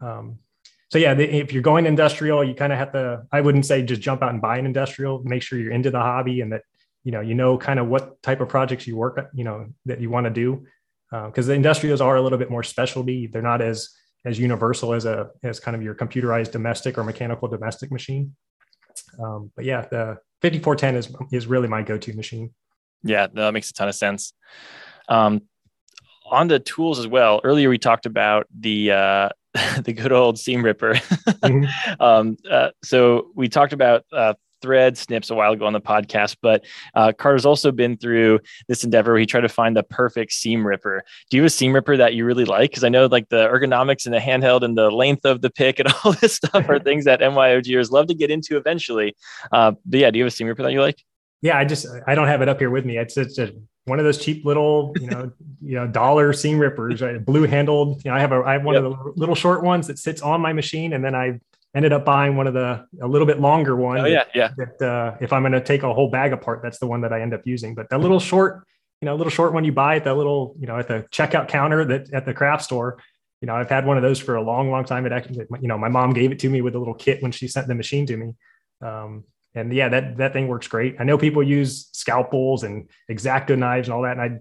Um, 0.01 0.39
so 0.89 0.97
yeah, 0.97 1.13
if 1.13 1.51
you're 1.51 1.61
going 1.61 1.85
industrial, 1.85 2.43
you 2.43 2.53
kind 2.53 2.71
of 2.71 2.79
have 2.79 2.93
to. 2.93 3.23
I 3.31 3.41
wouldn't 3.41 3.65
say 3.65 3.81
just 3.83 4.01
jump 4.01 4.23
out 4.23 4.31
and 4.31 4.41
buy 4.41 4.57
an 4.57 4.65
industrial. 4.65 5.21
Make 5.23 5.41
sure 5.41 5.59
you're 5.59 5.73
into 5.73 5.91
the 5.91 5.99
hobby 5.99 6.41
and 6.41 6.53
that 6.53 6.61
you 7.03 7.11
know 7.11 7.21
you 7.21 7.35
know 7.35 7.57
kind 7.57 7.79
of 7.79 7.87
what 7.87 8.21
type 8.23 8.39
of 8.39 8.49
projects 8.49 8.87
you 8.87 8.95
work 8.95 9.29
you 9.33 9.43
know 9.43 9.67
that 9.85 9.99
you 9.99 10.09
want 10.09 10.25
to 10.25 10.29
do 10.29 10.65
because 11.11 11.47
the 11.47 11.53
industrials 11.53 12.01
are 12.01 12.15
a 12.15 12.21
little 12.21 12.37
bit 12.37 12.49
more 12.49 12.63
specialty. 12.63 13.27
They're 13.27 13.41
not 13.41 13.61
as 13.61 13.89
as 14.25 14.39
universal 14.39 14.93
as 14.93 15.05
a 15.05 15.29
as 15.43 15.59
kind 15.59 15.75
of 15.75 15.83
your 15.83 15.95
computerized 15.95 16.51
domestic 16.51 16.97
or 16.97 17.03
mechanical 17.03 17.47
domestic 17.47 17.91
machine. 17.91 18.35
Um, 19.21 19.51
but 19.55 19.65
yeah, 19.65 19.81
the 19.81 20.17
5410 20.41 20.95
is 20.95 21.15
is 21.31 21.47
really 21.47 21.67
my 21.67 21.81
go-to 21.81 22.13
machine. 22.13 22.53
Yeah, 23.03 23.27
that 23.33 23.53
makes 23.53 23.69
a 23.69 23.73
ton 23.73 23.89
of 23.89 23.95
sense. 23.95 24.33
Um, 25.09 25.43
on 26.29 26.47
the 26.47 26.59
tools 26.59 26.99
as 26.99 27.07
well. 27.07 27.39
Earlier 27.43 27.69
we 27.69 27.77
talked 27.77 28.05
about 28.05 28.47
the 28.57 28.91
uh, 28.91 29.29
the 29.83 29.93
good 29.93 30.11
old 30.11 30.39
seam 30.39 30.63
ripper. 30.63 30.93
Mhm. 30.93 31.69
um, 31.99 32.37
uh, 32.49 32.69
so 32.83 33.31
we 33.35 33.47
talked 33.47 33.73
about 33.73 34.05
uh, 34.11 34.33
thread 34.61 34.97
snips 34.97 35.29
a 35.29 35.35
while 35.35 35.51
ago 35.51 35.65
on 35.65 35.73
the 35.73 35.81
podcast, 35.81 36.37
but 36.41 36.65
uh, 36.95 37.11
Carter's 37.17 37.45
also 37.45 37.71
been 37.71 37.97
through 37.97 38.39
this 38.67 38.83
endeavor 38.83 39.11
where 39.11 39.19
he 39.19 39.25
tried 39.25 39.41
to 39.41 39.49
find 39.49 39.75
the 39.75 39.83
perfect 39.83 40.31
seam 40.31 40.65
ripper. 40.65 41.03
Do 41.29 41.37
you 41.37 41.43
have 41.43 41.47
a 41.47 41.51
seam 41.51 41.73
ripper 41.73 41.97
that 41.97 42.13
you 42.13 42.25
really 42.25 42.45
like? 42.45 42.71
Because 42.71 42.83
I 42.83 42.89
know 42.89 43.05
like 43.05 43.29
the 43.29 43.47
ergonomics 43.47 44.05
and 44.05 44.13
the 44.13 44.19
handheld 44.19 44.63
and 44.63 44.77
the 44.77 44.89
length 44.89 45.25
of 45.25 45.41
the 45.41 45.49
pick 45.49 45.79
and 45.79 45.89
all 46.03 46.13
this 46.13 46.35
stuff 46.35 46.67
are 46.69 46.79
things 46.79 47.05
that 47.05 47.19
MYOGers 47.19 47.91
love 47.91 48.07
to 48.07 48.15
get 48.15 48.31
into 48.31 48.57
eventually. 48.57 49.15
Uh, 49.51 49.73
but 49.85 49.99
yeah, 49.99 50.11
do 50.11 50.19
you 50.19 50.25
have 50.25 50.33
a 50.33 50.35
seam 50.35 50.47
ripper 50.47 50.63
that 50.63 50.71
you 50.71 50.81
like? 50.81 51.03
Yeah, 51.41 51.57
I 51.57 51.65
just 51.65 51.85
I 52.07 52.15
don't 52.15 52.27
have 52.27 52.41
it 52.41 52.49
up 52.49 52.59
here 52.59 52.71
with 52.71 52.83
me. 52.83 52.97
It's 52.97 53.15
it's 53.15 53.37
a, 53.37 53.51
one 53.87 53.99
of 53.99 54.05
those 54.05 54.17
cheap 54.17 54.45
little 54.45 54.93
you 54.99 55.09
know 55.09 55.31
you 55.61 55.75
know 55.75 55.87
dollar 55.87 56.33
seam 56.33 56.59
rippers, 56.59 57.01
right? 57.01 57.23
blue 57.23 57.43
handled. 57.43 58.03
You 58.03 58.11
know, 58.11 58.17
I 58.17 58.19
have 58.19 58.31
a 58.31 58.43
I 58.43 58.53
have 58.53 58.63
one 58.63 58.75
of 58.75 58.83
the 58.83 59.13
little 59.15 59.35
short 59.35 59.63
ones 59.63 59.87
that 59.87 59.97
sits 59.97 60.21
on 60.21 60.41
my 60.41 60.53
machine, 60.53 60.93
and 60.93 61.03
then 61.03 61.15
I 61.15 61.39
ended 61.75 61.93
up 61.93 62.05
buying 62.05 62.35
one 62.35 62.47
of 62.47 62.53
the 62.53 62.85
a 63.01 63.07
little 63.07 63.27
bit 63.27 63.39
longer 63.39 63.75
one. 63.75 63.99
Oh 63.99 64.05
yeah, 64.05 64.25
yeah. 64.35 64.51
That 64.57 64.81
uh, 64.81 65.17
if 65.21 65.31
I'm 65.31 65.41
going 65.41 65.53
to 65.53 65.61
take 65.61 65.83
a 65.83 65.93
whole 65.93 66.09
bag 66.09 66.33
apart, 66.33 66.61
that's 66.61 66.79
the 66.79 66.87
one 66.87 67.01
that 67.01 67.13
I 67.13 67.21
end 67.21 67.33
up 67.33 67.41
using. 67.45 67.75
But 67.75 67.89
that 67.89 67.99
little 67.99 68.19
short, 68.19 68.65
you 69.01 69.05
know, 69.05 69.15
little 69.15 69.31
short 69.31 69.53
one 69.53 69.63
you 69.63 69.71
buy 69.71 69.95
at 69.95 70.03
the 70.03 70.13
little 70.13 70.55
you 70.59 70.67
know 70.67 70.77
at 70.77 70.87
the 70.87 71.05
checkout 71.11 71.47
counter 71.47 71.85
that 71.85 72.13
at 72.13 72.25
the 72.25 72.33
craft 72.33 72.63
store. 72.63 73.01
You 73.41 73.45
know, 73.45 73.55
I've 73.55 73.69
had 73.69 73.85
one 73.85 73.97
of 73.97 74.03
those 74.03 74.19
for 74.19 74.35
a 74.35 74.41
long, 74.41 74.71
long 74.71 74.83
time. 74.83 75.05
It 75.05 75.11
actually, 75.11 75.45
you 75.61 75.67
know, 75.67 75.77
my 75.77 75.89
mom 75.89 76.13
gave 76.13 76.31
it 76.31 76.39
to 76.39 76.49
me 76.49 76.61
with 76.61 76.73
a 76.73 76.79
little 76.79 76.95
kit 76.95 77.21
when 77.21 77.31
she 77.31 77.47
sent 77.47 77.67
the 77.67 77.75
machine 77.75 78.07
to 78.07 78.17
me. 78.17 78.33
Um, 78.81 79.25
and 79.55 79.73
yeah, 79.73 79.89
that 79.89 80.17
that 80.17 80.33
thing 80.33 80.47
works 80.47 80.67
great. 80.67 80.95
I 80.99 81.03
know 81.03 81.17
people 81.17 81.41
use 81.43 81.89
scalpels 81.91 82.63
and 82.63 82.89
X-Acto 83.09 83.57
knives 83.57 83.87
and 83.87 83.95
all 83.95 84.03
that, 84.03 84.17
and 84.17 84.21
I, 84.21 84.39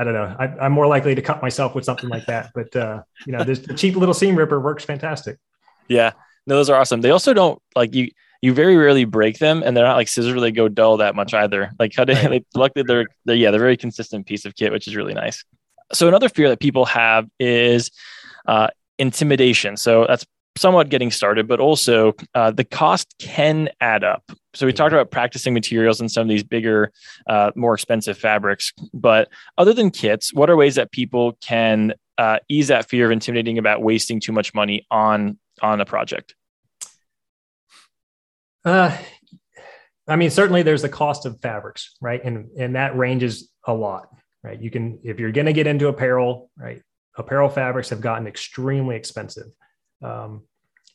I 0.00 0.04
don't 0.04 0.14
know. 0.14 0.34
I, 0.38 0.46
I'm 0.64 0.72
more 0.72 0.86
likely 0.86 1.14
to 1.14 1.22
cut 1.22 1.40
myself 1.42 1.74
with 1.74 1.84
something 1.84 2.08
like 2.08 2.26
that. 2.26 2.50
But 2.54 2.74
uh, 2.76 3.02
you 3.26 3.32
know, 3.32 3.44
this 3.44 3.60
the 3.60 3.74
cheap 3.74 3.96
little 3.96 4.14
seam 4.14 4.36
ripper 4.36 4.60
works 4.60 4.84
fantastic. 4.84 5.38
Yeah, 5.88 6.12
no, 6.46 6.56
those 6.56 6.68
are 6.70 6.78
awesome. 6.80 7.00
They 7.00 7.10
also 7.10 7.32
don't 7.32 7.60
like 7.74 7.94
you. 7.94 8.10
You 8.42 8.52
very 8.52 8.76
rarely 8.76 9.04
break 9.06 9.38
them, 9.38 9.62
and 9.64 9.76
they're 9.76 9.86
not 9.86 9.96
like 9.96 10.08
scissors 10.08 10.40
they 10.40 10.52
go 10.52 10.68
dull 10.68 10.98
that 10.98 11.14
much 11.14 11.32
either. 11.32 11.72
Like 11.78 11.94
how 11.96 12.04
they, 12.04 12.14
Right. 12.14 12.28
they 12.30 12.44
luckily 12.54 12.84
they're, 12.86 13.06
they're 13.24 13.34
yeah 13.36 13.50
they're 13.50 13.60
a 13.60 13.64
very 13.64 13.76
consistent 13.78 14.26
piece 14.26 14.44
of 14.44 14.54
kit, 14.54 14.72
which 14.72 14.86
is 14.86 14.94
really 14.94 15.14
nice. 15.14 15.42
So 15.92 16.06
another 16.08 16.28
fear 16.28 16.48
that 16.50 16.60
people 16.60 16.84
have 16.84 17.28
is 17.40 17.90
uh, 18.46 18.68
intimidation. 18.98 19.76
So 19.76 20.04
that's 20.06 20.26
somewhat 20.56 20.88
getting 20.88 21.10
started, 21.10 21.46
but 21.46 21.60
also 21.60 22.14
uh, 22.34 22.50
the 22.50 22.64
cost 22.64 23.14
can 23.18 23.68
add 23.80 24.04
up. 24.04 24.30
So 24.54 24.66
we 24.66 24.72
talked 24.72 24.92
about 24.92 25.10
practicing 25.10 25.52
materials 25.52 26.00
and 26.00 26.10
some 26.10 26.22
of 26.22 26.28
these 26.28 26.42
bigger, 26.42 26.92
uh, 27.28 27.50
more 27.54 27.74
expensive 27.74 28.16
fabrics. 28.16 28.72
But 28.94 29.28
other 29.58 29.72
than 29.72 29.90
kits, 29.90 30.32
what 30.32 30.48
are 30.48 30.56
ways 30.56 30.76
that 30.76 30.92
people 30.92 31.36
can 31.42 31.94
uh, 32.18 32.38
ease 32.48 32.68
that 32.68 32.88
fear 32.88 33.06
of 33.06 33.10
intimidating 33.12 33.58
about 33.58 33.82
wasting 33.82 34.20
too 34.20 34.32
much 34.32 34.54
money 34.54 34.86
on 34.90 35.38
on 35.60 35.80
a 35.80 35.84
project? 35.84 36.34
Uh, 38.64 38.96
I 40.08 40.16
mean, 40.16 40.30
certainly 40.30 40.62
there's 40.62 40.82
the 40.82 40.88
cost 40.88 41.26
of 41.26 41.40
fabrics, 41.40 41.96
right? 42.00 42.22
And 42.24 42.48
and 42.58 42.76
that 42.76 42.96
ranges 42.96 43.50
a 43.66 43.74
lot, 43.74 44.08
right? 44.42 44.60
You 44.60 44.70
can 44.70 44.98
if 45.02 45.20
you're 45.20 45.32
going 45.32 45.46
to 45.46 45.52
get 45.52 45.66
into 45.66 45.88
apparel, 45.88 46.50
right? 46.56 46.82
Apparel 47.16 47.48
fabrics 47.48 47.90
have 47.90 48.00
gotten 48.00 48.26
extremely 48.26 48.96
expensive. 48.96 49.46
Um, 50.02 50.42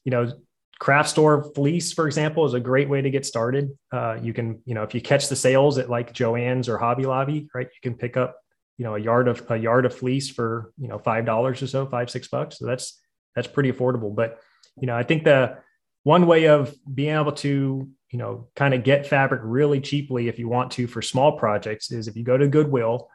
you 0.04 0.12
know, 0.12 0.32
craft 0.80 1.10
store 1.10 1.44
fleece, 1.54 1.94
for 1.94 2.08
example, 2.08 2.46
is 2.46 2.54
a 2.54 2.60
great 2.60 2.90
way 2.90 3.02
to 3.02 3.10
get 3.10 3.26
started. 3.26 3.78
Uh, 3.92 4.18
you 4.22 4.34
can, 4.34 4.62
you 4.66 4.74
know, 4.74 4.84
if 4.84 4.96
you 4.96 5.02
catch 5.02 5.30
the 5.30 5.36
sales 5.36 5.78
at 5.78 5.90
like 5.90 6.14
Joann's 6.14 6.68
or 6.68 6.78
Hobby 6.78 7.06
Lobby, 7.06 7.48
right? 7.54 7.68
You 7.68 7.82
can 7.82 7.96
pick 7.98 8.18
up, 8.18 8.38
you 8.78 8.86
know, 8.86 8.96
a 8.96 9.00
yard 9.00 9.28
of 9.28 9.50
a 9.50 9.58
yard 9.58 9.86
of 9.86 9.96
fleece 9.96 10.30
for 10.30 10.74
you 10.78 10.88
know 10.88 10.98
five 10.98 11.26
dollars 11.26 11.62
or 11.62 11.68
so, 11.68 11.86
five 11.86 12.10
six 12.10 12.28
bucks. 12.28 12.58
So 12.58 12.66
that's 12.66 13.00
that's 13.36 13.48
pretty 13.48 13.72
affordable. 13.72 14.14
But 14.16 14.40
you 14.80 14.88
know, 14.88 14.96
I 14.96 15.04
think 15.04 15.24
the 15.24 15.58
one 16.04 16.26
way 16.26 16.48
of 16.48 16.76
being 16.92 17.16
able 17.16 17.34
to 17.34 17.88
you 18.12 18.18
know 18.18 18.48
kind 18.56 18.74
of 18.74 18.84
get 18.84 19.08
fabric 19.08 19.42
really 19.44 19.80
cheaply 19.80 20.28
if 20.28 20.38
you 20.38 20.48
want 20.48 20.72
to 20.72 20.88
for 20.88 21.02
small 21.02 21.38
projects 21.38 21.92
is 21.92 22.08
if 22.08 22.16
you 22.16 22.24
go 22.24 22.38
to 22.38 22.48
goodwill 22.48 23.10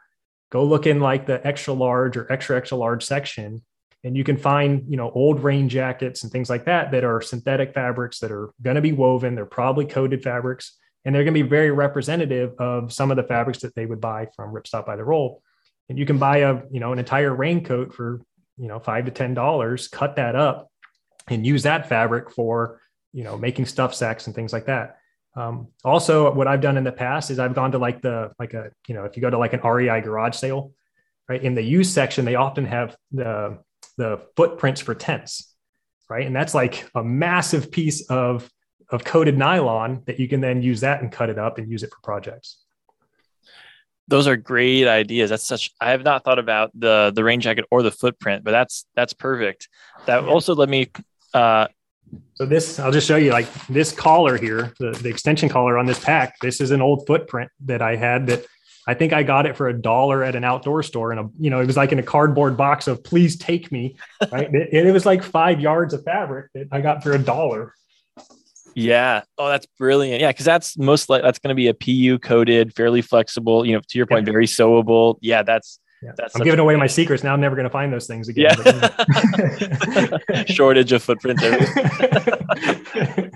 go 0.51 0.63
look 0.63 0.87
in 0.87 0.99
like 0.99 1.25
the 1.25 1.45
extra 1.45 1.73
large 1.73 2.17
or 2.17 2.31
extra 2.31 2.57
extra 2.57 2.77
large 2.77 3.03
section 3.05 3.61
and 4.03 4.15
you 4.15 4.23
can 4.23 4.37
find 4.37 4.83
you 4.87 4.97
know 4.97 5.11
old 5.11 5.41
rain 5.41 5.69
jackets 5.69 6.23
and 6.23 6.31
things 6.31 6.49
like 6.49 6.65
that 6.65 6.91
that 6.91 7.03
are 7.03 7.21
synthetic 7.21 7.73
fabrics 7.73 8.19
that 8.19 8.31
are 8.31 8.51
going 8.61 8.75
to 8.75 8.81
be 8.81 8.91
woven. 8.91 9.35
They're 9.35 9.45
probably 9.45 9.85
coated 9.85 10.23
fabrics 10.23 10.77
and 11.05 11.15
they're 11.15 11.23
going 11.23 11.33
to 11.33 11.43
be 11.43 11.49
very 11.49 11.71
representative 11.71 12.53
of 12.59 12.91
some 12.91 13.11
of 13.11 13.17
the 13.17 13.23
fabrics 13.23 13.59
that 13.59 13.73
they 13.75 13.85
would 13.85 14.01
buy 14.01 14.27
from 14.35 14.53
ripstop 14.53 14.85
by 14.85 14.95
the 14.95 15.05
roll. 15.05 15.41
And 15.89 15.97
you 15.97 16.05
can 16.05 16.17
buy 16.17 16.37
a 16.39 16.61
you 16.71 16.79
know 16.79 16.91
an 16.93 16.99
entire 16.99 17.33
raincoat 17.33 17.93
for 17.93 18.21
you 18.57 18.67
know 18.67 18.79
five 18.79 19.05
to 19.05 19.11
ten 19.11 19.33
dollars 19.33 19.87
cut 19.87 20.17
that 20.17 20.35
up 20.35 20.69
and 21.29 21.45
use 21.45 21.63
that 21.63 21.89
fabric 21.89 22.31
for 22.31 22.81
you 23.13 23.23
know 23.23 23.37
making 23.37 23.65
stuff 23.65 23.95
sacks 23.95 24.27
and 24.27 24.35
things 24.35 24.53
like 24.53 24.65
that. 24.65 24.97
Um, 25.35 25.67
also 25.85 26.33
what 26.33 26.47
i've 26.47 26.61
done 26.61 26.77
in 26.77 26.83
the 26.83 26.91
past 26.91 27.29
is 27.29 27.37
i've 27.37 27.53
gone 27.53 27.73
to 27.73 27.77
like 27.77 28.01
the 28.01 28.31
like 28.39 28.55
a 28.55 28.71
you 28.87 28.95
know 28.95 29.03
if 29.03 29.15
you 29.15 29.21
go 29.21 29.29
to 29.29 29.37
like 29.37 29.53
an 29.53 29.59
rei 29.61 30.01
garage 30.01 30.35
sale 30.35 30.71
right 31.29 31.43
in 31.43 31.53
the 31.53 31.61
used 31.61 31.93
section 31.93 32.25
they 32.25 32.33
often 32.33 32.65
have 32.65 32.97
the 33.11 33.59
the 33.97 34.21
footprints 34.35 34.79
for 34.81 34.95
tents 34.95 35.53
right 36.09 36.25
and 36.25 36.35
that's 36.35 36.53
like 36.53 36.89
a 36.95 37.03
massive 37.03 37.71
piece 37.71 38.05
of 38.09 38.49
of 38.89 39.03
coated 39.03 39.37
nylon 39.37 40.01
that 40.05 40.19
you 40.19 40.27
can 40.27 40.39
then 40.39 40.61
use 40.61 40.79
that 40.81 41.01
and 41.01 41.11
cut 41.11 41.29
it 41.29 41.37
up 41.37 41.57
and 41.57 41.69
use 41.69 41.83
it 41.83 41.89
for 41.89 41.99
projects 42.03 42.63
Those 44.09 44.25
are 44.27 44.37
great 44.37 44.87
ideas. 44.87 45.29
That's 45.29 45.43
such 45.43 45.71
I 45.81 45.91
have 45.91 46.03
not 46.03 46.23
thought 46.23 46.39
about 46.39 46.71
the 46.73 47.11
the 47.13 47.23
rain 47.23 47.41
jacket 47.41 47.65
or 47.69 47.83
the 47.83 47.91
footprint, 47.91 48.45
but 48.45 48.51
that's 48.51 48.85
that's 48.95 49.13
perfect. 49.13 49.67
That 50.05 50.23
also 50.23 50.55
let 50.55 50.69
me 50.69 50.87
uh 51.33 51.67
So 52.35 52.45
this, 52.45 52.79
I'll 52.79 52.91
just 52.93 53.05
show 53.05 53.17
you 53.17 53.31
like 53.31 53.51
this 53.67 53.91
collar 53.91 54.37
here, 54.37 54.73
the, 54.79 54.91
the 54.91 55.09
extension 55.09 55.49
collar 55.49 55.77
on 55.77 55.85
this 55.85 55.99
pack. 55.99 56.39
This 56.39 56.61
is 56.61 56.71
an 56.71 56.81
old 56.81 57.05
footprint 57.05 57.51
that 57.65 57.81
I 57.81 57.97
had 57.97 58.27
that 58.27 58.45
I 58.87 58.93
think 58.93 59.11
I 59.11 59.23
got 59.23 59.45
it 59.45 59.57
for 59.57 59.67
a 59.67 59.73
dollar 59.73 60.23
at 60.23 60.35
an 60.35 60.45
outdoor 60.45 60.81
store, 60.81 61.11
and 61.11 61.19
a 61.19 61.29
you 61.37 61.49
know 61.49 61.59
it 61.59 61.67
was 61.67 61.75
like 61.77 61.91
in 61.91 61.99
a 61.99 62.03
cardboard 62.03 62.55
box 62.55 62.87
of 62.87 63.03
"Please 63.03 63.37
take 63.37 63.71
me." 63.71 63.97
Right, 64.31 64.49
it, 64.53 64.87
it 64.87 64.91
was 64.91 65.05
like 65.05 65.23
five 65.23 65.59
yards 65.59 65.93
of 65.93 66.03
fabric 66.03 66.51
that 66.53 66.67
I 66.71 66.81
got 66.81 67.03
for 67.03 67.11
a 67.11 67.19
dollar. 67.19 67.73
Yeah. 68.77 69.23
Oh, 69.39 69.49
that's 69.49 69.65
brilliant. 69.65 70.21
Yeah, 70.21 70.31
because 70.31 70.45
that's 70.45 70.77
most 70.77 71.09
like 71.09 71.23
that's 71.23 71.39
going 71.39 71.49
to 71.49 71.55
be 71.55 71.67
a 71.67 71.73
PU 71.73 72.19
coated, 72.19 72.75
fairly 72.75 73.01
flexible. 73.01 73.65
You 73.65 73.73
know, 73.73 73.81
to 73.85 73.97
your 73.97 74.05
point, 74.05 74.25
very 74.25 74.45
sewable. 74.45 75.17
Yeah, 75.19 75.41
that's 75.41 75.79
yeah. 76.03 76.11
That's 76.15 76.35
I'm 76.35 76.43
giving 76.43 76.59
away 76.59 76.75
my 76.75 76.85
secrets 76.85 77.23
now. 77.23 77.33
I'm 77.33 77.41
never 77.41 77.55
going 77.55 77.65
to 77.65 77.71
find 77.71 77.91
those 77.91 78.05
things 78.05 78.27
again. 78.29 78.55
Yeah. 78.63 80.43
Shortage 80.45 80.91
of 80.91 81.01
footprint. 81.01 81.39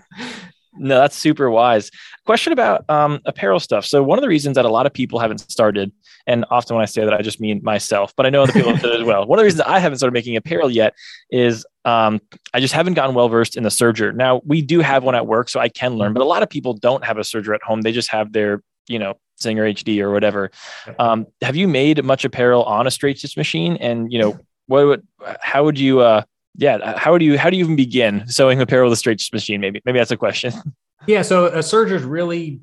no, 0.82 0.99
that's 0.99 1.15
super 1.15 1.49
wise. 1.49 1.91
Question 2.25 2.53
about 2.53 2.89
um, 2.89 3.19
apparel 3.25 3.59
stuff. 3.59 3.86
So 3.86 4.01
one 4.01 4.17
of 4.17 4.21
the 4.21 4.27
reasons 4.27 4.55
that 4.55 4.65
a 4.65 4.69
lot 4.69 4.86
of 4.86 4.93
people 4.93 5.19
haven't 5.19 5.39
started, 5.39 5.91
and 6.25 6.43
often 6.49 6.75
when 6.75 6.82
I 6.82 6.86
say 6.86 7.05
that, 7.05 7.13
I 7.13 7.21
just 7.21 7.39
mean 7.39 7.61
myself, 7.63 8.13
but 8.17 8.25
I 8.25 8.29
know 8.29 8.43
other 8.43 8.53
people 8.53 8.71
as 8.86 9.03
well. 9.03 9.25
One 9.25 9.38
of 9.38 9.41
the 9.41 9.45
reasons 9.45 9.61
I 9.61 9.79
haven't 9.79 9.99
started 9.99 10.13
making 10.13 10.36
apparel 10.36 10.71
yet 10.71 10.93
is 11.29 11.65
um, 11.86 12.19
I 12.53 12.59
just 12.59 12.73
haven't 12.73 12.95
gotten 12.95 13.15
well 13.15 13.29
versed 13.29 13.55
in 13.55 13.63
the 13.63 13.69
serger. 13.69 14.13
Now 14.13 14.41
we 14.45 14.61
do 14.61 14.79
have 14.82 15.03
one 15.03 15.15
at 15.15 15.27
work, 15.27 15.49
so 15.49 15.59
I 15.59 15.69
can 15.69 15.95
learn, 15.95 16.13
but 16.13 16.21
a 16.21 16.25
lot 16.25 16.43
of 16.43 16.49
people 16.49 16.73
don't 16.73 17.05
have 17.05 17.17
a 17.17 17.21
serger 17.21 17.53
at 17.53 17.61
home. 17.63 17.82
They 17.82 17.91
just 17.91 18.09
have 18.09 18.34
their, 18.34 18.63
you 18.88 18.99
know, 18.99 19.15
Singer 19.36 19.65
HD 19.65 20.01
or 20.01 20.11
whatever. 20.11 20.51
Um, 20.99 21.27
have 21.41 21.55
you 21.55 21.67
made 21.67 22.03
much 22.03 22.25
apparel 22.25 22.63
on 22.63 22.88
a 22.88 22.91
straight 22.91 23.17
stitch 23.17 23.38
machine? 23.38 23.77
And 23.77 24.11
you 24.11 24.19
know, 24.19 24.39
what 24.67 24.86
would, 24.86 25.07
how 25.41 25.63
would 25.63 25.79
you, 25.79 25.99
uh, 25.99 26.23
yeah, 26.62 26.97
how 26.97 27.18
do 27.18 27.26
you, 27.26 27.38
how 27.39 27.49
do 27.49 27.57
you 27.57 27.64
even 27.64 27.76
begin 27.76 28.28
sewing 28.28 28.62
apparel 28.62 28.88
with 28.88 28.93
a 28.93 28.99
straight 28.99 29.22
machine? 29.34 29.59
Maybe, 29.59 29.82
maybe 29.84 29.97
that's 29.97 30.12
a 30.12 30.18
question. 30.18 30.53
Yeah. 31.07 31.24
So 31.24 31.47
a 31.47 31.62
serger 31.62 31.93
is 31.93 32.03
really, 32.03 32.62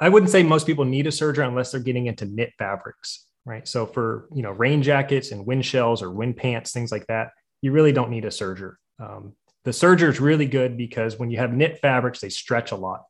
I 0.00 0.08
wouldn't 0.08 0.30
say 0.30 0.44
most 0.44 0.64
people 0.64 0.84
need 0.84 1.08
a 1.08 1.10
serger 1.10 1.44
unless 1.44 1.72
they're 1.72 1.80
getting 1.80 2.06
into 2.06 2.24
knit 2.24 2.52
fabrics, 2.56 3.26
right? 3.44 3.66
So 3.66 3.84
for, 3.84 4.28
you 4.32 4.42
know, 4.42 4.52
rain 4.52 4.80
jackets 4.80 5.32
and 5.32 5.44
wind 5.44 5.66
shells 5.66 6.04
or 6.04 6.12
wind 6.12 6.36
pants, 6.36 6.70
things 6.70 6.92
like 6.92 7.08
that, 7.08 7.32
you 7.62 7.72
really 7.72 7.90
don't 7.90 8.10
need 8.10 8.26
a 8.26 8.28
serger. 8.28 8.74
Um, 9.00 9.32
the 9.64 9.72
serger 9.72 10.08
is 10.08 10.20
really 10.20 10.46
good 10.46 10.76
because 10.76 11.18
when 11.18 11.32
you 11.32 11.38
have 11.38 11.52
knit 11.52 11.80
fabrics, 11.80 12.20
they 12.20 12.28
stretch 12.28 12.70
a 12.70 12.76
lot, 12.76 13.02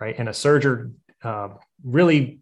right? 0.00 0.16
And 0.18 0.28
a 0.28 0.32
serger 0.32 0.92
uh, 1.22 1.50
really 1.84 2.40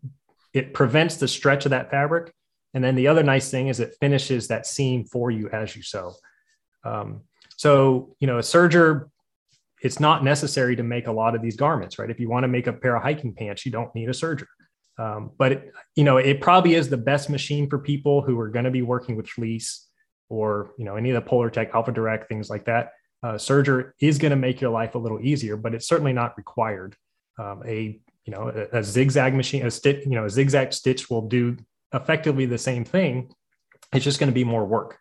it 0.54 0.72
prevents 0.72 1.16
the 1.16 1.28
stretch 1.28 1.66
of 1.66 1.70
that 1.72 1.90
fabric. 1.90 2.32
And 2.72 2.82
then 2.82 2.94
the 2.94 3.08
other 3.08 3.22
nice 3.22 3.50
thing 3.50 3.68
is 3.68 3.80
it 3.80 3.96
finishes 4.00 4.48
that 4.48 4.66
seam 4.66 5.04
for 5.04 5.30
you 5.30 5.50
as 5.50 5.76
you 5.76 5.82
sew. 5.82 6.14
Um, 6.84 7.22
so, 7.56 8.14
you 8.20 8.26
know, 8.26 8.38
a 8.38 8.42
serger, 8.42 9.08
it's 9.82 10.00
not 10.00 10.24
necessary 10.24 10.76
to 10.76 10.82
make 10.82 11.06
a 11.06 11.12
lot 11.12 11.34
of 11.34 11.42
these 11.42 11.56
garments, 11.56 11.98
right? 11.98 12.10
If 12.10 12.20
you 12.20 12.28
want 12.28 12.44
to 12.44 12.48
make 12.48 12.66
a 12.66 12.72
pair 12.72 12.96
of 12.96 13.02
hiking 13.02 13.34
pants, 13.34 13.66
you 13.66 13.72
don't 13.72 13.94
need 13.94 14.08
a 14.08 14.12
serger. 14.12 14.46
Um, 14.98 15.30
but, 15.38 15.52
it, 15.52 15.72
you 15.96 16.04
know, 16.04 16.18
it 16.18 16.40
probably 16.40 16.74
is 16.74 16.88
the 16.88 16.96
best 16.96 17.30
machine 17.30 17.68
for 17.68 17.78
people 17.78 18.22
who 18.22 18.38
are 18.38 18.48
going 18.48 18.64
to 18.64 18.70
be 18.70 18.82
working 18.82 19.16
with 19.16 19.28
fleece 19.28 19.86
or, 20.28 20.72
you 20.78 20.84
know, 20.84 20.96
any 20.96 21.10
of 21.10 21.22
the 21.22 21.28
Polartec, 21.28 21.72
Alpha 21.74 21.92
Direct, 21.92 22.28
things 22.28 22.50
like 22.50 22.64
that. 22.66 22.92
Uh, 23.22 23.34
serger 23.34 23.92
is 24.00 24.18
going 24.18 24.30
to 24.30 24.36
make 24.36 24.60
your 24.60 24.70
life 24.70 24.94
a 24.94 24.98
little 24.98 25.20
easier, 25.20 25.56
but 25.56 25.74
it's 25.74 25.86
certainly 25.86 26.12
not 26.12 26.36
required. 26.36 26.96
Um, 27.38 27.62
a 27.66 28.00
you 28.24 28.32
know 28.32 28.48
a, 28.48 28.78
a 28.78 28.84
zigzag 28.84 29.34
machine 29.34 29.66
a 29.66 29.70
stitch 29.70 30.04
you 30.04 30.12
know 30.12 30.24
a 30.24 30.30
zigzag 30.30 30.72
stitch 30.72 31.10
will 31.10 31.22
do 31.22 31.56
effectively 31.92 32.46
the 32.46 32.58
same 32.58 32.84
thing 32.84 33.32
it's 33.92 34.04
just 34.04 34.18
going 34.18 34.30
to 34.30 34.34
be 34.34 34.44
more 34.44 34.64
work 34.64 34.98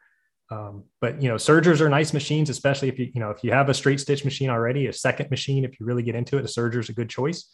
um, 0.51 0.83
but 0.99 1.21
you 1.21 1.29
know 1.29 1.37
sergers 1.37 1.81
are 1.81 1.89
nice 1.89 2.13
machines 2.13 2.49
especially 2.49 2.89
if 2.89 2.99
you 2.99 3.11
you 3.13 3.19
know 3.19 3.31
if 3.31 3.43
you 3.43 3.51
have 3.51 3.69
a 3.69 3.73
straight 3.73 3.99
stitch 3.99 4.23
machine 4.23 4.49
already 4.49 4.87
a 4.87 4.93
second 4.93 5.29
machine 5.31 5.65
if 5.65 5.79
you 5.79 5.85
really 5.85 6.03
get 6.03 6.15
into 6.15 6.37
it 6.37 6.45
a 6.45 6.47
serger 6.47 6.79
is 6.79 6.89
a 6.89 6.93
good 6.93 7.09
choice 7.09 7.47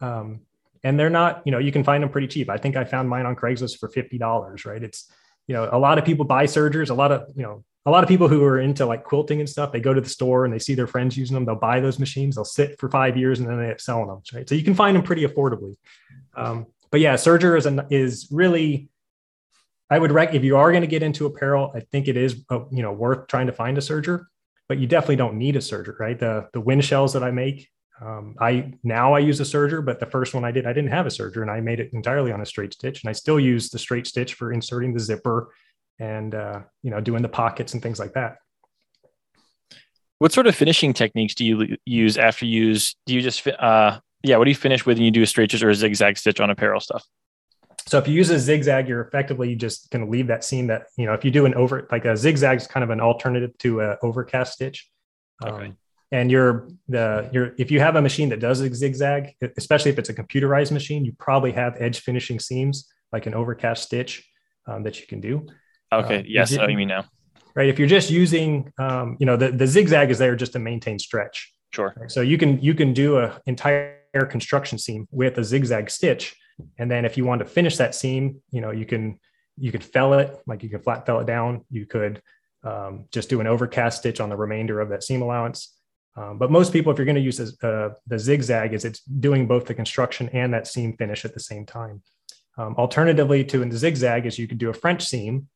um, 0.00 0.40
and 0.84 0.98
they're 0.98 1.10
not 1.10 1.42
you 1.44 1.52
know 1.52 1.58
you 1.58 1.72
can 1.72 1.84
find 1.84 2.02
them 2.02 2.10
pretty 2.10 2.28
cheap 2.28 2.48
i 2.48 2.56
think 2.56 2.76
i 2.76 2.84
found 2.84 3.08
mine 3.08 3.26
on 3.26 3.36
craigslist 3.36 3.78
for 3.78 3.88
$50 3.88 4.64
right 4.64 4.82
it's 4.82 5.10
you 5.46 5.54
know 5.54 5.68
a 5.70 5.78
lot 5.78 5.98
of 5.98 6.04
people 6.04 6.24
buy 6.24 6.46
sergers 6.46 6.90
a 6.90 6.94
lot 6.94 7.12
of 7.12 7.28
you 7.36 7.42
know 7.42 7.64
a 7.86 7.90
lot 7.90 8.02
of 8.02 8.08
people 8.08 8.26
who 8.26 8.42
are 8.42 8.58
into 8.58 8.84
like 8.84 9.04
quilting 9.04 9.38
and 9.38 9.48
stuff, 9.48 9.70
they 9.70 9.80
go 9.80 9.94
to 9.94 10.00
the 10.00 10.08
store 10.08 10.44
and 10.44 10.52
they 10.52 10.58
see 10.58 10.74
their 10.74 10.88
friends 10.88 11.16
using 11.16 11.34
them. 11.34 11.44
They'll 11.44 11.54
buy 11.54 11.78
those 11.78 12.00
machines. 12.00 12.34
They'll 12.34 12.44
sit 12.44 12.78
for 12.80 12.90
five 12.90 13.16
years 13.16 13.38
and 13.38 13.48
then 13.48 13.58
they 13.58 13.64
end 13.64 13.72
up 13.72 13.80
selling 13.80 14.08
them. 14.08 14.22
Right. 14.34 14.48
So 14.48 14.56
you 14.56 14.64
can 14.64 14.74
find 14.74 14.96
them 14.96 15.04
pretty 15.04 15.24
affordably. 15.24 15.76
Um, 16.36 16.66
but 16.90 16.98
yeah, 16.98 17.14
serger 17.14 17.56
is 17.56 17.64
an, 17.64 17.82
is 17.90 18.26
really, 18.32 18.88
I 19.88 19.98
would 19.98 20.10
rec 20.12 20.34
if 20.34 20.42
you 20.42 20.56
are 20.56 20.72
going 20.72 20.82
to 20.82 20.88
get 20.88 21.02
into 21.02 21.26
apparel, 21.26 21.72
I 21.74 21.80
think 21.80 22.08
it 22.08 22.16
is 22.16 22.44
uh, 22.50 22.60
you 22.70 22.82
know 22.82 22.92
worth 22.92 23.28
trying 23.28 23.46
to 23.46 23.52
find 23.52 23.78
a 23.78 23.80
serger, 23.80 24.24
but 24.68 24.78
you 24.78 24.86
definitely 24.86 25.16
don't 25.16 25.38
need 25.38 25.56
a 25.56 25.60
serger, 25.60 25.98
right? 25.98 26.18
The 26.18 26.48
the 26.52 26.60
wind 26.60 26.84
shells 26.84 27.12
that 27.12 27.22
I 27.22 27.30
make, 27.30 27.68
um, 28.00 28.34
I 28.40 28.74
now 28.82 29.14
I 29.14 29.20
use 29.20 29.40
a 29.40 29.44
serger, 29.44 29.84
but 29.84 30.00
the 30.00 30.06
first 30.06 30.34
one 30.34 30.44
I 30.44 30.50
did, 30.50 30.66
I 30.66 30.72
didn't 30.72 30.90
have 30.90 31.06
a 31.06 31.10
serger, 31.10 31.40
and 31.42 31.50
I 31.50 31.60
made 31.60 31.80
it 31.80 31.92
entirely 31.92 32.30
on 32.30 32.40
a 32.40 32.46
straight 32.46 32.74
stitch, 32.74 33.02
and 33.02 33.08
I 33.08 33.12
still 33.12 33.40
use 33.40 33.70
the 33.70 33.78
straight 33.78 34.06
stitch 34.06 34.34
for 34.34 34.52
inserting 34.52 34.92
the 34.92 35.00
zipper 35.00 35.52
and 35.98 36.34
uh, 36.34 36.60
you 36.82 36.90
know 36.90 37.00
doing 37.00 37.22
the 37.22 37.28
pockets 37.28 37.72
and 37.72 37.82
things 37.82 37.98
like 37.98 38.12
that. 38.12 38.36
What 40.18 40.32
sort 40.32 40.46
of 40.46 40.54
finishing 40.54 40.92
techniques 40.92 41.34
do 41.34 41.44
you 41.44 41.76
use 41.86 42.18
after 42.18 42.44
you 42.44 42.66
use? 42.66 42.96
Do 43.06 43.14
you 43.14 43.22
just 43.22 43.46
uh, 43.46 43.98
yeah? 44.22 44.36
What 44.36 44.44
do 44.44 44.50
you 44.50 44.56
finish 44.56 44.84
with? 44.84 44.98
And 44.98 45.04
you 45.04 45.10
do 45.10 45.22
a 45.22 45.26
straight 45.26 45.50
stitch 45.50 45.62
or 45.62 45.70
a 45.70 45.74
zigzag 45.74 46.18
stitch 46.18 46.40
on 46.40 46.50
apparel 46.50 46.80
stuff? 46.80 47.04
So 47.88 47.98
if 47.98 48.08
you 48.08 48.14
use 48.14 48.30
a 48.30 48.38
zigzag, 48.38 48.88
you're 48.88 49.02
effectively 49.02 49.54
just 49.54 49.90
going 49.90 50.04
to 50.04 50.10
leave 50.10 50.26
that 50.26 50.42
seam 50.42 50.66
that 50.66 50.86
you 50.96 51.06
know. 51.06 51.12
If 51.12 51.24
you 51.24 51.30
do 51.30 51.46
an 51.46 51.54
over 51.54 51.86
like 51.90 52.04
a 52.04 52.16
zigzag 52.16 52.58
is 52.58 52.66
kind 52.66 52.82
of 52.82 52.90
an 52.90 53.00
alternative 53.00 53.56
to 53.58 53.80
a 53.80 53.96
overcast 54.02 54.54
stitch. 54.54 54.90
Okay. 55.44 55.66
Um, 55.66 55.76
and 56.12 56.30
you're 56.30 56.68
the 56.88 57.28
you're 57.32 57.52
if 57.58 57.70
you 57.70 57.80
have 57.80 57.96
a 57.96 58.02
machine 58.02 58.28
that 58.30 58.40
does 58.40 58.60
a 58.60 58.74
zigzag, 58.74 59.34
especially 59.56 59.90
if 59.90 59.98
it's 59.98 60.08
a 60.08 60.14
computerized 60.14 60.72
machine, 60.72 61.04
you 61.04 61.12
probably 61.18 61.52
have 61.52 61.76
edge 61.78 62.00
finishing 62.00 62.40
seams 62.40 62.88
like 63.12 63.26
an 63.26 63.34
overcast 63.34 63.84
stitch 63.84 64.28
um, 64.66 64.82
that 64.82 65.00
you 65.00 65.06
can 65.06 65.20
do. 65.20 65.46
Okay. 65.92 66.18
Um, 66.20 66.24
yes. 66.26 66.56
Oh, 66.56 66.66
you 66.66 66.76
mean 66.76 66.88
now? 66.88 67.04
Right. 67.54 67.68
If 67.68 67.78
you're 67.78 67.88
just 67.88 68.10
using, 68.10 68.72
um, 68.78 69.16
you 69.18 69.26
know, 69.26 69.36
the, 69.36 69.50
the 69.50 69.66
zigzag 69.66 70.10
is 70.10 70.18
there 70.18 70.36
just 70.36 70.52
to 70.52 70.58
maintain 70.58 70.98
stretch. 70.98 71.52
Sure. 71.72 71.94
So 72.08 72.20
you 72.20 72.38
can 72.38 72.60
you 72.60 72.74
can 72.74 72.92
do 72.92 73.18
a 73.18 73.40
entire 73.46 73.96
construction 74.30 74.78
seam 74.78 75.08
with 75.10 75.38
a 75.38 75.44
zigzag 75.44 75.90
stitch, 75.90 76.34
and 76.78 76.90
then 76.90 77.04
if 77.04 77.16
you 77.16 77.24
want 77.24 77.40
to 77.40 77.44
finish 77.44 77.76
that 77.76 77.94
seam, 77.94 78.42
you 78.50 78.60
know, 78.60 78.70
you 78.70 78.86
can 78.86 79.18
you 79.58 79.72
could 79.72 79.84
fell 79.84 80.14
it 80.14 80.36
like 80.46 80.62
you 80.62 80.68
can 80.68 80.80
flat 80.80 81.06
fell 81.06 81.20
it 81.20 81.26
down. 81.26 81.64
You 81.70 81.86
could 81.86 82.22
um, 82.62 83.06
just 83.12 83.28
do 83.28 83.40
an 83.40 83.46
overcast 83.46 83.98
stitch 83.98 84.20
on 84.20 84.28
the 84.28 84.36
remainder 84.36 84.80
of 84.80 84.90
that 84.90 85.02
seam 85.02 85.22
allowance. 85.22 85.72
Um, 86.16 86.38
but 86.38 86.50
most 86.50 86.72
people, 86.72 86.90
if 86.92 86.98
you're 86.98 87.04
going 87.04 87.16
to 87.16 87.20
use 87.20 87.40
uh, 87.62 87.90
the 88.06 88.18
zigzag, 88.18 88.72
is 88.72 88.84
it's 88.84 89.02
doing 89.02 89.46
both 89.46 89.66
the 89.66 89.74
construction 89.74 90.30
and 90.30 90.52
that 90.54 90.66
seam 90.66 90.96
finish 90.96 91.24
at 91.24 91.34
the 91.34 91.40
same 91.40 91.66
time. 91.66 92.02
Um, 92.58 92.74
alternatively 92.76 93.44
to 93.44 93.64
the 93.64 93.76
zigzag 93.76 94.24
is 94.24 94.38
you 94.38 94.48
could 94.48 94.58
do 94.58 94.70
a 94.70 94.74
French 94.74 95.04
seam, 95.04 95.48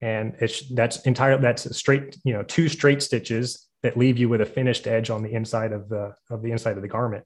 and 0.00 0.36
it's 0.40 0.68
that's 0.74 1.00
entire 1.02 1.38
that's 1.38 1.76
straight 1.76 2.16
you 2.24 2.32
know 2.32 2.42
two 2.42 2.68
straight 2.68 3.02
stitches 3.02 3.66
that 3.82 3.96
leave 3.96 4.18
you 4.18 4.28
with 4.28 4.40
a 4.40 4.46
finished 4.46 4.86
edge 4.86 5.10
on 5.10 5.22
the 5.22 5.32
inside 5.32 5.72
of 5.72 5.88
the 5.88 6.14
of 6.30 6.42
the 6.42 6.50
inside 6.50 6.76
of 6.76 6.82
the 6.82 6.88
garment 6.88 7.24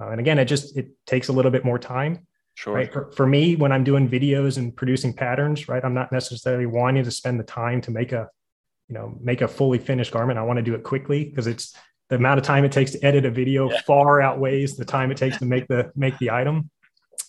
uh, 0.00 0.08
and 0.08 0.20
again 0.20 0.38
it 0.38 0.44
just 0.44 0.76
it 0.76 0.88
takes 1.06 1.28
a 1.28 1.32
little 1.32 1.50
bit 1.50 1.64
more 1.64 1.78
time 1.78 2.26
sure. 2.54 2.74
Right? 2.74 2.92
For, 2.92 3.10
for 3.12 3.26
me 3.26 3.56
when 3.56 3.72
i'm 3.72 3.84
doing 3.84 4.08
videos 4.08 4.58
and 4.58 4.74
producing 4.74 5.12
patterns 5.12 5.68
right 5.68 5.84
i'm 5.84 5.94
not 5.94 6.12
necessarily 6.12 6.66
wanting 6.66 7.04
to 7.04 7.10
spend 7.10 7.40
the 7.40 7.44
time 7.44 7.80
to 7.82 7.90
make 7.90 8.12
a 8.12 8.28
you 8.90 8.94
know 8.94 9.16
make 9.22 9.40
a 9.40 9.48
fully 9.48 9.78
finished 9.78 10.12
garment. 10.12 10.38
I 10.38 10.42
want 10.42 10.58
to 10.58 10.62
do 10.62 10.74
it 10.74 10.82
quickly 10.82 11.24
because 11.24 11.46
it's 11.46 11.74
the 12.08 12.16
amount 12.16 12.38
of 12.38 12.44
time 12.44 12.64
it 12.64 12.72
takes 12.72 12.90
to 12.90 13.04
edit 13.04 13.24
a 13.24 13.30
video 13.30 13.70
yeah. 13.70 13.80
far 13.86 14.20
outweighs 14.20 14.76
the 14.76 14.84
time 14.84 15.12
it 15.12 15.16
takes 15.16 15.38
to 15.38 15.46
make 15.46 15.68
the 15.68 15.92
make 15.94 16.18
the 16.18 16.32
item. 16.32 16.70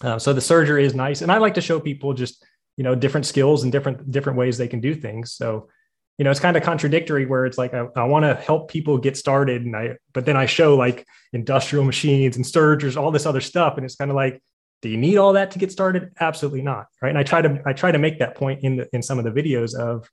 Uh, 0.02 0.18
so 0.18 0.34
the 0.34 0.42
serger 0.42 0.82
is 0.82 0.96
nice 0.96 1.22
and 1.22 1.32
i 1.32 1.38
like 1.38 1.54
to 1.54 1.62
show 1.62 1.80
people 1.80 2.14
just 2.14 2.44
you 2.76 2.84
know 2.84 2.96
different 2.96 3.28
skills 3.28 3.62
and 3.62 3.72
different 3.72 4.10
different 4.10 4.40
ways 4.40 4.58
they 4.58 4.68
can 4.68 4.82
do 4.82 4.96
things. 4.96 5.34
So 5.34 5.70
you 6.18 6.26
know 6.26 6.32
it's 6.32 6.40
kind 6.40 6.58
of 6.58 6.64
contradictory 6.64 7.26
where 7.26 7.46
it's 7.46 7.58
like 7.58 7.74
i, 7.74 7.86
I 7.96 8.04
want 8.04 8.26
to 8.26 8.36
help 8.36 8.70
people 8.70 8.98
get 8.98 9.18
started 9.18 9.64
and 9.64 9.76
i 9.76 9.96
but 10.14 10.26
then 10.26 10.38
i 10.38 10.46
show 10.46 10.76
like 10.76 11.08
industrial 11.34 11.86
machines 11.86 12.36
and 12.36 12.46
sergers 12.46 12.98
all 12.98 13.12
this 13.12 13.26
other 13.26 13.42
stuff 13.42 13.78
and 13.78 13.86
it's 13.86 13.96
kind 13.96 14.12
of 14.12 14.16
like 14.16 14.44
do 14.82 14.90
you 14.90 14.98
need 14.98 15.18
all 15.18 15.34
that 15.34 15.52
to 15.52 15.60
get 15.60 15.72
started? 15.72 16.12
Absolutely 16.20 16.62
not 16.62 16.88
right? 17.02 17.10
And 17.10 17.18
i 17.18 17.24
try 17.24 17.42
to 17.42 17.62
i 17.66 17.74
try 17.74 17.92
to 17.92 18.00
make 18.00 18.20
that 18.20 18.36
point 18.36 18.64
in 18.64 18.78
the, 18.78 18.90
in 18.94 19.02
some 19.02 19.20
of 19.20 19.26
the 19.26 19.32
videos 19.32 19.76
of 19.76 20.10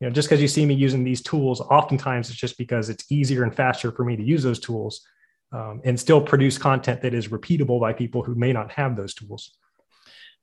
you 0.00 0.06
know 0.06 0.12
just 0.12 0.28
because 0.28 0.40
you 0.40 0.48
see 0.48 0.64
me 0.66 0.74
using 0.74 1.04
these 1.04 1.22
tools 1.22 1.60
oftentimes 1.60 2.30
it's 2.30 2.38
just 2.38 2.58
because 2.58 2.88
it's 2.88 3.10
easier 3.10 3.42
and 3.42 3.54
faster 3.54 3.90
for 3.92 4.04
me 4.04 4.16
to 4.16 4.22
use 4.22 4.42
those 4.42 4.60
tools 4.60 5.02
um, 5.52 5.80
and 5.84 5.98
still 5.98 6.20
produce 6.20 6.58
content 6.58 7.02
that 7.02 7.14
is 7.14 7.28
repeatable 7.28 7.80
by 7.80 7.92
people 7.92 8.22
who 8.22 8.34
may 8.34 8.52
not 8.52 8.72
have 8.72 8.96
those 8.96 9.14
tools. 9.14 9.56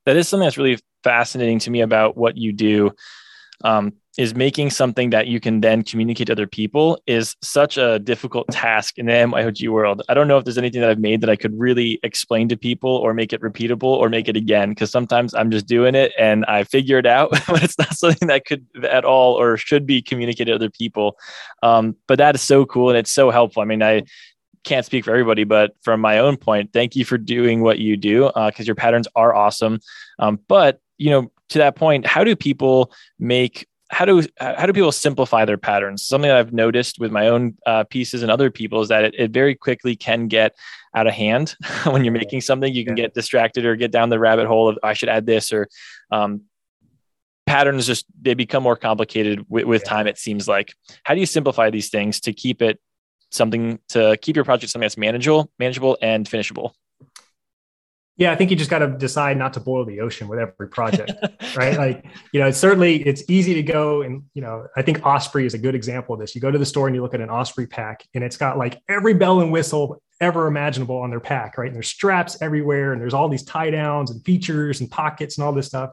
That 0.05 0.17
is 0.17 0.27
something 0.27 0.45
that's 0.45 0.57
really 0.57 0.79
fascinating 1.03 1.59
to 1.59 1.71
me 1.71 1.81
about 1.81 2.17
what 2.17 2.37
you 2.37 2.53
do 2.53 2.91
um, 3.63 3.93
is 4.17 4.33
making 4.33 4.71
something 4.71 5.11
that 5.11 5.27
you 5.27 5.39
can 5.39 5.61
then 5.61 5.83
communicate 5.83 6.27
to 6.27 6.33
other 6.33 6.47
people 6.47 6.99
is 7.05 7.35
such 7.43 7.77
a 7.77 7.99
difficult 7.99 8.47
task 8.49 8.97
in 8.97 9.05
the 9.05 9.11
MYOG 9.11 9.69
world. 9.69 10.01
I 10.09 10.15
don't 10.15 10.27
know 10.27 10.37
if 10.37 10.43
there's 10.43 10.57
anything 10.57 10.81
that 10.81 10.89
I've 10.89 10.99
made 10.99 11.21
that 11.21 11.29
I 11.29 11.35
could 11.35 11.57
really 11.57 11.99
explain 12.01 12.49
to 12.49 12.57
people 12.57 12.89
or 12.89 13.13
make 13.13 13.31
it 13.31 13.41
repeatable 13.41 13.83
or 13.83 14.09
make 14.09 14.27
it 14.27 14.35
again. 14.35 14.73
Cause 14.73 14.89
sometimes 14.89 15.35
I'm 15.35 15.51
just 15.51 15.67
doing 15.67 15.93
it 15.93 16.13
and 16.17 16.45
I 16.45 16.63
figure 16.63 16.97
it 16.97 17.05
out, 17.05 17.29
but 17.47 17.63
it's 17.63 17.77
not 17.77 17.95
something 17.95 18.27
that 18.27 18.45
could 18.45 18.65
at 18.83 19.05
all 19.05 19.33
or 19.33 19.55
should 19.55 19.85
be 19.85 20.01
communicated 20.01 20.51
to 20.51 20.55
other 20.55 20.71
people. 20.71 21.17
Um, 21.61 21.95
but 22.07 22.17
that 22.17 22.33
is 22.33 22.41
so 22.41 22.65
cool 22.65 22.89
and 22.89 22.97
it's 22.97 23.11
so 23.11 23.29
helpful. 23.29 23.61
I 23.61 23.65
mean, 23.65 23.83
I 23.83 24.03
can't 24.63 24.85
speak 24.85 25.05
for 25.05 25.11
everybody, 25.11 25.43
but 25.43 25.75
from 25.83 26.01
my 26.01 26.17
own 26.17 26.37
point, 26.37 26.73
thank 26.73 26.95
you 26.95 27.05
for 27.05 27.19
doing 27.19 27.61
what 27.61 27.77
you 27.77 27.95
do 27.97 28.31
because 28.33 28.61
uh, 28.61 28.63
your 28.63 28.75
patterns 28.75 29.07
are 29.15 29.33
awesome. 29.33 29.79
Um, 30.17 30.39
but 30.47 30.81
you 30.97 31.11
know, 31.11 31.31
to 31.49 31.59
that 31.59 31.75
point, 31.75 32.05
how 32.05 32.23
do 32.23 32.35
people 32.35 32.91
make 33.19 33.67
how 33.89 34.05
do 34.05 34.21
how 34.37 34.65
do 34.65 34.73
people 34.73 34.91
simplify 34.91 35.45
their 35.45 35.57
patterns? 35.57 36.05
Something 36.05 36.27
that 36.27 36.37
I've 36.37 36.53
noticed 36.53 36.99
with 36.99 37.11
my 37.11 37.27
own 37.27 37.57
uh, 37.65 37.85
pieces 37.85 38.21
and 38.21 38.29
other 38.29 38.51
people 38.51 38.81
is 38.81 38.89
that 38.89 39.05
it, 39.05 39.15
it, 39.17 39.31
very 39.31 39.55
quickly 39.55 39.95
can 39.95 40.27
get 40.27 40.57
out 40.93 41.07
of 41.07 41.13
hand 41.13 41.55
when 41.85 42.03
you're 42.03 42.13
making 42.13 42.41
something. 42.41 42.73
You 42.73 42.83
can 42.83 42.95
get 42.95 43.13
distracted 43.13 43.65
or 43.65 43.75
get 43.75 43.91
down 43.91 44.09
the 44.09 44.19
rabbit 44.19 44.47
hole 44.47 44.69
of 44.69 44.77
I 44.83 44.93
should 44.93 45.09
add 45.09 45.25
this 45.25 45.53
or 45.53 45.69
um, 46.11 46.41
patterns. 47.45 47.87
Just 47.87 48.05
they 48.21 48.33
become 48.33 48.63
more 48.63 48.75
complicated 48.75 49.45
with, 49.47 49.65
with 49.65 49.83
yeah. 49.85 49.89
time. 49.89 50.07
It 50.07 50.17
seems 50.17 50.47
like. 50.47 50.73
How 51.03 51.13
do 51.13 51.21
you 51.21 51.25
simplify 51.25 51.69
these 51.69 51.89
things 51.89 52.19
to 52.21 52.33
keep 52.33 52.61
it 52.61 52.79
something 53.31 53.79
to 53.89 54.17
keep 54.21 54.35
your 54.35 54.45
project 54.45 54.71
something 54.71 54.85
that's 54.85 54.97
manageable, 54.97 55.49
manageable 55.59 55.97
and 56.01 56.27
finishable? 56.27 56.75
Yeah, 58.17 58.31
I 58.31 58.35
think 58.35 58.49
you 58.49 58.57
just 58.57 58.71
got 58.71 58.79
to 58.79 58.87
decide 58.87 59.37
not 59.37 59.53
to 59.53 59.59
boil 59.59 59.85
the 59.85 60.01
ocean 60.01 60.27
with 60.27 60.39
every 60.39 60.67
project, 60.69 61.11
right? 61.55 61.77
Like, 61.77 62.05
you 62.31 62.39
know, 62.39 62.47
it's 62.47 62.57
certainly 62.57 63.05
it's 63.05 63.23
easy 63.29 63.53
to 63.53 63.63
go 63.63 64.01
and 64.01 64.23
you 64.33 64.41
know, 64.41 64.65
I 64.75 64.81
think 64.81 65.05
Osprey 65.05 65.45
is 65.45 65.53
a 65.53 65.59
good 65.59 65.75
example 65.75 66.15
of 66.15 66.19
this. 66.19 66.33
You 66.33 66.41
go 66.41 66.49
to 66.49 66.57
the 66.57 66.65
store 66.65 66.87
and 66.87 66.95
you 66.95 67.03
look 67.03 67.13
at 67.13 67.21
an 67.21 67.29
Osprey 67.29 67.67
pack, 67.67 68.03
and 68.15 68.23
it's 68.23 68.37
got 68.37 68.57
like 68.57 68.81
every 68.89 69.13
bell 69.13 69.41
and 69.41 69.51
whistle 69.51 70.01
ever 70.19 70.47
imaginable 70.47 70.97
on 70.97 71.11
their 71.11 71.19
pack, 71.19 71.57
right? 71.57 71.67
And 71.67 71.75
there's 71.75 71.89
straps 71.89 72.41
everywhere, 72.41 72.93
and 72.93 73.01
there's 73.01 73.13
all 73.13 73.29
these 73.29 73.43
tie 73.43 73.69
downs 73.69 74.09
and 74.09 74.23
features 74.25 74.81
and 74.81 74.89
pockets 74.89 75.37
and 75.37 75.45
all 75.45 75.53
this 75.53 75.67
stuff. 75.67 75.91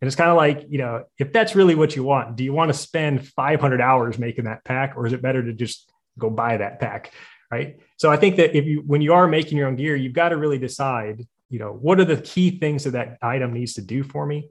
And 0.00 0.06
it's 0.06 0.16
kind 0.16 0.30
of 0.30 0.36
like, 0.36 0.66
you 0.68 0.78
know, 0.78 1.04
if 1.18 1.32
that's 1.32 1.54
really 1.54 1.74
what 1.74 1.96
you 1.96 2.04
want, 2.04 2.36
do 2.36 2.44
you 2.44 2.52
want 2.52 2.70
to 2.70 2.78
spend 2.78 3.26
500 3.26 3.80
hours 3.80 4.18
making 4.18 4.44
that 4.44 4.64
pack, 4.64 4.96
or 4.96 5.06
is 5.06 5.14
it 5.14 5.22
better 5.22 5.42
to 5.42 5.52
just 5.54 5.90
go 6.18 6.28
buy 6.28 6.58
that 6.58 6.78
pack? 6.78 7.12
Right. 7.50 7.80
So 7.96 8.10
I 8.10 8.16
think 8.16 8.36
that 8.36 8.56
if 8.56 8.66
you, 8.66 8.82
when 8.86 9.00
you 9.00 9.14
are 9.14 9.26
making 9.26 9.56
your 9.56 9.68
own 9.68 9.76
gear, 9.76 9.96
you've 9.96 10.12
got 10.12 10.28
to 10.28 10.36
really 10.36 10.58
decide 10.58 11.26
you 11.50 11.58
know 11.58 11.72
what 11.72 12.00
are 12.00 12.04
the 12.04 12.16
key 12.16 12.58
things 12.58 12.84
that 12.84 12.90
that 12.90 13.18
item 13.22 13.52
needs 13.52 13.74
to 13.74 13.82
do 13.82 14.02
for 14.02 14.26
me 14.26 14.48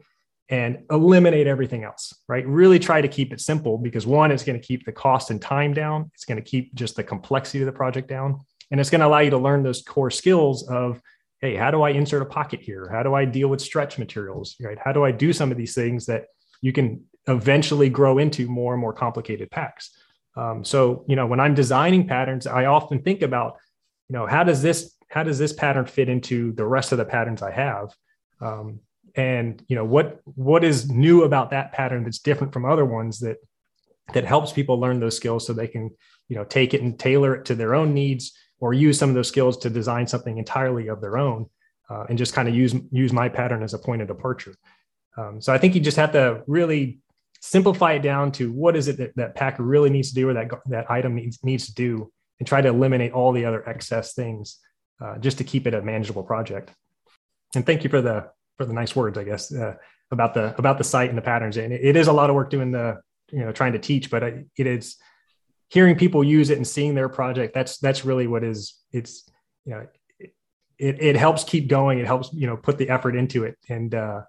and 0.50 0.84
eliminate 0.92 1.48
everything 1.48 1.84
else 1.84 2.14
right? 2.28 2.48
Really 2.48 2.80
try 2.80 3.02
to 3.02 3.08
keep 3.08 3.34
it 3.34 3.42
simple 3.42 3.78
because 3.78 4.08
one 4.08 4.32
it's 4.32 4.44
going 4.44 4.60
to 4.60 4.66
keep 4.66 4.86
the 4.86 4.92
cost 4.92 5.30
and 5.30 5.42
time 5.42 5.74
down. 5.74 6.10
It's 6.14 6.26
going 6.26 6.42
to 6.42 6.50
keep 6.50 6.74
just 6.74 6.96
the 6.96 7.04
complexity 7.04 7.60
of 7.60 7.66
the 7.66 7.72
project 7.72 8.08
down. 8.08 8.42
And 8.72 8.80
it's 8.80 8.90
going 8.90 9.02
to 9.02 9.08
allow 9.08 9.20
you 9.20 9.30
to 9.32 9.38
learn 9.38 9.64
those 9.64 9.82
core 9.82 10.12
skills 10.12 10.68
of 10.70 11.02
hey 11.42 11.56
how 11.56 11.70
do 11.70 11.82
i 11.84 11.90
insert 11.90 12.22
a 12.22 12.26
pocket 12.26 12.62
here? 12.62 12.90
How 12.92 13.04
do 13.04 13.14
i 13.14 13.26
deal 13.26 13.50
with 13.50 13.62
stretch 13.62 13.98
materials 13.98 14.56
right? 14.62 14.78
How 14.84 14.92
do 14.92 15.04
i 15.04 15.12
do 15.12 15.34
some 15.34 15.52
of 15.52 15.58
these 15.58 15.76
things 15.76 16.06
that 16.06 16.26
you 16.62 16.72
can 16.74 17.04
eventually 17.28 17.90
grow 17.90 18.18
into 18.18 18.48
more 18.48 18.74
and 18.74 18.82
more 18.82 18.94
complicated 18.94 19.52
packs? 19.52 19.92
Um, 20.36 20.64
so 20.64 21.04
you 21.08 21.16
know 21.16 21.26
when 21.26 21.40
i'm 21.40 21.56
designing 21.56 22.08
patterns 22.08 22.46
i 22.46 22.66
often 22.66 23.02
think 23.02 23.24
about 23.24 23.58
you 24.08 24.14
know 24.14 24.28
how 24.28 24.44
does 24.44 24.62
this 24.62 24.94
how 25.10 25.24
does 25.24 25.40
this 25.40 25.54
pattern 25.54 25.86
fit 25.86 26.10
into 26.10 26.52
the 26.54 26.66
rest 26.66 26.92
of 26.92 26.98
the 26.98 27.06
patterns 27.06 27.42
I 27.42 27.52
have? 27.52 27.94
Um, 28.42 28.82
and 29.18 29.64
you 29.68 29.76
know 29.76 29.84
what 29.84 30.22
what 30.24 30.64
is 30.64 30.90
new 30.90 31.24
about 31.24 31.50
that 31.50 31.74
pattern 31.74 32.04
that's 32.04 32.20
different 32.20 32.54
from 32.54 32.66
other 32.66 32.86
ones 32.86 33.20
that 33.20 33.38
that 34.14 34.24
helps 34.24 34.54
people 34.54 34.80
learn 34.80 35.00
those 35.00 35.18
skills 35.18 35.46
so 35.46 35.52
they 35.52 35.68
can 35.68 35.90
you 36.30 36.36
know 36.36 36.46
take 36.46 36.74
it 36.74 36.82
and 36.82 36.98
tailor 36.98 37.36
it 37.36 37.46
to 37.46 37.56
their 37.56 37.76
own 37.76 37.94
needs 37.94 38.34
or 38.60 38.74
use 38.74 38.98
some 38.98 39.10
of 39.10 39.16
those 39.16 39.28
skills 39.28 39.58
to 39.58 39.70
design 39.70 40.08
something 40.08 40.38
entirely 40.38 40.88
of 40.88 41.02
their 41.02 41.18
own 41.18 41.48
uh, 41.90 42.06
and 42.08 42.18
just 42.18 42.34
kind 42.34 42.48
of 42.48 42.56
use 42.56 42.76
use 42.92 43.12
my 43.12 43.28
pattern 43.28 43.64
as 43.64 43.74
a 43.74 43.80
point 43.80 44.02
of 44.02 44.08
departure 44.08 44.56
um, 45.18 45.42
so 45.42 45.52
i 45.52 45.58
think 45.58 45.74
you 45.74 45.82
just 45.82 45.98
have 45.98 46.12
to 46.12 46.44
really 46.48 47.00
simplify 47.42 47.94
it 47.94 48.02
down 48.02 48.32
to 48.32 48.52
what 48.52 48.76
is 48.76 48.88
it 48.88 48.98
that 48.98 49.16
that 49.16 49.36
packer 49.36 49.64
really 49.64 49.90
needs 49.90 50.10
to 50.10 50.16
do 50.16 50.30
or 50.30 50.34
that 50.34 50.50
that 50.68 50.90
item 50.92 51.16
needs 51.16 51.40
needs 51.44 51.66
to 51.66 51.74
do 51.74 52.12
and 52.40 52.48
try 52.48 52.62
to 52.62 52.70
eliminate 52.70 53.14
all 53.14 53.32
the 53.32 53.46
other 53.46 53.68
excess 53.68 54.14
things 54.14 54.60
uh, 55.02 55.18
just 55.18 55.38
to 55.38 55.44
keep 55.44 55.68
it 55.68 55.74
a 55.74 55.82
manageable 55.82 56.24
project. 56.24 56.72
And 57.56 57.66
thank 57.66 57.84
you 57.84 57.90
for 57.90 58.02
the 58.02 58.30
for 58.58 58.66
the 58.66 58.74
nice 58.74 58.96
words, 58.96 59.18
I 59.18 59.24
guess, 59.24 59.54
uh, 59.54 59.76
about 60.12 60.34
the 60.34 60.56
about 60.58 60.78
the 60.78 60.84
site 60.84 61.10
and 61.10 61.18
the 61.18 61.22
patterns. 61.22 61.58
And 61.58 61.72
it, 61.72 61.82
it 61.84 61.96
is 61.96 62.08
a 62.08 62.14
lot 62.14 62.30
of 62.30 62.36
work 62.36 62.50
doing 62.50 62.72
the 62.72 63.02
you 63.32 63.40
know 63.40 63.52
trying 63.52 63.74
to 63.74 63.80
teach, 63.80 64.10
but 64.10 64.24
it 64.24 64.48
is 64.58 64.98
hearing 65.70 65.96
people 65.96 66.24
use 66.24 66.50
it 66.50 66.58
and 66.58 66.68
seeing 66.68 66.96
their 66.96 67.10
project. 67.10 67.54
That's 67.54 67.78
that's 67.78 68.06
really 68.06 68.28
what 68.28 68.44
is 68.44 68.76
it's 68.92 69.30
you 69.66 69.74
know 69.74 69.88
it, 70.80 71.02
it 71.02 71.16
helps 71.16 71.44
keep 71.44 71.68
going. 71.68 72.00
It 72.00 72.06
helps 72.06 72.32
you 72.34 72.48
know 72.48 72.58
put 72.58 72.78
the 72.78 72.90
effort 72.90 73.16
into 73.16 73.44
it, 73.44 73.58
and 73.70 73.94
uh, 73.94 74.22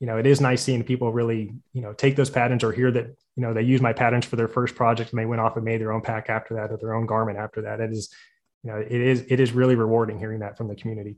you 0.00 0.06
know 0.06 0.18
it 0.18 0.26
is 0.26 0.40
nice 0.40 0.62
seeing 0.62 0.84
people 0.84 1.12
really 1.12 1.52
you 1.72 1.82
know 1.82 1.92
take 1.92 2.16
those 2.16 2.30
patterns 2.30 2.64
or 2.64 2.72
hear 2.72 2.90
that 2.90 3.06
you 3.36 3.42
know 3.42 3.54
they 3.54 3.62
use 3.62 3.80
my 3.80 3.92
patterns 3.92 4.26
for 4.26 4.36
their 4.36 4.48
first 4.48 4.74
project 4.74 5.10
and 5.10 5.18
they 5.18 5.26
went 5.26 5.40
off 5.40 5.56
and 5.56 5.64
made 5.64 5.80
their 5.80 5.92
own 5.92 6.02
pack 6.02 6.28
after 6.28 6.54
that 6.54 6.70
or 6.70 6.76
their 6.76 6.94
own 6.94 7.06
garment 7.06 7.38
after 7.38 7.62
that. 7.62 7.80
It 7.80 7.90
is 7.92 8.12
you 8.62 8.70
know, 8.70 8.78
it 8.78 8.90
is 8.90 9.24
it 9.28 9.40
is 9.40 9.52
really 9.52 9.74
rewarding 9.74 10.18
hearing 10.18 10.40
that 10.40 10.56
from 10.56 10.68
the 10.68 10.74
community. 10.74 11.16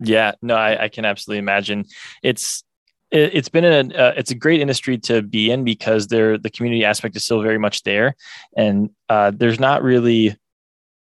Yeah, 0.00 0.32
no, 0.42 0.54
I, 0.54 0.84
I 0.84 0.88
can 0.88 1.04
absolutely 1.04 1.38
imagine. 1.38 1.84
It's 2.22 2.64
it, 3.10 3.34
has 3.34 3.48
been 3.48 3.64
a 3.64 3.94
uh, 3.94 4.14
it's 4.16 4.30
a 4.30 4.34
great 4.34 4.60
industry 4.60 4.98
to 4.98 5.22
be 5.22 5.50
in 5.50 5.64
because 5.64 6.08
there 6.08 6.38
the 6.38 6.50
community 6.50 6.84
aspect 6.84 7.14
is 7.14 7.24
still 7.24 7.42
very 7.42 7.58
much 7.58 7.82
there, 7.82 8.16
and 8.56 8.90
uh, 9.08 9.30
there's 9.34 9.60
not 9.60 9.82
really 9.82 10.36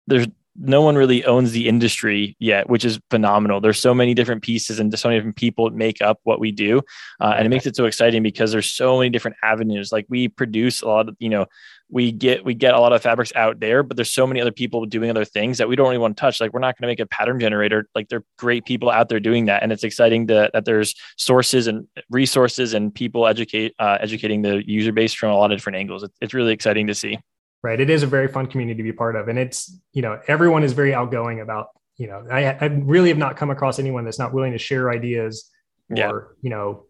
there's 0.06 0.26
no 0.60 0.82
one 0.82 0.96
really 0.96 1.24
owns 1.24 1.52
the 1.52 1.68
industry 1.68 2.36
yet, 2.40 2.68
which 2.68 2.84
is 2.84 2.98
phenomenal. 3.10 3.60
There's 3.60 3.78
so 3.78 3.94
many 3.94 4.12
different 4.12 4.42
pieces 4.42 4.80
and 4.80 4.96
so 4.98 5.08
many 5.08 5.20
different 5.20 5.36
people 5.36 5.70
make 5.70 6.02
up 6.02 6.18
what 6.24 6.40
we 6.40 6.50
do, 6.50 6.82
uh, 7.20 7.34
and 7.36 7.46
it 7.46 7.50
makes 7.50 7.66
it 7.66 7.76
so 7.76 7.84
exciting 7.84 8.22
because 8.22 8.50
there's 8.50 8.70
so 8.70 8.98
many 8.98 9.10
different 9.10 9.36
avenues. 9.42 9.92
Like 9.92 10.06
we 10.08 10.26
produce 10.26 10.82
a 10.82 10.88
lot 10.88 11.08
of, 11.08 11.16
you 11.20 11.28
know, 11.28 11.46
we 11.90 12.12
get 12.12 12.44
we 12.44 12.54
get 12.54 12.74
a 12.74 12.80
lot 12.80 12.92
of 12.92 13.02
fabrics 13.02 13.32
out 13.34 13.60
there, 13.60 13.82
but 13.82 13.96
there's 13.96 14.10
so 14.10 14.26
many 14.26 14.40
other 14.40 14.52
people 14.52 14.84
doing 14.84 15.10
other 15.10 15.24
things 15.24 15.58
that 15.58 15.68
we 15.68 15.76
don't 15.76 15.86
really 15.86 15.98
want 15.98 16.16
to 16.16 16.20
touch. 16.20 16.40
Like 16.40 16.52
we're 16.52 16.60
not 16.60 16.78
going 16.78 16.86
to 16.86 16.92
make 16.92 17.00
a 17.00 17.06
pattern 17.06 17.40
generator. 17.40 17.88
Like 17.94 18.08
there 18.08 18.18
are 18.18 18.24
great 18.36 18.66
people 18.66 18.90
out 18.90 19.08
there 19.08 19.20
doing 19.20 19.46
that, 19.46 19.62
and 19.62 19.72
it's 19.72 19.84
exciting 19.84 20.26
to, 20.28 20.50
that 20.52 20.64
there's 20.64 20.94
sources 21.16 21.66
and 21.66 21.86
resources 22.10 22.74
and 22.74 22.94
people 22.94 23.26
educate 23.26 23.74
uh, 23.78 23.98
educating 24.00 24.42
the 24.42 24.62
user 24.68 24.92
base 24.92 25.14
from 25.14 25.30
a 25.30 25.36
lot 25.36 25.50
of 25.50 25.58
different 25.58 25.76
angles. 25.76 26.02
It's, 26.02 26.14
it's 26.20 26.34
really 26.34 26.52
exciting 26.52 26.86
to 26.88 26.94
see 26.94 27.18
right 27.62 27.80
it 27.80 27.90
is 27.90 28.02
a 28.02 28.06
very 28.06 28.28
fun 28.28 28.46
community 28.46 28.76
to 28.76 28.82
be 28.82 28.92
part 28.92 29.16
of 29.16 29.28
and 29.28 29.38
it's 29.38 29.76
you 29.92 30.02
know 30.02 30.20
everyone 30.28 30.62
is 30.62 30.72
very 30.72 30.94
outgoing 30.94 31.40
about 31.40 31.68
you 31.96 32.06
know 32.06 32.24
i, 32.30 32.44
I 32.44 32.66
really 32.66 33.08
have 33.08 33.18
not 33.18 33.36
come 33.36 33.50
across 33.50 33.78
anyone 33.78 34.04
that's 34.04 34.18
not 34.18 34.32
willing 34.32 34.52
to 34.52 34.58
share 34.58 34.90
ideas 34.90 35.50
yeah. 35.90 36.10
or 36.10 36.36
you 36.40 36.50
know 36.50 36.84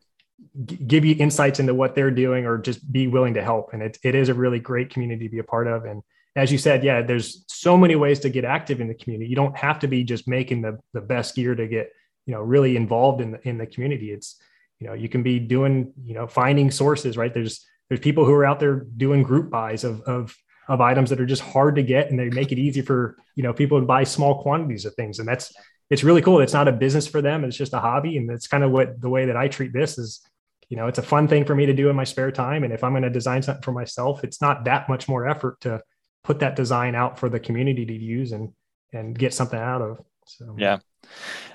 give 0.86 1.04
you 1.04 1.14
insights 1.18 1.60
into 1.60 1.74
what 1.74 1.94
they're 1.94 2.10
doing 2.10 2.46
or 2.46 2.58
just 2.58 2.90
be 2.90 3.06
willing 3.06 3.34
to 3.34 3.42
help. 3.42 3.72
And 3.72 3.82
it, 3.82 3.98
it 4.02 4.14
is 4.14 4.28
a 4.28 4.34
really 4.34 4.58
great 4.58 4.90
community 4.90 5.26
to 5.26 5.30
be 5.30 5.38
a 5.38 5.44
part 5.44 5.66
of. 5.66 5.84
And 5.84 6.02
as 6.36 6.52
you 6.52 6.58
said 6.58 6.84
yeah 6.84 7.02
there's 7.02 7.44
so 7.48 7.76
many 7.76 7.96
ways 7.96 8.20
to 8.20 8.30
get 8.30 8.44
active 8.44 8.80
in 8.80 8.88
the 8.88 8.94
community. 8.94 9.28
You 9.28 9.36
don't 9.36 9.56
have 9.56 9.80
to 9.80 9.88
be 9.88 10.04
just 10.04 10.28
making 10.28 10.62
the, 10.62 10.78
the 10.92 11.00
best 11.00 11.34
gear 11.34 11.54
to 11.54 11.66
get 11.66 11.92
you 12.26 12.34
know 12.34 12.40
really 12.40 12.76
involved 12.76 13.20
in 13.20 13.32
the 13.32 13.48
in 13.48 13.58
the 13.58 13.66
community. 13.66 14.12
It's 14.12 14.40
you 14.78 14.86
know 14.86 14.94
you 14.94 15.08
can 15.08 15.22
be 15.22 15.38
doing 15.38 15.92
you 16.04 16.14
know 16.14 16.26
finding 16.26 16.70
sources 16.70 17.16
right? 17.16 17.32
There's 17.32 17.66
there's 17.88 18.00
people 18.00 18.24
who 18.24 18.32
are 18.32 18.44
out 18.44 18.60
there 18.60 18.86
doing 18.96 19.22
group 19.22 19.50
buys 19.50 19.82
of, 19.82 20.02
of 20.02 20.36
of 20.68 20.82
items 20.82 21.08
that 21.08 21.20
are 21.20 21.26
just 21.26 21.42
hard 21.42 21.76
to 21.76 21.82
get 21.82 22.10
and 22.10 22.18
they 22.18 22.28
make 22.28 22.52
it 22.52 22.58
easy 22.58 22.82
for 22.82 23.16
you 23.34 23.42
know 23.42 23.52
people 23.52 23.80
to 23.80 23.86
buy 23.86 24.04
small 24.04 24.42
quantities 24.42 24.84
of 24.84 24.94
things. 24.94 25.18
And 25.18 25.26
that's 25.26 25.52
it's 25.90 26.04
really 26.04 26.22
cool 26.22 26.40
it's 26.40 26.52
not 26.52 26.68
a 26.68 26.72
business 26.72 27.06
for 27.06 27.22
them 27.22 27.44
it's 27.44 27.56
just 27.56 27.72
a 27.72 27.80
hobby 27.80 28.16
and 28.16 28.30
it's 28.30 28.46
kind 28.46 28.64
of 28.64 28.70
what 28.70 29.00
the 29.00 29.08
way 29.08 29.26
that 29.26 29.36
i 29.36 29.48
treat 29.48 29.72
this 29.72 29.98
is 29.98 30.20
you 30.68 30.76
know 30.76 30.86
it's 30.86 30.98
a 30.98 31.02
fun 31.02 31.28
thing 31.28 31.44
for 31.44 31.54
me 31.54 31.66
to 31.66 31.72
do 31.72 31.88
in 31.88 31.96
my 31.96 32.04
spare 32.04 32.30
time 32.30 32.64
and 32.64 32.72
if 32.72 32.84
i'm 32.84 32.92
going 32.92 33.02
to 33.02 33.10
design 33.10 33.42
something 33.42 33.62
for 33.62 33.72
myself 33.72 34.24
it's 34.24 34.40
not 34.40 34.64
that 34.64 34.88
much 34.88 35.08
more 35.08 35.28
effort 35.28 35.60
to 35.60 35.80
put 36.24 36.40
that 36.40 36.56
design 36.56 36.94
out 36.94 37.18
for 37.18 37.28
the 37.28 37.40
community 37.40 37.86
to 37.86 37.94
use 37.94 38.32
and 38.32 38.52
and 38.92 39.18
get 39.18 39.32
something 39.34 39.58
out 39.58 39.82
of 39.82 40.00
so 40.26 40.54
yeah 40.58 40.78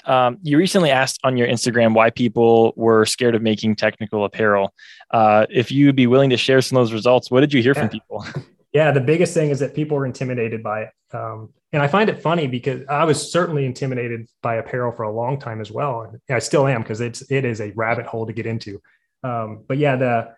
um, 0.05 0.37
you 0.41 0.57
recently 0.57 0.89
asked 0.89 1.19
on 1.23 1.37
your 1.37 1.47
Instagram 1.47 1.93
why 1.93 2.09
people 2.09 2.73
were 2.75 3.05
scared 3.05 3.35
of 3.35 3.41
making 3.41 3.75
technical 3.75 4.25
apparel. 4.25 4.73
Uh, 5.11 5.45
if 5.49 5.71
you'd 5.71 5.95
be 5.95 6.07
willing 6.07 6.29
to 6.31 6.37
share 6.37 6.61
some 6.61 6.77
of 6.77 6.81
those 6.81 6.93
results, 6.93 7.31
what 7.31 7.41
did 7.41 7.53
you 7.53 7.61
hear 7.61 7.73
yeah. 7.75 7.81
from 7.81 7.89
people? 7.89 8.25
Yeah, 8.73 8.91
the 8.91 9.01
biggest 9.01 9.35
thing 9.35 9.51
is 9.51 9.59
that 9.59 9.75
people 9.75 9.97
are 9.97 10.05
intimidated 10.05 10.63
by 10.63 10.83
it. 10.83 10.89
Um, 11.13 11.53
and 11.71 11.81
I 11.81 11.87
find 11.87 12.09
it 12.09 12.21
funny 12.21 12.47
because 12.47 12.81
I 12.89 13.03
was 13.05 13.31
certainly 13.31 13.65
intimidated 13.65 14.27
by 14.41 14.55
apparel 14.55 14.91
for 14.91 15.03
a 15.03 15.11
long 15.11 15.39
time 15.39 15.61
as 15.61 15.71
well. 15.71 16.01
And 16.01 16.19
I 16.29 16.39
still 16.39 16.67
am 16.67 16.81
because 16.81 16.99
it's 16.99 17.21
it 17.31 17.45
is 17.45 17.61
a 17.61 17.71
rabbit 17.71 18.07
hole 18.07 18.25
to 18.25 18.33
get 18.33 18.47
into. 18.47 18.81
Um, 19.23 19.63
but 19.67 19.77
yeah, 19.77 19.95
the 19.95 20.35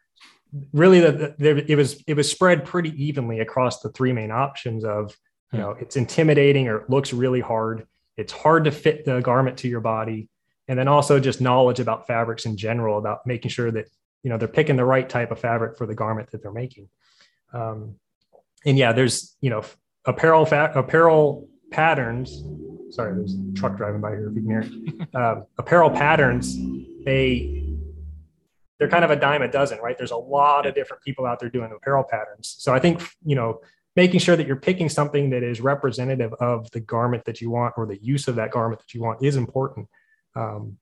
really 0.73 0.99
the, 0.99 1.35
the, 1.37 1.71
it 1.71 1.75
was 1.75 2.01
it 2.07 2.13
was 2.15 2.29
spread 2.29 2.65
pretty 2.65 2.91
evenly 3.01 3.39
across 3.39 3.79
the 3.79 3.89
three 3.89 4.13
main 4.13 4.31
options 4.31 4.83
of 4.83 5.15
you 5.51 5.59
know 5.59 5.71
it's 5.71 5.95
intimidating 5.95 6.67
or 6.67 6.77
it 6.77 6.89
looks 6.89 7.13
really 7.13 7.41
hard. 7.41 7.87
It's 8.17 8.33
hard 8.33 8.65
to 8.65 8.71
fit 8.71 9.05
the 9.05 9.21
garment 9.21 9.57
to 9.59 9.67
your 9.67 9.81
body, 9.81 10.29
and 10.67 10.77
then 10.77 10.87
also 10.87 11.19
just 11.19 11.41
knowledge 11.41 11.79
about 11.79 12.07
fabrics 12.07 12.45
in 12.45 12.57
general 12.57 12.97
about 12.97 13.25
making 13.25 13.49
sure 13.49 13.71
that 13.71 13.87
you 14.23 14.29
know 14.29 14.37
they're 14.37 14.47
picking 14.47 14.75
the 14.75 14.85
right 14.85 15.07
type 15.07 15.31
of 15.31 15.39
fabric 15.39 15.77
for 15.77 15.85
the 15.85 15.95
garment 15.95 16.31
that 16.31 16.41
they're 16.41 16.51
making. 16.51 16.89
Um, 17.53 17.95
and 18.65 18.77
yeah, 18.77 18.91
there's 18.93 19.35
you 19.41 19.49
know 19.49 19.63
apparel 20.05 20.45
fa- 20.45 20.71
apparel 20.75 21.47
patterns. 21.71 22.43
Sorry, 22.89 23.13
there's 23.15 23.35
a 23.35 23.53
truck 23.53 23.77
driving 23.77 24.01
by 24.01 24.11
here. 24.11 24.29
If 24.29 24.35
you 24.35 24.41
can 24.41 24.49
hear 24.49 24.61
it. 24.61 25.07
Uh, 25.15 25.41
apparel 25.57 25.89
patterns, 25.89 26.57
they 27.05 27.63
they're 28.79 28.89
kind 28.89 29.05
of 29.05 29.11
a 29.11 29.15
dime 29.15 29.41
a 29.41 29.47
dozen, 29.47 29.79
right? 29.79 29.97
There's 29.97 30.11
a 30.11 30.17
lot 30.17 30.65
of 30.65 30.75
different 30.75 31.03
people 31.03 31.25
out 31.25 31.39
there 31.39 31.49
doing 31.49 31.71
apparel 31.73 32.03
patterns. 32.03 32.55
So 32.57 32.73
I 32.73 32.79
think 32.79 33.01
you 33.25 33.35
know 33.35 33.61
making 33.95 34.19
sure 34.19 34.35
that 34.35 34.45
you're 34.45 34.57
picking 34.57 34.89
something 34.89 35.29
that 35.29 35.41
is 35.41 35.61
representative 35.61 36.33
of 36.33 36.69
the 36.71 36.81
garment 36.81 37.23
that 37.25 37.39
you 37.39 37.49
want 37.49 37.73
or 37.77 37.85
the 37.85 37.97
use 38.03 38.27
of 38.27 38.35
that 38.35 38.51
garment 38.51 38.81
that 38.81 38.93
you 38.93 39.01
want 39.01 39.23
is 39.23 39.37
important. 39.37 39.87
Um, 40.35 40.77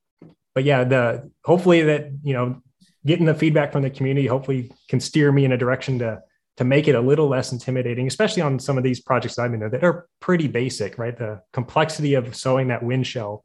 but 0.55 0.63
yeah, 0.63 0.83
the 0.83 1.31
hopefully 1.43 1.83
that 1.83 2.11
you 2.23 2.33
know 2.33 2.61
getting 3.05 3.25
the 3.25 3.35
feedback 3.35 3.71
from 3.71 3.83
the 3.83 3.89
community 3.89 4.27
hopefully 4.27 4.71
can 4.89 4.99
steer 4.99 5.31
me 5.31 5.45
in 5.45 5.51
a 5.51 5.57
direction 5.57 5.99
to 5.99 6.21
to 6.57 6.63
make 6.63 6.87
it 6.87 6.95
a 6.95 7.01
little 7.01 7.27
less 7.27 7.51
intimidating, 7.51 8.05
especially 8.07 8.41
on 8.41 8.59
some 8.59 8.77
of 8.77 8.83
these 8.83 9.01
projects 9.01 9.35
that 9.35 9.43
I've 9.43 9.51
been 9.51 9.61
doing 9.61 9.71
that 9.71 9.83
are 9.83 10.07
pretty 10.19 10.47
basic, 10.47 10.97
right? 10.97 11.17
The 11.17 11.41
complexity 11.51 12.13
of 12.13 12.35
sewing 12.35 12.67
that 12.67 12.83
wind 12.83 13.07
shell, 13.07 13.43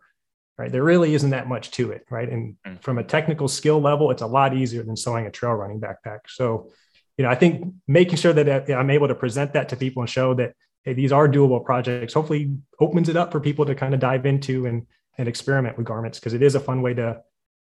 right? 0.59 0.71
There 0.71 0.83
really 0.83 1.15
isn't 1.15 1.31
that 1.31 1.49
much 1.49 1.71
to 1.73 1.93
it, 1.93 2.05
right? 2.11 2.29
And 2.29 2.57
mm. 2.67 2.83
from 2.83 2.99
a 2.99 3.05
technical 3.05 3.49
skill 3.49 3.81
level, 3.81 4.11
it's 4.11 4.23
a 4.23 4.27
lot 4.27 4.55
easier 4.55 4.83
than 4.83 4.97
sewing 4.97 5.27
a 5.27 5.31
trail 5.31 5.53
running 5.53 5.81
backpack. 5.81 6.19
So, 6.27 6.71
you 7.17 7.25
know, 7.25 7.31
I 7.31 7.35
think 7.35 7.73
making 7.87 8.17
sure 8.17 8.33
that 8.33 8.71
I'm 8.71 8.91
able 8.91 9.09
to 9.09 9.15
present 9.15 9.55
that 9.55 9.71
to 9.71 9.77
people 9.77 10.03
and 10.03 10.11
show 10.11 10.35
that 10.35 10.53
hey, 10.85 10.93
these 10.93 11.13
are 11.13 11.29
doable 11.29 11.65
projects, 11.65 12.15
hopefully 12.15 12.57
opens 12.81 13.09
it 13.09 13.17
up 13.17 13.33
for 13.33 13.41
people 13.41 13.67
to 13.67 13.75
kind 13.75 13.95
of 13.95 14.01
dive 14.01 14.27
into 14.27 14.67
and 14.67 14.87
and 15.17 15.27
experiment 15.29 15.77
with 15.77 15.85
garments 15.85 16.21
because 16.21 16.33
it 16.33 16.43
is 16.43 16.55
a 16.55 16.61
fun 16.61 16.81
way 16.81 16.95
to, 16.95 17.21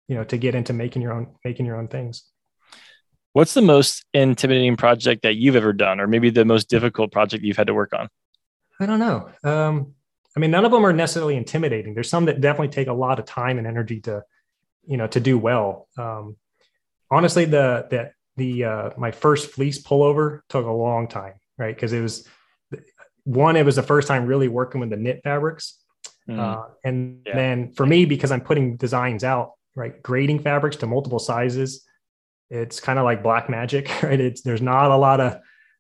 you 0.09 0.15
know, 0.15 0.25
to 0.25 0.37
get 0.37 0.55
into 0.55 0.73
making 0.73 1.03
your 1.03 1.13
own 1.13 1.29
making 1.45 1.67
your 1.67 1.77
own 1.77 1.89
things. 1.89 2.25
What's 3.37 3.53
the 3.53 3.61
most 3.61 4.03
intimidating 4.15 4.79
project 4.79 5.21
that 5.25 5.35
you've 5.35 5.57
ever 5.57 5.75
done, 5.75 6.01
or 6.01 6.07
maybe 6.07 6.31
the 6.31 6.47
most 6.47 6.71
difficult 6.71 7.13
project 7.13 7.45
you've 7.45 7.59
had 7.59 7.67
to 7.67 7.75
work 7.75 7.93
on? 7.93 8.09
I 8.81 8.87
don't 8.87 8.99
know. 8.99 9.29
Um, 9.45 9.93
I 10.35 10.41
mean, 10.41 10.51
none 10.51 10.65
of 10.65 10.73
them 10.73 10.87
are 10.87 10.93
necessarily 10.95 11.37
intimidating. 11.37 11.93
There's 11.93 12.09
some 12.09 12.25
that 12.25 12.41
definitely 12.41 12.69
take 12.69 12.89
a 12.89 12.95
lot 12.95 13.19
of 13.19 13.27
time 13.27 13.59
and 13.59 13.67
energy 13.67 14.01
to, 14.01 14.25
you 14.87 14.97
know, 14.97 15.07
to 15.09 15.21
do 15.21 15.37
well. 15.37 15.87
Um, 15.99 16.37
honestly, 17.11 17.45
the 17.45 17.87
that 17.91 18.13
the 18.39 18.65
uh, 18.65 18.91
my 18.97 19.11
first 19.11 19.51
fleece 19.51 19.83
pullover 19.83 20.41
took 20.49 20.65
a 20.65 20.71
long 20.71 21.07
time, 21.07 21.35
right? 21.59 21.77
Because 21.77 21.93
it 21.93 22.01
was 22.01 22.27
one, 23.25 23.57
it 23.57 23.67
was 23.67 23.77
the 23.77 23.83
first 23.83 24.09
time 24.09 24.25
really 24.25 24.49
working 24.49 24.81
with 24.81 24.89
the 24.89 24.97
knit 24.97 25.21
fabrics, 25.23 25.79
mm. 26.27 26.39
uh, 26.39 26.69
and 26.85 27.21
yeah. 27.27 27.37
then 27.37 27.73
for 27.75 27.85
me, 27.85 28.07
because 28.07 28.33
I'm 28.33 28.41
putting 28.41 28.79
designs 28.79 29.25
out, 29.25 29.53
right, 29.75 30.03
grading 30.03 30.39
fabrics 30.39 30.77
to 30.77 30.87
multiple 30.87 31.19
sizes, 31.19 31.87
it's 32.51 32.81
kind 32.81 32.99
of 32.99 33.05
like 33.05 33.23
black 33.23 33.49
magic, 33.49 33.91
right? 34.03 34.21
It's 34.21 34.43
there's 34.43 34.63
not 34.63 34.91
a 34.91 34.97
lot 34.97 35.21
of 35.21 35.39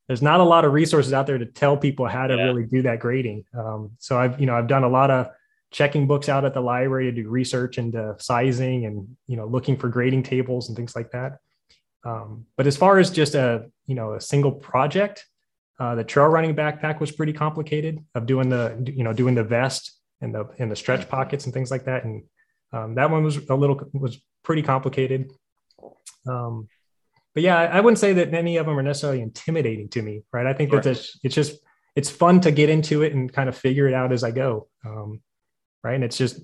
there's 0.08 0.22
not 0.22 0.40
a 0.40 0.44
lot 0.44 0.64
of 0.64 0.72
resources 0.72 1.12
out 1.12 1.26
there 1.26 1.38
to 1.38 1.46
tell 1.46 1.76
people 1.76 2.06
how 2.06 2.26
to 2.26 2.36
yeah. 2.36 2.44
really 2.44 2.64
do 2.64 2.82
that 2.82 3.00
grading. 3.00 3.44
Um, 3.56 3.92
so 3.98 4.18
I've 4.18 4.38
you 4.40 4.46
know 4.46 4.54
I've 4.54 4.68
done 4.68 4.84
a 4.84 4.88
lot 4.88 5.10
of 5.10 5.28
checking 5.72 6.06
books 6.06 6.28
out 6.28 6.44
at 6.44 6.54
the 6.54 6.60
library 6.60 7.06
to 7.06 7.22
do 7.22 7.28
research 7.28 7.76
into 7.76 8.14
sizing 8.18 8.86
and 8.86 9.16
you 9.26 9.36
know 9.36 9.46
looking 9.46 9.76
for 9.76 9.88
grading 9.88 10.22
tables 10.22 10.68
and 10.68 10.76
things 10.76 10.94
like 10.94 11.10
that. 11.10 11.38
Um, 12.04 12.46
but 12.56 12.66
as 12.66 12.76
far 12.76 12.98
as 12.98 13.10
just 13.10 13.34
a 13.34 13.66
you 13.86 13.94
know 13.94 14.14
a 14.14 14.20
single 14.20 14.52
project, 14.52 15.26
uh, 15.80 15.94
the 15.94 16.04
trail 16.04 16.26
running 16.26 16.54
backpack 16.54 17.00
was 17.00 17.10
pretty 17.10 17.32
complicated 17.32 18.04
of 18.14 18.26
doing 18.26 18.48
the 18.48 18.92
you 18.94 19.04
know 19.04 19.12
doing 19.12 19.34
the 19.34 19.44
vest 19.44 19.92
and 20.20 20.34
the 20.34 20.48
and 20.58 20.70
the 20.70 20.76
stretch 20.76 21.08
pockets 21.08 21.44
and 21.44 21.54
things 21.54 21.70
like 21.70 21.84
that. 21.84 22.04
And 22.04 22.22
um, 22.72 22.94
that 22.94 23.10
one 23.10 23.24
was 23.24 23.36
a 23.48 23.54
little 23.54 23.80
was 23.92 24.20
pretty 24.44 24.62
complicated. 24.62 25.32
Um, 26.26 26.68
but 27.34 27.42
yeah, 27.42 27.58
I 27.58 27.80
wouldn't 27.80 27.98
say 27.98 28.14
that 28.14 28.32
any 28.32 28.56
of 28.56 28.66
them 28.66 28.78
are 28.78 28.82
necessarily 28.82 29.20
intimidating 29.20 29.88
to 29.90 30.02
me, 30.02 30.22
right? 30.32 30.46
I 30.46 30.54
think 30.54 30.70
that 30.70 30.86
it's, 30.86 31.18
it's 31.22 31.34
just 31.34 31.58
it's 31.94 32.08
fun 32.10 32.40
to 32.42 32.50
get 32.50 32.70
into 32.70 33.02
it 33.02 33.14
and 33.14 33.32
kind 33.32 33.48
of 33.48 33.56
figure 33.56 33.86
it 33.86 33.94
out 33.94 34.12
as 34.12 34.24
I 34.24 34.30
go, 34.30 34.68
um, 34.86 35.20
right? 35.84 35.94
And 35.94 36.04
it's 36.04 36.16
just 36.16 36.40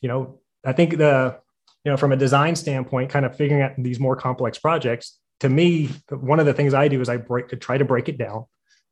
you 0.00 0.08
know 0.08 0.38
I 0.64 0.72
think 0.72 0.98
the 0.98 1.38
you 1.84 1.90
know 1.90 1.96
from 1.96 2.12
a 2.12 2.16
design 2.16 2.54
standpoint, 2.54 3.10
kind 3.10 3.26
of 3.26 3.36
figuring 3.36 3.62
out 3.62 3.72
these 3.78 3.98
more 3.98 4.16
complex 4.16 4.58
projects. 4.58 5.18
To 5.40 5.48
me, 5.48 5.88
one 6.10 6.38
of 6.38 6.46
the 6.46 6.54
things 6.54 6.74
I 6.74 6.86
do 6.88 7.00
is 7.00 7.08
I 7.08 7.16
break 7.16 7.48
to 7.48 7.56
try 7.56 7.78
to 7.78 7.84
break 7.84 8.08
it 8.08 8.18
down, 8.18 8.44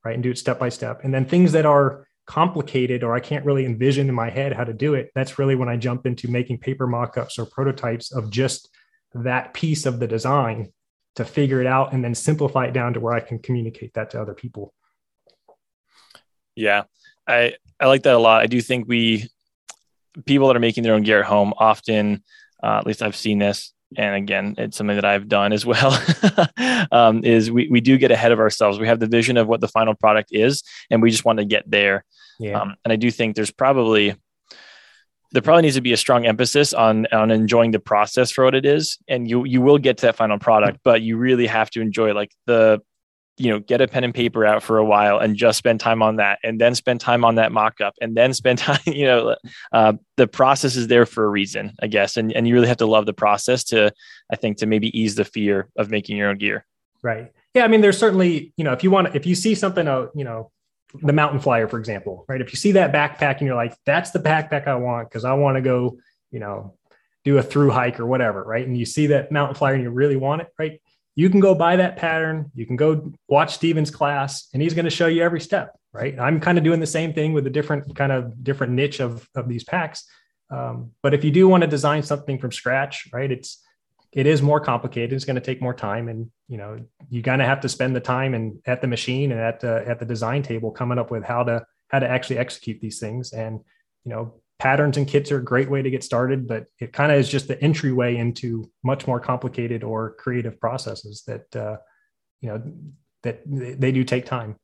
right, 0.05 0.15
and 0.15 0.23
do 0.23 0.31
it 0.31 0.39
step 0.39 0.59
by 0.59 0.71
step. 0.71 1.05
And 1.05 1.15
then 1.15 1.25
things 1.25 1.53
that 1.53 1.67
are 1.67 2.09
complicated 2.27 3.03
or 3.03 3.15
I 3.15 3.21
can't 3.21 3.45
really 3.45 3.65
envision 3.65 4.09
in 4.09 4.15
my 4.15 4.29
head 4.29 4.53
how 4.53 4.65
to 4.65 4.73
do 4.73 4.95
it, 4.95 5.11
that's 5.15 5.39
really 5.39 5.57
when 5.57 5.69
I 5.69 5.77
jump 5.77 6.07
into 6.07 6.29
making 6.29 6.59
paper 6.59 6.87
mock-ups 6.87 7.39
or 7.39 7.47
prototypes 7.47 8.13
of 8.13 8.31
just 8.31 8.69
that 9.15 9.55
piece 9.55 9.87
of 9.87 10.01
the 10.01 10.07
design 10.07 10.73
to 11.17 11.25
figure 11.25 11.61
it 11.61 11.67
out 11.67 11.93
and 11.93 12.05
then 12.05 12.15
simplify 12.15 12.67
it 12.67 12.73
down 12.73 12.95
to 12.95 13.01
where 13.01 13.13
I 13.13 13.21
can 13.21 13.39
communicate 13.39 13.95
that 13.95 14.11
to 14.11 14.21
other 14.21 14.35
people. 14.35 14.73
Yeah, 16.55 16.85
I 17.27 17.55
I 17.81 17.87
like 17.87 18.03
that 18.03 18.15
a 18.15 18.19
lot. 18.19 18.43
I 18.43 18.47
do 18.47 18.61
think 18.61 18.89
we 18.89 19.29
people 20.27 20.49
that 20.49 20.57
are 20.57 20.61
making 20.61 20.83
their 20.83 20.95
own 20.95 21.03
gear 21.03 21.21
at 21.21 21.27
home 21.27 21.55
often, 21.59 22.23
uh, 22.63 22.79
at 22.79 22.87
least 22.87 23.03
I've 23.03 23.17
seen 23.17 23.39
this, 23.39 23.73
and 23.97 24.17
again, 24.17 24.55
it's 24.59 24.77
something 24.77 24.97
that 24.97 25.05
I've 25.05 25.29
done 25.29 25.53
as 25.53 25.65
well. 25.65 25.99
um, 26.93 27.25
is 27.25 27.51
we 27.51 27.69
we 27.69 27.81
do 27.81 27.97
get 27.97 28.11
ahead 28.11 28.33
of 28.33 28.39
ourselves. 28.39 28.79
We 28.79 28.87
have 28.89 29.01
the 29.01 29.07
vision 29.07 29.37
of 29.37 29.47
what 29.47 29.61
the 29.61 29.69
final 29.69 29.95
product 29.95 30.31
is, 30.33 30.63
and 30.91 31.01
we 31.01 31.11
just 31.11 31.25
want 31.25 31.39
to 31.39 31.45
get 31.45 31.69
there. 31.71 32.05
Yeah. 32.39 32.61
Um, 32.61 32.77
and 32.85 32.93
I 32.93 32.97
do 32.97 33.11
think 33.11 33.35
there's 33.35 33.51
probably 33.51 34.15
there 35.33 35.43
probably 35.43 35.63
needs 35.63 35.75
to 35.75 35.81
be 35.81 35.93
a 35.93 35.97
strong 35.97 36.27
emphasis 36.27 36.73
on 36.73 37.07
on 37.13 37.31
enjoying 37.31 37.71
the 37.73 37.81
process 37.81 38.31
for 38.31 38.45
what 38.45 38.55
it 38.55 38.65
is. 38.65 38.99
And 39.09 39.29
you 39.29 39.45
you 39.45 39.61
will 39.61 39.79
get 39.79 39.99
to 39.99 40.07
that 40.07 40.17
final 40.17 40.39
product 40.39 40.81
but 40.85 41.03
you 41.03 41.17
really 41.17 41.47
have 41.47 41.71
to 41.71 41.81
enjoy 41.81 42.13
like 42.15 42.31
the 42.47 42.81
you 43.37 43.51
know 43.51 43.61
get 43.61 43.81
a 43.81 43.89
pen 43.89 44.05
and 44.05 44.15
paper 44.15 44.45
out 44.45 44.63
for 44.63 44.79
a 44.79 44.85
while 44.85 45.19
and 45.19 45.37
just 45.37 45.59
spend 45.59 45.81
time 45.81 46.03
on 46.03 46.17
that 46.17 46.39
and 46.43 46.61
then 46.61 46.75
spend 46.75 47.01
time 47.01 47.25
on 47.25 47.37
that 47.37 47.53
mock-up 47.53 47.95
and 48.01 48.17
then 48.17 48.35
spend 48.35 48.59
time 48.69 48.81
you 48.87 49.05
know 49.05 49.37
uh, 49.73 49.93
the 50.17 50.27
process 50.27 50.77
is 50.77 50.89
there 50.89 51.07
for 51.07 51.25
a 51.25 51.29
reason 51.29 51.73
i 51.81 51.87
guess. 51.87 52.17
And, 52.17 52.33
and 52.33 52.49
you 52.49 52.55
really 52.55 52.69
have 52.69 52.79
to 52.79 52.87
love 52.87 53.07
the 53.07 53.13
process 53.13 53.65
to 53.65 53.93
i 54.33 54.37
think 54.37 54.59
to 54.59 54.67
maybe 54.67 54.97
ease 54.99 55.15
the 55.15 55.25
fear 55.25 55.69
of 55.77 55.91
making 55.91 56.17
your 56.17 56.29
own 56.31 56.39
gear. 56.39 56.67
Right. 57.03 57.33
Yeah 57.55 57.65
i 57.65 57.69
mean 57.69 57.81
there's 57.81 57.99
certainly 57.99 58.53
you 58.57 58.65
know 58.65 58.73
if 58.73 58.83
you 58.83 58.91
want 58.91 59.15
if 59.15 59.27
you 59.27 59.35
see 59.35 59.55
something 59.55 59.87
uh, 59.87 60.07
you 60.15 60.25
know 60.25 60.51
the 60.95 61.13
mountain 61.13 61.41
flyer, 61.41 61.69
for 61.69 61.79
example, 61.79 62.25
right? 62.29 62.41
If 62.41 62.53
you 62.53 62.57
see 62.57 62.73
that 62.73 62.93
backpack 62.93 63.39
and 63.39 63.47
you're 63.47 63.57
like, 63.57 63.77
that's 63.85 64.11
the 64.11 64.19
backpack 64.19 64.67
I 64.67 64.77
want 64.77 65.09
because 65.09 65.25
I 65.25 65.35
want 65.35 65.57
to 65.57 65.61
go, 65.61 65.99
you 66.31 66.41
know, 66.41 66.75
do 67.25 67.39
a 67.39 67.43
through 67.43 67.71
hike 67.71 68.01
or 68.01 68.07
whatever, 68.07 68.43
right? 68.43 68.67
And 68.67 68.77
you 68.77 68.87
see 68.87 69.09
that 69.09 69.31
mountain 69.31 69.55
flyer 69.55 69.75
and 69.75 69.83
you 69.83 69.91
really 69.91 70.17
want 70.17 70.43
it, 70.43 70.49
right? 70.59 70.81
You 71.15 71.29
can 71.29 71.41
go 71.41 71.55
buy 71.55 71.77
that 71.77 71.97
pattern. 71.97 72.51
You 72.55 72.65
can 72.65 72.77
go 72.77 73.13
watch 73.29 73.55
Steven's 73.55 73.91
class 73.91 74.49
and 74.53 74.63
he's 74.63 74.75
going 74.75 74.85
to 74.85 74.91
show 74.91 75.09
you 75.09 75.23
every 75.23 75.41
step, 75.41 75.77
right? 75.93 76.19
I'm 76.19 76.41
kind 76.41 76.59
of 76.59 76.65
doing 76.65 76.81
the 76.81 76.87
same 76.87 77.13
thing 77.13 77.33
with 77.33 77.47
a 77.47 77.51
different 77.51 77.95
kind 77.97 78.13
of 78.13 78.43
different 78.43 78.73
niche 78.73 79.01
of, 79.01 79.29
of 79.35 79.49
these 79.49 79.65
packs. 79.65 80.05
Um, 80.51 80.93
but 81.03 81.13
if 81.13 81.25
you 81.25 81.31
do 81.31 81.49
want 81.49 81.63
to 81.63 81.67
design 81.67 82.03
something 82.03 82.39
from 82.39 82.53
scratch, 82.53 83.09
right, 83.13 83.31
it's, 83.31 83.63
it 84.13 84.27
is 84.27 84.43
more 84.43 84.61
complicated. 84.61 85.13
It's 85.13 85.25
going 85.25 85.37
to 85.37 85.43
take 85.43 85.61
more 85.61 85.75
time, 85.75 86.09
and 86.09 86.31
you 86.49 86.57
know 86.57 86.79
you 87.11 87.23
kind 87.23 87.43
of 87.43 87.49
have 87.49 87.61
to 87.61 87.69
spend 87.69 87.95
the 87.95 88.01
time 88.01 88.35
and 88.35 88.59
at 88.67 88.81
the 88.81 88.87
machine 88.87 89.33
and 89.33 89.41
at 89.41 89.61
the 89.61 89.87
at 89.87 89.99
the 89.99 90.07
design 90.07 90.43
table 90.43 90.71
coming 90.71 90.99
up 90.99 91.11
with 91.11 91.25
how 91.25 91.45
to 91.45 91.65
how 91.89 91.99
to 91.99 92.09
actually 92.09 92.39
execute 92.39 92.81
these 92.81 92.99
things. 92.99 93.33
And 93.33 93.61
you 94.05 94.11
know 94.11 94.41
patterns 94.59 94.97
and 94.97 95.07
kits 95.07 95.31
are 95.31 95.39
a 95.39 95.45
great 95.45 95.71
way 95.71 95.83
to 95.83 95.91
get 95.91 96.03
started, 96.03 96.49
but 96.49 96.67
it 96.81 96.93
kind 96.93 97.13
of 97.13 97.19
is 97.19 97.29
just 97.29 97.49
the 97.49 97.63
entryway 97.63 98.17
into 98.17 98.71
much 98.83 99.07
more 99.07 99.21
complicated 99.21 99.85
or 99.85 100.15
creative 100.15 100.59
processes 100.59 101.23
that 101.27 101.57
uh, 101.57 101.77
you 102.41 102.49
know 102.49 102.63
that 103.23 103.43
they 103.47 103.93
do 103.93 104.05
take 104.05 104.27
time. 104.27 104.57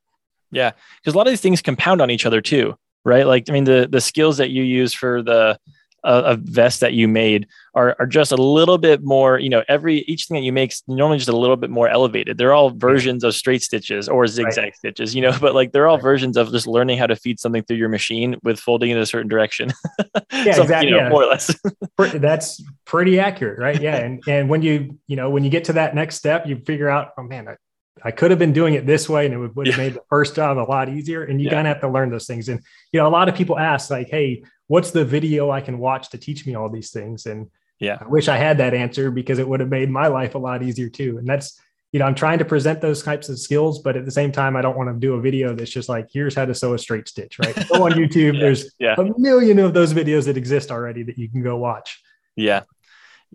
Yeah, 0.51 0.73
because 1.01 1.15
a 1.15 1.17
lot 1.17 1.27
of 1.27 1.33
these 1.33 1.41
things 1.41 1.63
compound 1.63 2.01
on 2.01 2.11
each 2.11 2.27
other 2.27 2.41
too, 2.41 2.77
right? 3.05 3.27
Like 3.27 3.51
I 3.51 3.53
mean 3.53 3.65
the 3.65 3.89
the 3.91 4.01
skills 4.01 4.39
that 4.39 4.51
you 4.51 4.63
use 4.63 4.95
for 4.95 5.23
the 5.23 5.59
a, 6.05 6.37
vest 6.37 6.81
that 6.81 6.93
you 6.93 7.09
made 7.09 7.47
are, 7.75 7.97
are 7.99 8.07
just 8.07 8.33
a 8.33 8.37
little 8.37 8.79
bit 8.79 9.03
more, 9.03 9.39
you 9.39 9.49
know, 9.49 9.63
every 9.69 10.01
each 10.01 10.27
thing 10.27 10.37
that 10.37 10.43
you 10.43 10.53
make 10.53 10.73
is 10.73 10.83
normally 10.87 11.19
just 11.19 11.31
a 11.31 11.37
little 11.37 11.57
bit 11.57 11.71
more 11.71 11.89
elevated. 11.89 12.39
They're 12.39 12.53
all 12.53 12.71
versions 12.71 13.25
of 13.25 13.35
straight 13.35 13.63
stitches 13.63 14.09
or 14.09 14.27
zigzag 14.27 14.65
right. 14.65 14.77
stitches, 14.77 15.15
you 15.15 15.23
know, 15.23 15.33
but 15.41 15.55
like 15.55 15.73
they're 15.73 15.89
all 15.89 15.97
right. 15.97 16.03
versions 16.03 16.37
of 16.37 16.51
just 16.51 16.67
learning 16.67 16.99
how 16.99 17.07
to 17.07 17.17
feed 17.17 17.41
something 17.41 17.63
through 17.65 17.79
your 17.79 17.89
machine 17.89 18.37
with 18.43 18.61
folding 18.61 18.91
in 18.91 18.99
a 18.99 19.07
certain 19.07 19.29
direction. 19.29 19.73
yeah, 20.33 20.53
so, 20.53 20.63
exactly. 20.63 20.91
You 20.91 20.97
know, 20.97 21.03
yeah. 21.03 21.09
More 21.09 21.25
or 21.25 21.27
less. 21.27 21.55
That's 21.99 22.63
pretty 22.85 23.19
accurate, 23.19 23.59
right? 23.59 23.81
Yeah. 23.81 23.97
And 23.97 24.23
and 24.27 24.49
when 24.49 24.63
you, 24.63 24.99
you 25.07 25.17
know, 25.17 25.31
when 25.31 25.45
you 25.45 25.51
get 25.51 25.65
to 25.65 25.73
that 25.75 25.95
next 25.95 26.17
step, 26.17 26.47
you 26.47 26.57
figure 26.67 26.89
out, 26.89 27.13
oh 27.19 27.23
man, 27.23 27.49
I, 27.49 27.57
I 28.03 28.11
could 28.11 28.31
have 28.31 28.39
been 28.39 28.53
doing 28.53 28.75
it 28.75 28.87
this 28.87 29.09
way 29.09 29.25
and 29.25 29.35
it 29.35 29.39
would, 29.39 29.57
would 29.57 29.67
have 29.67 29.79
yeah. 29.79 29.85
made 29.85 29.95
the 29.95 30.03
first 30.11 30.37
job 30.37 30.59
a 30.59 30.69
lot 30.69 30.89
easier. 30.89 31.25
And 31.25 31.41
you 31.41 31.47
yeah. 31.47 31.55
kind 31.55 31.67
of 31.67 31.75
have 31.75 31.81
to 31.83 31.89
learn 31.89 32.11
those 32.11 32.27
things. 32.27 32.49
And, 32.49 32.61
you 32.93 33.01
know, 33.01 33.07
a 33.07 33.09
lot 33.09 33.29
of 33.29 33.35
people 33.35 33.59
ask 33.59 33.91
like, 33.91 34.09
Hey, 34.11 34.43
what's 34.67 34.91
the 34.91 35.05
video 35.05 35.51
I 35.51 35.61
can 35.61 35.79
watch 35.79 36.11
to 36.11 36.19
teach 36.19 36.47
me 36.47 36.55
all 36.55 36.69
these 36.69 36.91
things? 36.91 37.27
And 37.27 37.51
yeah, 37.81 37.99
I 38.01 38.07
wish 38.07 38.29
I 38.29 38.37
had 38.37 38.59
that 38.59 38.75
answer 38.75 39.11
because 39.11 39.39
it 39.39 39.49
would 39.49 39.61
have 39.61 39.69
made 39.69 39.91
my 39.91 40.07
life 40.07 40.35
a 40.35 40.39
lot 40.39 40.63
easier 40.63 40.89
too. 40.89 41.19
And 41.19 41.29
that's, 41.29 41.61
you 41.93 41.99
know, 41.99 42.07
I'm 42.07 42.15
trying 42.15 42.39
to 42.39 42.45
present 42.45 42.81
those 42.81 43.03
types 43.03 43.29
of 43.29 43.39
skills, 43.39 43.81
but 43.81 43.97
at 43.97 44.05
the 44.05 44.11
same 44.11 44.33
time, 44.33 44.57
I 44.57 44.63
don't 44.63 44.77
want 44.77 44.89
to 44.89 44.95
do 44.95 45.15
a 45.15 45.21
video 45.21 45.55
that's 45.55 45.71
just 45.71 45.89
like, 45.89 46.09
here's 46.13 46.35
how 46.35 46.45
to 46.45 46.55
sew 46.55 46.75
a 46.75 46.79
straight 46.79 47.09
stitch, 47.09 47.39
right? 47.39 47.55
Go 47.69 47.85
on 47.85 47.93
YouTube. 47.93 48.35
yeah. 48.35 48.41
There's 48.41 48.75
yeah. 48.79 48.95
a 48.99 49.19
million 49.19 49.59
of 49.59 49.75
those 49.75 49.93
videos 49.93 50.25
that 50.27 50.37
exist 50.37 50.71
already 50.71 51.03
that 51.05 51.19
you 51.19 51.29
can 51.29 51.43
go 51.43 51.57
watch. 51.57 52.01
Yeah. 52.37 52.63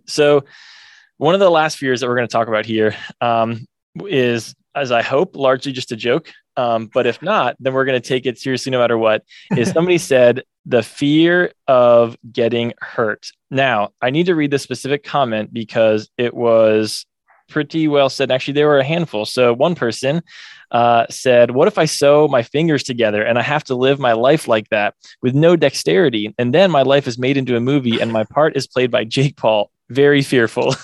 So 0.07 0.45
one 1.17 1.33
of 1.33 1.39
the 1.39 1.51
last 1.51 1.77
fears 1.77 2.01
that 2.01 2.07
we're 2.07 2.15
going 2.15 2.27
to 2.27 2.31
talk 2.31 2.47
about 2.47 2.65
here 2.65 2.95
um, 3.21 3.65
is, 4.07 4.55
as 4.75 4.91
I 4.91 5.01
hope, 5.01 5.35
largely 5.35 5.71
just 5.71 5.91
a 5.91 5.95
joke. 5.95 6.31
Um, 6.57 6.89
but 6.93 7.05
if 7.05 7.21
not, 7.21 7.55
then 7.59 7.73
we're 7.73 7.85
going 7.85 8.01
to 8.01 8.07
take 8.07 8.25
it 8.25 8.37
seriously 8.37 8.71
no 8.71 8.79
matter 8.79 8.97
what. 8.97 9.23
Is 9.55 9.69
somebody 9.73 9.97
said 9.97 10.43
the 10.69 10.83
fear 10.83 11.51
of 11.67 12.15
getting 12.31 12.73
hurt. 12.79 13.31
Now, 13.49 13.89
I 14.03 14.11
need 14.11 14.27
to 14.27 14.35
read 14.35 14.51
the 14.51 14.59
specific 14.59 15.03
comment 15.03 15.51
because 15.51 16.11
it 16.15 16.35
was 16.35 17.07
pretty 17.49 17.87
well 17.87 18.07
said. 18.07 18.29
Actually, 18.29 18.53
there 18.53 18.67
were 18.67 18.77
a 18.77 18.83
handful. 18.83 19.25
So 19.25 19.51
one 19.51 19.73
person 19.73 20.21
uh, 20.69 21.07
said, 21.09 21.51
What 21.51 21.67
if 21.67 21.79
I 21.79 21.85
sew 21.85 22.27
my 22.27 22.43
fingers 22.43 22.83
together 22.83 23.23
and 23.23 23.39
I 23.39 23.41
have 23.41 23.63
to 23.65 23.75
live 23.75 23.99
my 23.99 24.13
life 24.13 24.47
like 24.47 24.69
that 24.69 24.93
with 25.23 25.33
no 25.33 25.55
dexterity? 25.55 26.35
And 26.37 26.53
then 26.53 26.69
my 26.69 26.83
life 26.83 27.07
is 27.07 27.17
made 27.17 27.35
into 27.35 27.57
a 27.57 27.59
movie 27.59 27.99
and 27.99 28.13
my 28.13 28.23
part 28.23 28.55
is 28.55 28.67
played 28.67 28.91
by 28.91 29.05
Jake 29.05 29.37
Paul. 29.37 29.71
Very 29.89 30.21
fearful. 30.21 30.75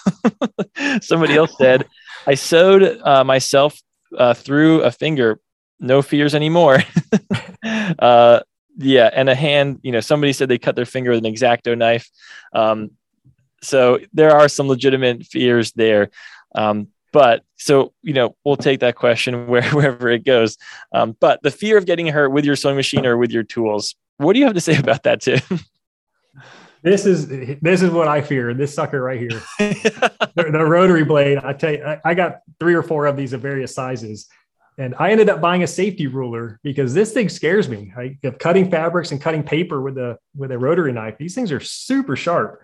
Somebody 1.01 1.36
else 1.36 1.55
said, 1.59 1.86
I 2.25 2.33
sewed 2.33 2.99
uh, 3.03 3.23
myself 3.23 3.79
uh, 4.17 4.33
through 4.33 4.81
a 4.81 4.89
finger. 4.89 5.39
No 5.79 6.01
fears 6.01 6.33
anymore. 6.33 6.79
yeah, 8.78 9.09
and 9.13 9.30
a 9.30 9.36
hand. 9.36 9.80
You 9.84 9.91
know, 9.91 9.99
somebody 9.99 10.34
said 10.34 10.49
they 10.49 10.57
cut 10.57 10.76
their 10.76 10.86
finger 10.86 11.11
with 11.11 11.19
an 11.19 11.32
X-Acto 11.32 11.78
knife. 11.78 12.09
Um, 12.53 12.91
so 13.61 13.99
there 14.13 14.32
are 14.32 14.47
some 14.47 14.67
legitimate 14.67 15.26
fears 15.26 15.71
there. 15.73 16.09
Um, 16.53 16.89
but 17.11 17.43
so 17.55 17.93
you 18.01 18.13
know, 18.13 18.36
we'll 18.43 18.57
take 18.57 18.82
that 18.82 18.95
question 18.95 19.47
where, 19.47 19.63
wherever 19.69 20.09
it 20.09 20.26
goes. 20.26 20.57
Um, 20.91 21.15
but 21.19 21.41
the 21.43 21.51
fear 21.51 21.78
of 21.78 21.86
getting 21.86 22.07
hurt 22.07 22.30
with 22.30 22.45
your 22.45 22.55
sewing 22.55 22.76
machine 22.76 23.05
or 23.05 23.17
with 23.17 23.32
your 23.32 23.43
tools. 23.43 23.95
What 24.17 24.34
do 24.34 24.39
you 24.39 24.45
have 24.45 24.55
to 24.55 24.61
say 24.61 24.78
about 24.80 25.03
that, 25.03 25.21
Tim? 25.21 25.41
This 26.84 27.07
is 27.07 27.28
this 27.61 27.82
is 27.82 27.89
what 27.89 28.07
I 28.07 28.21
fear. 28.21 28.53
This 28.53 28.76
sucker 28.76 29.01
right 29.01 29.19
here, 29.19 29.30
the, 29.57 30.49
the, 30.51 30.63
rotary 30.63 31.03
blade. 31.03 31.39
I 31.39 31.53
tell 31.53 31.71
you, 31.71 31.84
I, 31.84 31.99
I 32.05 32.13
got 32.13 32.41
three 32.59 32.76
or 32.76 32.84
four 32.84 33.07
of 33.07 33.17
these 33.17 33.34
of 33.34 33.41
various 33.41 33.73
sizes, 33.73 34.28
and 34.78 34.95
I 34.99 35.11
ended 35.11 35.30
up 35.30 35.39
buying 35.41 35.63
a 35.63 35.67
safety 35.67 36.07
ruler 36.07 36.59
because 36.63 36.93
this 36.93 37.13
thing 37.13 37.30
scares 37.30 37.69
me. 37.69 37.93
I, 37.97 38.17
of 38.23 38.38
cutting 38.38 38.69
fabrics 38.69 39.11
and 39.11 39.21
cutting 39.21 39.43
paper 39.43 39.82
with 39.82 39.97
a 39.97 40.17
with 40.36 40.51
a 40.51 40.59
rotary 40.59 40.91
knife. 40.91 41.17
These 41.17 41.36
things 41.36 41.51
are 41.51 41.59
super 41.59 42.15
sharp. 42.15 42.61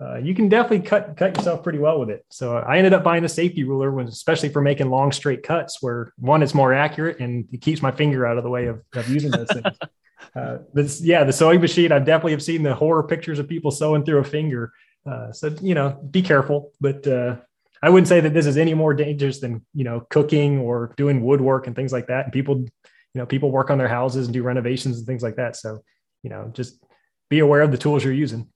Uh, 0.00 0.16
you 0.18 0.32
can 0.32 0.48
definitely 0.48 0.86
cut 0.86 1.16
cut 1.16 1.36
yourself 1.36 1.64
pretty 1.64 1.80
well 1.80 1.98
with 1.98 2.10
it. 2.10 2.24
So 2.30 2.56
I 2.56 2.78
ended 2.78 2.92
up 2.92 3.02
buying 3.02 3.24
a 3.24 3.28
safety 3.28 3.64
ruler, 3.64 3.90
when, 3.90 4.06
especially 4.06 4.50
for 4.50 4.62
making 4.62 4.88
long 4.88 5.10
straight 5.10 5.42
cuts, 5.42 5.82
where 5.82 6.12
one 6.18 6.42
it's 6.42 6.54
more 6.54 6.72
accurate 6.72 7.18
and 7.18 7.48
it 7.52 7.60
keeps 7.60 7.82
my 7.82 7.90
finger 7.90 8.24
out 8.24 8.38
of 8.38 8.44
the 8.44 8.50
way 8.50 8.66
of, 8.66 8.80
of 8.94 9.08
using 9.08 9.30
those 9.30 9.48
things. 9.48 9.76
Uh, 10.34 10.58
but 10.74 11.00
yeah, 11.00 11.22
the 11.22 11.32
sewing 11.32 11.60
machine, 11.60 11.92
I 11.92 12.00
definitely 12.00 12.32
have 12.32 12.42
seen 12.42 12.62
the 12.62 12.74
horror 12.74 13.04
pictures 13.04 13.38
of 13.38 13.48
people 13.48 13.70
sewing 13.70 14.04
through 14.04 14.18
a 14.18 14.24
finger. 14.24 14.72
Uh, 15.06 15.32
so, 15.32 15.54
you 15.62 15.74
know, 15.74 15.90
be 16.10 16.22
careful, 16.22 16.72
but 16.80 17.06
uh, 17.06 17.36
I 17.82 17.90
wouldn't 17.90 18.08
say 18.08 18.20
that 18.20 18.34
this 18.34 18.46
is 18.46 18.56
any 18.56 18.74
more 18.74 18.94
dangerous 18.94 19.40
than, 19.40 19.64
you 19.74 19.84
know, 19.84 20.06
cooking 20.10 20.58
or 20.58 20.92
doing 20.96 21.22
woodwork 21.22 21.66
and 21.66 21.76
things 21.76 21.92
like 21.92 22.08
that. 22.08 22.24
And 22.24 22.32
people, 22.32 22.56
you 22.58 22.68
know, 23.14 23.26
people 23.26 23.50
work 23.50 23.70
on 23.70 23.78
their 23.78 23.88
houses 23.88 24.26
and 24.26 24.34
do 24.34 24.42
renovations 24.42 24.98
and 24.98 25.06
things 25.06 25.22
like 25.22 25.36
that. 25.36 25.56
So, 25.56 25.80
you 26.22 26.30
know, 26.30 26.50
just 26.52 26.82
be 27.30 27.38
aware 27.38 27.62
of 27.62 27.70
the 27.70 27.78
tools 27.78 28.02
you're 28.02 28.12
using. 28.12 28.48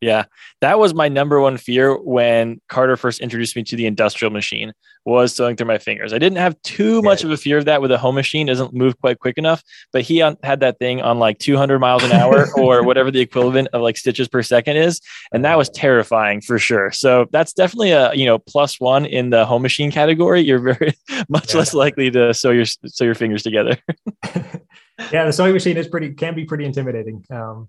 Yeah, 0.00 0.24
that 0.60 0.78
was 0.78 0.92
my 0.92 1.08
number 1.08 1.40
one 1.40 1.56
fear 1.56 1.96
when 1.96 2.60
Carter 2.68 2.96
first 2.96 3.20
introduced 3.20 3.56
me 3.56 3.62
to 3.64 3.76
the 3.76 3.86
industrial 3.86 4.30
machine 4.30 4.72
was 5.06 5.34
sewing 5.34 5.56
through 5.56 5.68
my 5.68 5.78
fingers. 5.78 6.12
I 6.12 6.18
didn't 6.18 6.38
have 6.38 6.60
too 6.62 7.00
much 7.00 7.22
of 7.22 7.30
a 7.30 7.36
fear 7.36 7.58
of 7.58 7.64
that 7.66 7.80
with 7.80 7.92
a 7.92 7.96
home 7.96 8.16
machine; 8.16 8.46
doesn't 8.46 8.74
move 8.74 8.98
quite 9.00 9.20
quick 9.20 9.38
enough. 9.38 9.62
But 9.92 10.02
he 10.02 10.18
had 10.18 10.60
that 10.60 10.78
thing 10.78 11.00
on 11.00 11.18
like 11.18 11.38
200 11.38 11.78
miles 11.78 12.02
an 12.02 12.12
hour 12.12 12.48
or 12.58 12.82
whatever 12.82 13.10
the 13.10 13.20
equivalent 13.20 13.68
of 13.72 13.80
like 13.80 13.96
stitches 13.96 14.28
per 14.28 14.42
second 14.42 14.76
is, 14.76 15.00
and 15.32 15.44
that 15.44 15.56
was 15.56 15.70
terrifying 15.70 16.40
for 16.42 16.58
sure. 16.58 16.92
So 16.92 17.26
that's 17.32 17.52
definitely 17.54 17.92
a 17.92 18.12
you 18.14 18.26
know 18.26 18.38
plus 18.38 18.78
one 18.78 19.06
in 19.06 19.30
the 19.30 19.46
home 19.46 19.62
machine 19.62 19.90
category. 19.90 20.42
You're 20.42 20.58
very 20.58 20.92
much 21.28 21.54
yeah. 21.54 21.58
less 21.58 21.72
likely 21.72 22.10
to 22.10 22.34
sew 22.34 22.50
your 22.50 22.66
sew 22.66 23.04
your 23.04 23.14
fingers 23.14 23.42
together. 23.42 23.78
yeah, 25.10 25.24
the 25.24 25.32
sewing 25.32 25.54
machine 25.54 25.76
is 25.76 25.88
pretty 25.88 26.12
can 26.12 26.34
be 26.34 26.44
pretty 26.44 26.64
intimidating. 26.64 27.24
Um, 27.30 27.68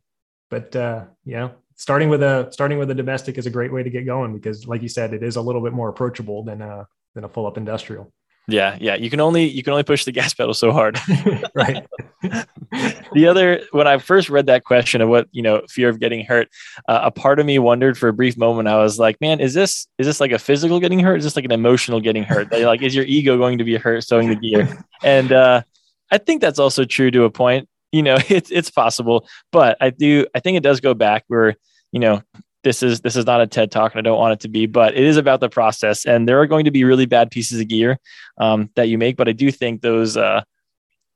but 0.49 0.75
uh, 0.75 1.05
you 1.23 1.35
know 1.35 1.51
starting 1.77 2.09
with 2.09 2.23
a 2.23 2.49
starting 2.51 2.77
with 2.77 2.91
a 2.91 2.95
domestic 2.95 3.37
is 3.37 3.45
a 3.45 3.49
great 3.49 3.71
way 3.71 3.83
to 3.83 3.89
get 3.89 4.05
going 4.05 4.33
because 4.33 4.67
like 4.67 4.81
you 4.81 4.89
said 4.89 5.13
it 5.13 5.23
is 5.23 5.35
a 5.35 5.41
little 5.41 5.61
bit 5.61 5.73
more 5.73 5.89
approachable 5.89 6.43
than 6.43 6.61
a 6.61 6.87
than 7.15 7.23
a 7.23 7.29
full 7.29 7.45
up 7.45 7.57
industrial. 7.57 8.11
Yeah 8.49 8.77
yeah. 8.79 8.95
You 8.95 9.09
can 9.09 9.19
only 9.19 9.45
you 9.45 9.63
can 9.63 9.73
only 9.73 9.83
push 9.83 10.03
the 10.03 10.11
gas 10.19 10.33
pedal 10.33 10.53
so 10.53 10.71
hard. 10.71 10.99
Right. 11.55 11.87
The 13.13 13.27
other 13.27 13.61
when 13.71 13.87
i 13.87 13.97
first 13.97 14.29
read 14.29 14.47
that 14.47 14.63
question 14.63 15.01
of 15.01 15.09
what 15.09 15.27
you 15.31 15.41
know 15.41 15.61
fear 15.69 15.89
of 15.89 15.99
getting 15.99 16.25
hurt 16.25 16.49
uh, 16.87 17.01
a 17.03 17.11
part 17.11 17.39
of 17.39 17.45
me 17.45 17.57
wondered 17.57 17.97
for 17.97 18.09
a 18.09 18.13
brief 18.13 18.37
moment 18.37 18.67
i 18.67 18.77
was 18.77 18.99
like 18.99 19.19
man 19.21 19.39
is 19.39 19.53
this 19.53 19.87
is 19.97 20.05
this 20.05 20.19
like 20.19 20.31
a 20.31 20.39
physical 20.39 20.79
getting 20.79 20.99
hurt? 20.99 21.17
Is 21.17 21.23
this 21.23 21.35
like 21.35 21.45
an 21.45 21.51
emotional 21.51 21.99
getting 21.99 22.23
hurt? 22.23 22.51
Like 22.51 22.81
is 22.81 22.93
your 22.93 23.05
ego 23.05 23.37
going 23.37 23.57
to 23.57 23.63
be 23.63 23.77
hurt 23.77 24.03
sewing 24.03 24.29
the 24.29 24.35
gear? 24.35 24.67
And 25.03 25.31
uh 25.31 25.61
i 26.11 26.17
think 26.17 26.41
that's 26.41 26.59
also 26.59 26.85
true 26.85 27.11
to 27.11 27.23
a 27.23 27.29
point 27.29 27.67
you 27.97 28.03
know, 28.03 28.17
it's 28.29 28.51
it's 28.51 28.69
possible. 28.69 29.27
But 29.51 29.77
I 29.81 29.89
do 29.89 30.25
I 30.35 30.39
think 30.39 30.57
it 30.57 30.63
does 30.63 30.79
go 30.79 30.93
back 30.93 31.23
where, 31.27 31.55
you 31.91 31.99
know, 31.99 32.21
this 32.63 32.83
is 32.83 33.01
this 33.01 33.15
is 33.15 33.25
not 33.25 33.41
a 33.41 33.47
TED 33.47 33.71
talk 33.71 33.93
and 33.93 33.99
I 33.99 34.01
don't 34.01 34.19
want 34.19 34.33
it 34.33 34.39
to 34.41 34.49
be, 34.49 34.65
but 34.65 34.95
it 34.95 35.03
is 35.03 35.17
about 35.17 35.39
the 35.39 35.49
process. 35.49 36.05
And 36.05 36.27
there 36.27 36.39
are 36.41 36.47
going 36.47 36.65
to 36.65 36.71
be 36.71 36.83
really 36.83 37.05
bad 37.05 37.31
pieces 37.31 37.59
of 37.59 37.67
gear 37.67 37.97
um, 38.37 38.69
that 38.75 38.89
you 38.89 38.97
make. 38.97 39.17
But 39.17 39.27
I 39.27 39.31
do 39.31 39.51
think 39.51 39.81
those 39.81 40.15
uh 40.15 40.43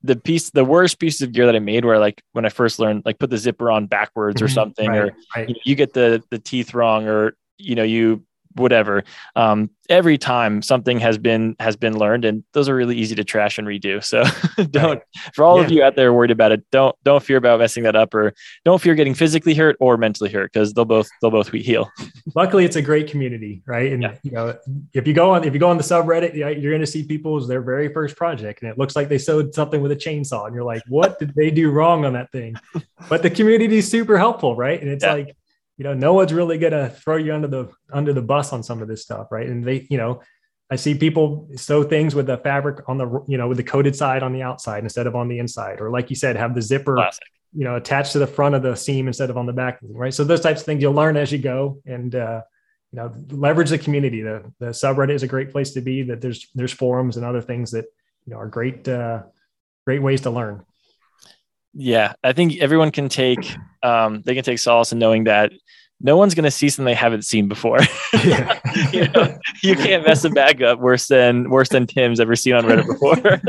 the 0.03 0.15
piece 0.15 0.49
the 0.49 0.65
worst 0.65 0.97
pieces 0.97 1.21
of 1.21 1.31
gear 1.31 1.45
that 1.45 1.55
I 1.55 1.59
made 1.59 1.85
where 1.85 1.99
like 1.99 2.23
when 2.31 2.45
I 2.45 2.49
first 2.49 2.79
learned 2.79 3.03
like 3.05 3.19
put 3.19 3.29
the 3.29 3.37
zipper 3.37 3.69
on 3.69 3.85
backwards 3.85 4.41
or 4.41 4.45
mm-hmm. 4.45 4.53
something 4.53 4.89
right, 4.89 4.97
or 4.99 5.15
right. 5.35 5.49
You, 5.49 5.55
you, 5.63 5.75
get 5.75 5.93
the 5.93 6.23
the 6.31 6.39
teeth 6.39 6.73
wrong 6.73 7.07
or 7.07 7.35
you 7.59 7.75
know 7.75 7.83
you 7.83 8.25
whatever. 8.55 9.03
Um, 9.35 9.69
every 9.91 10.17
time 10.17 10.61
something 10.61 10.99
has 10.99 11.17
been 11.17 11.53
has 11.59 11.75
been 11.75 11.97
learned 11.97 12.23
and 12.23 12.43
those 12.53 12.69
are 12.69 12.75
really 12.75 12.95
easy 12.95 13.13
to 13.13 13.25
trash 13.25 13.57
and 13.57 13.67
redo. 13.67 14.01
So 14.03 14.23
don't 14.71 15.03
for 15.33 15.43
all 15.43 15.59
yeah. 15.59 15.65
of 15.65 15.71
you 15.71 15.83
out 15.83 15.97
there 15.97 16.13
worried 16.13 16.31
about 16.31 16.53
it 16.53 16.63
don't 16.71 16.95
don't 17.03 17.21
fear 17.21 17.37
about 17.37 17.59
messing 17.59 17.83
that 17.83 17.95
up 17.95 18.13
or 18.13 18.33
don't 18.63 18.81
fear 18.81 18.95
getting 18.95 19.13
physically 19.13 19.53
hurt 19.53 19.75
or 19.81 19.97
mentally 19.97 20.31
hurt 20.31 20.53
because 20.53 20.73
they'll 20.73 20.85
both 20.85 21.09
they'll 21.21 21.29
both 21.29 21.51
heal. 21.51 21.91
Luckily 22.35 22.63
it's 22.63 22.77
a 22.77 22.81
great 22.81 23.09
community 23.09 23.61
right? 23.65 23.91
And 23.91 24.01
yeah. 24.01 24.15
you 24.23 24.31
know 24.31 24.57
if 24.93 25.05
you 25.05 25.13
go 25.13 25.31
on 25.31 25.43
if 25.43 25.53
you 25.53 25.59
go 25.59 25.69
on 25.69 25.77
the 25.77 25.83
subreddit 25.83 26.35
you're 26.35 26.71
going 26.71 26.79
to 26.79 26.87
see 26.87 27.03
people's 27.03 27.47
their 27.47 27.61
very 27.61 27.91
first 27.93 28.15
project 28.15 28.61
and 28.61 28.71
it 28.71 28.77
looks 28.77 28.95
like 28.95 29.09
they 29.09 29.17
sewed 29.17 29.53
something 29.53 29.81
with 29.81 29.91
a 29.91 29.95
chainsaw 29.95 30.45
and 30.45 30.55
you're 30.55 30.63
like 30.63 30.81
what 30.87 31.19
did 31.19 31.35
they 31.35 31.51
do 31.51 31.69
wrong 31.69 32.05
on 32.05 32.13
that 32.13 32.31
thing? 32.31 32.55
But 33.09 33.23
the 33.23 33.31
community 33.31 33.79
is 33.79 33.89
super 33.89 34.15
helpful 34.17 34.55
right? 34.55 34.79
And 34.79 34.89
it's 34.89 35.03
yeah. 35.03 35.13
like 35.13 35.35
you 35.77 35.83
know, 35.83 35.93
no 35.93 36.13
one's 36.13 36.33
really 36.33 36.57
going 36.57 36.73
to 36.73 36.89
throw 36.89 37.17
you 37.17 37.33
under 37.33 37.47
the 37.47 37.69
under 37.91 38.13
the 38.13 38.21
bus 38.21 38.53
on 38.53 38.63
some 38.63 38.81
of 38.81 38.87
this 38.87 39.01
stuff, 39.01 39.31
right? 39.31 39.47
And 39.47 39.63
they, 39.63 39.87
you 39.89 39.97
know, 39.97 40.21
I 40.69 40.75
see 40.75 40.95
people 40.95 41.49
sew 41.55 41.83
things 41.83 42.15
with 42.15 42.27
the 42.27 42.37
fabric 42.37 42.87
on 42.87 42.97
the, 42.97 43.23
you 43.27 43.37
know, 43.37 43.47
with 43.47 43.57
the 43.57 43.63
coated 43.63 43.95
side 43.95 44.23
on 44.23 44.31
the 44.31 44.41
outside 44.41 44.83
instead 44.83 45.05
of 45.05 45.15
on 45.15 45.27
the 45.27 45.39
inside, 45.39 45.81
or 45.81 45.89
like 45.89 46.09
you 46.09 46.15
said, 46.15 46.37
have 46.37 46.55
the 46.55 46.61
zipper, 46.61 46.95
Classic. 46.95 47.23
you 47.53 47.65
know, 47.65 47.75
attached 47.75 48.13
to 48.13 48.19
the 48.19 48.27
front 48.27 48.55
of 48.55 48.63
the 48.63 48.75
seam 48.75 49.07
instead 49.07 49.29
of 49.29 49.37
on 49.37 49.45
the 49.45 49.53
back, 49.53 49.79
right? 49.81 50.13
So 50.13 50.23
those 50.23 50.39
types 50.39 50.61
of 50.61 50.65
things 50.65 50.81
you'll 50.81 50.93
learn 50.93 51.17
as 51.17 51.31
you 51.31 51.39
go, 51.39 51.81
and 51.85 52.15
uh, 52.15 52.41
you 52.91 52.97
know, 52.97 53.11
leverage 53.29 53.69
the 53.69 53.77
community. 53.77 54.21
The 54.21 54.43
the 54.59 54.67
subreddit 54.67 55.15
is 55.15 55.23
a 55.23 55.27
great 55.27 55.51
place 55.51 55.71
to 55.71 55.81
be. 55.81 56.03
That 56.03 56.21
there's 56.21 56.47
there's 56.55 56.73
forums 56.73 57.17
and 57.17 57.25
other 57.25 57.41
things 57.41 57.71
that 57.71 57.85
you 58.25 58.33
know 58.33 58.39
are 58.39 58.47
great 58.47 58.87
uh, 58.87 59.23
great 59.85 60.01
ways 60.01 60.21
to 60.21 60.29
learn. 60.29 60.63
Yeah, 61.73 62.13
I 62.23 62.33
think 62.33 62.59
everyone 62.59 62.91
can 62.91 63.09
take 63.09 63.55
um, 63.83 64.21
they 64.25 64.35
can 64.35 64.43
take 64.43 64.59
solace 64.59 64.91
in 64.91 64.99
knowing 64.99 65.23
that 65.25 65.51
no 65.99 66.17
one's 66.17 66.33
going 66.33 66.45
to 66.45 66.51
see 66.51 66.69
something 66.69 66.85
they 66.85 66.95
haven't 66.95 67.25
seen 67.25 67.47
before. 67.47 67.79
you, 68.23 69.07
know, 69.09 69.37
you, 69.63 69.75
can't 69.75 70.05
mess 70.05 70.23
a 70.23 70.29
bag 70.29 70.61
up 70.63 70.79
worse 70.79 71.07
than 71.07 71.49
worse 71.49 71.69
than 71.69 71.85
Tim's 71.87 72.19
ever 72.19 72.35
seen 72.35 72.55
on 72.55 72.63
Reddit 72.63 72.87
before. 72.87 73.39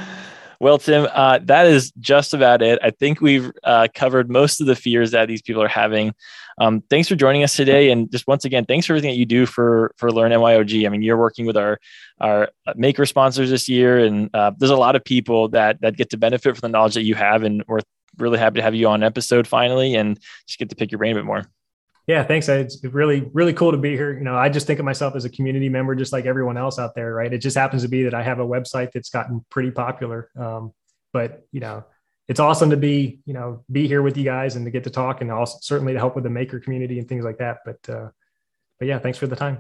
well, 0.60 0.80
Tim, 0.80 1.08
uh, 1.12 1.40
that 1.44 1.68
is 1.68 1.92
just 2.00 2.34
about 2.34 2.62
it. 2.62 2.80
I 2.82 2.90
think 2.92 3.22
we've 3.22 3.52
uh, 3.64 3.88
covered 3.94 4.30
most 4.30 4.60
of 4.60 4.68
the 4.68 4.76
fears 4.76 5.12
that 5.12 5.28
these 5.28 5.42
people 5.42 5.62
are 5.62 5.68
having. 5.68 6.16
Um, 6.60 6.84
thanks 6.90 7.08
for 7.08 7.16
joining 7.16 7.44
us 7.44 7.56
today, 7.56 7.90
and 7.90 8.12
just 8.12 8.28
once 8.28 8.44
again, 8.44 8.66
thanks 8.66 8.86
for 8.86 8.94
everything 8.94 9.12
that 9.12 9.18
you 9.18 9.26
do 9.26 9.46
for 9.46 9.94
for 9.98 10.12
Learn 10.12 10.32
MYOG. 10.32 10.86
I 10.86 10.90
mean, 10.90 11.02
you're 11.02 11.18
working 11.18 11.46
with 11.46 11.56
our 11.56 11.80
our 12.20 12.50
maker 12.76 13.06
sponsors 13.06 13.50
this 13.50 13.70
year, 13.70 14.00
and 14.00 14.30
uh, 14.34 14.52
there's 14.58 14.70
a 14.70 14.76
lot 14.76 14.96
of 14.96 15.04
people 15.04 15.48
that 15.50 15.80
that 15.82 15.96
get 15.96 16.10
to 16.10 16.18
benefit 16.18 16.58
from 16.58 16.70
the 16.70 16.78
knowledge 16.78 16.96
that 16.96 17.04
you 17.04 17.16
have, 17.16 17.44
and 17.44 17.64
we're 17.68 17.80
really 18.18 18.38
happy 18.38 18.58
to 18.58 18.62
have 18.62 18.76
you 18.76 18.88
on 18.88 19.04
episode 19.04 19.48
finally 19.48 19.96
and 19.96 20.20
just 20.46 20.60
get 20.60 20.70
to 20.70 20.76
pick 20.76 20.92
your 20.92 21.00
brain 21.00 21.14
a 21.14 21.16
bit 21.16 21.26
more. 21.26 21.46
Yeah, 22.08 22.24
thanks. 22.24 22.50
It's 22.50 22.84
really, 22.84 23.30
really 23.34 23.54
cool 23.54 23.72
to 23.72 23.78
be 23.78 23.92
here. 23.92 24.18
You 24.18 24.24
know, 24.24 24.36
I 24.36 24.50
just 24.50 24.66
think 24.66 24.80
of 24.80 24.86
myself 24.86 25.16
as 25.16 25.26
a 25.26 25.30
community 25.30 25.70
member, 25.70 25.94
just 25.94 26.12
like 26.12 26.26
everyone 26.26 26.58
else 26.58 26.80
out 26.80 26.96
there, 26.96 27.14
right? 27.14 27.32
It 27.32 27.38
just 27.38 27.56
happens 27.56 27.84
to 27.84 27.88
be 27.88 28.04
that 28.04 28.16
I 28.16 28.24
have 28.24 28.40
a 28.40 28.46
website 28.46 28.92
that's 28.92 29.10
gotten 29.10 29.46
pretty 29.52 29.70
popular. 29.70 30.30
Um, 30.36 30.74
but 31.14 31.46
you 31.52 31.60
know, 31.60 31.86
it's 32.30 32.40
awesome 32.40 32.70
to 32.70 32.78
be, 32.78 33.20
you 33.26 33.34
know, 33.34 33.64
be 33.72 33.88
here 33.88 34.04
with 34.04 34.16
you 34.16 34.24
guys 34.24 34.56
and 34.56 34.64
to 34.64 34.72
get 34.72 34.84
to 34.84 34.92
talk 34.92 35.22
and 35.22 35.32
also 35.32 35.58
certainly 35.62 35.94
to 35.94 36.00
help 36.00 36.14
with 36.14 36.24
the 36.24 36.30
maker 36.30 36.60
community 36.60 37.00
and 37.00 37.10
things 37.10 37.26
like 37.26 37.40
that. 37.40 37.58
But, 37.66 37.90
uh, 37.90 38.10
but 38.78 38.88
yeah, 38.88 39.00
thanks 39.00 39.18
for 39.18 39.26
the 39.26 39.36
time. 39.36 39.58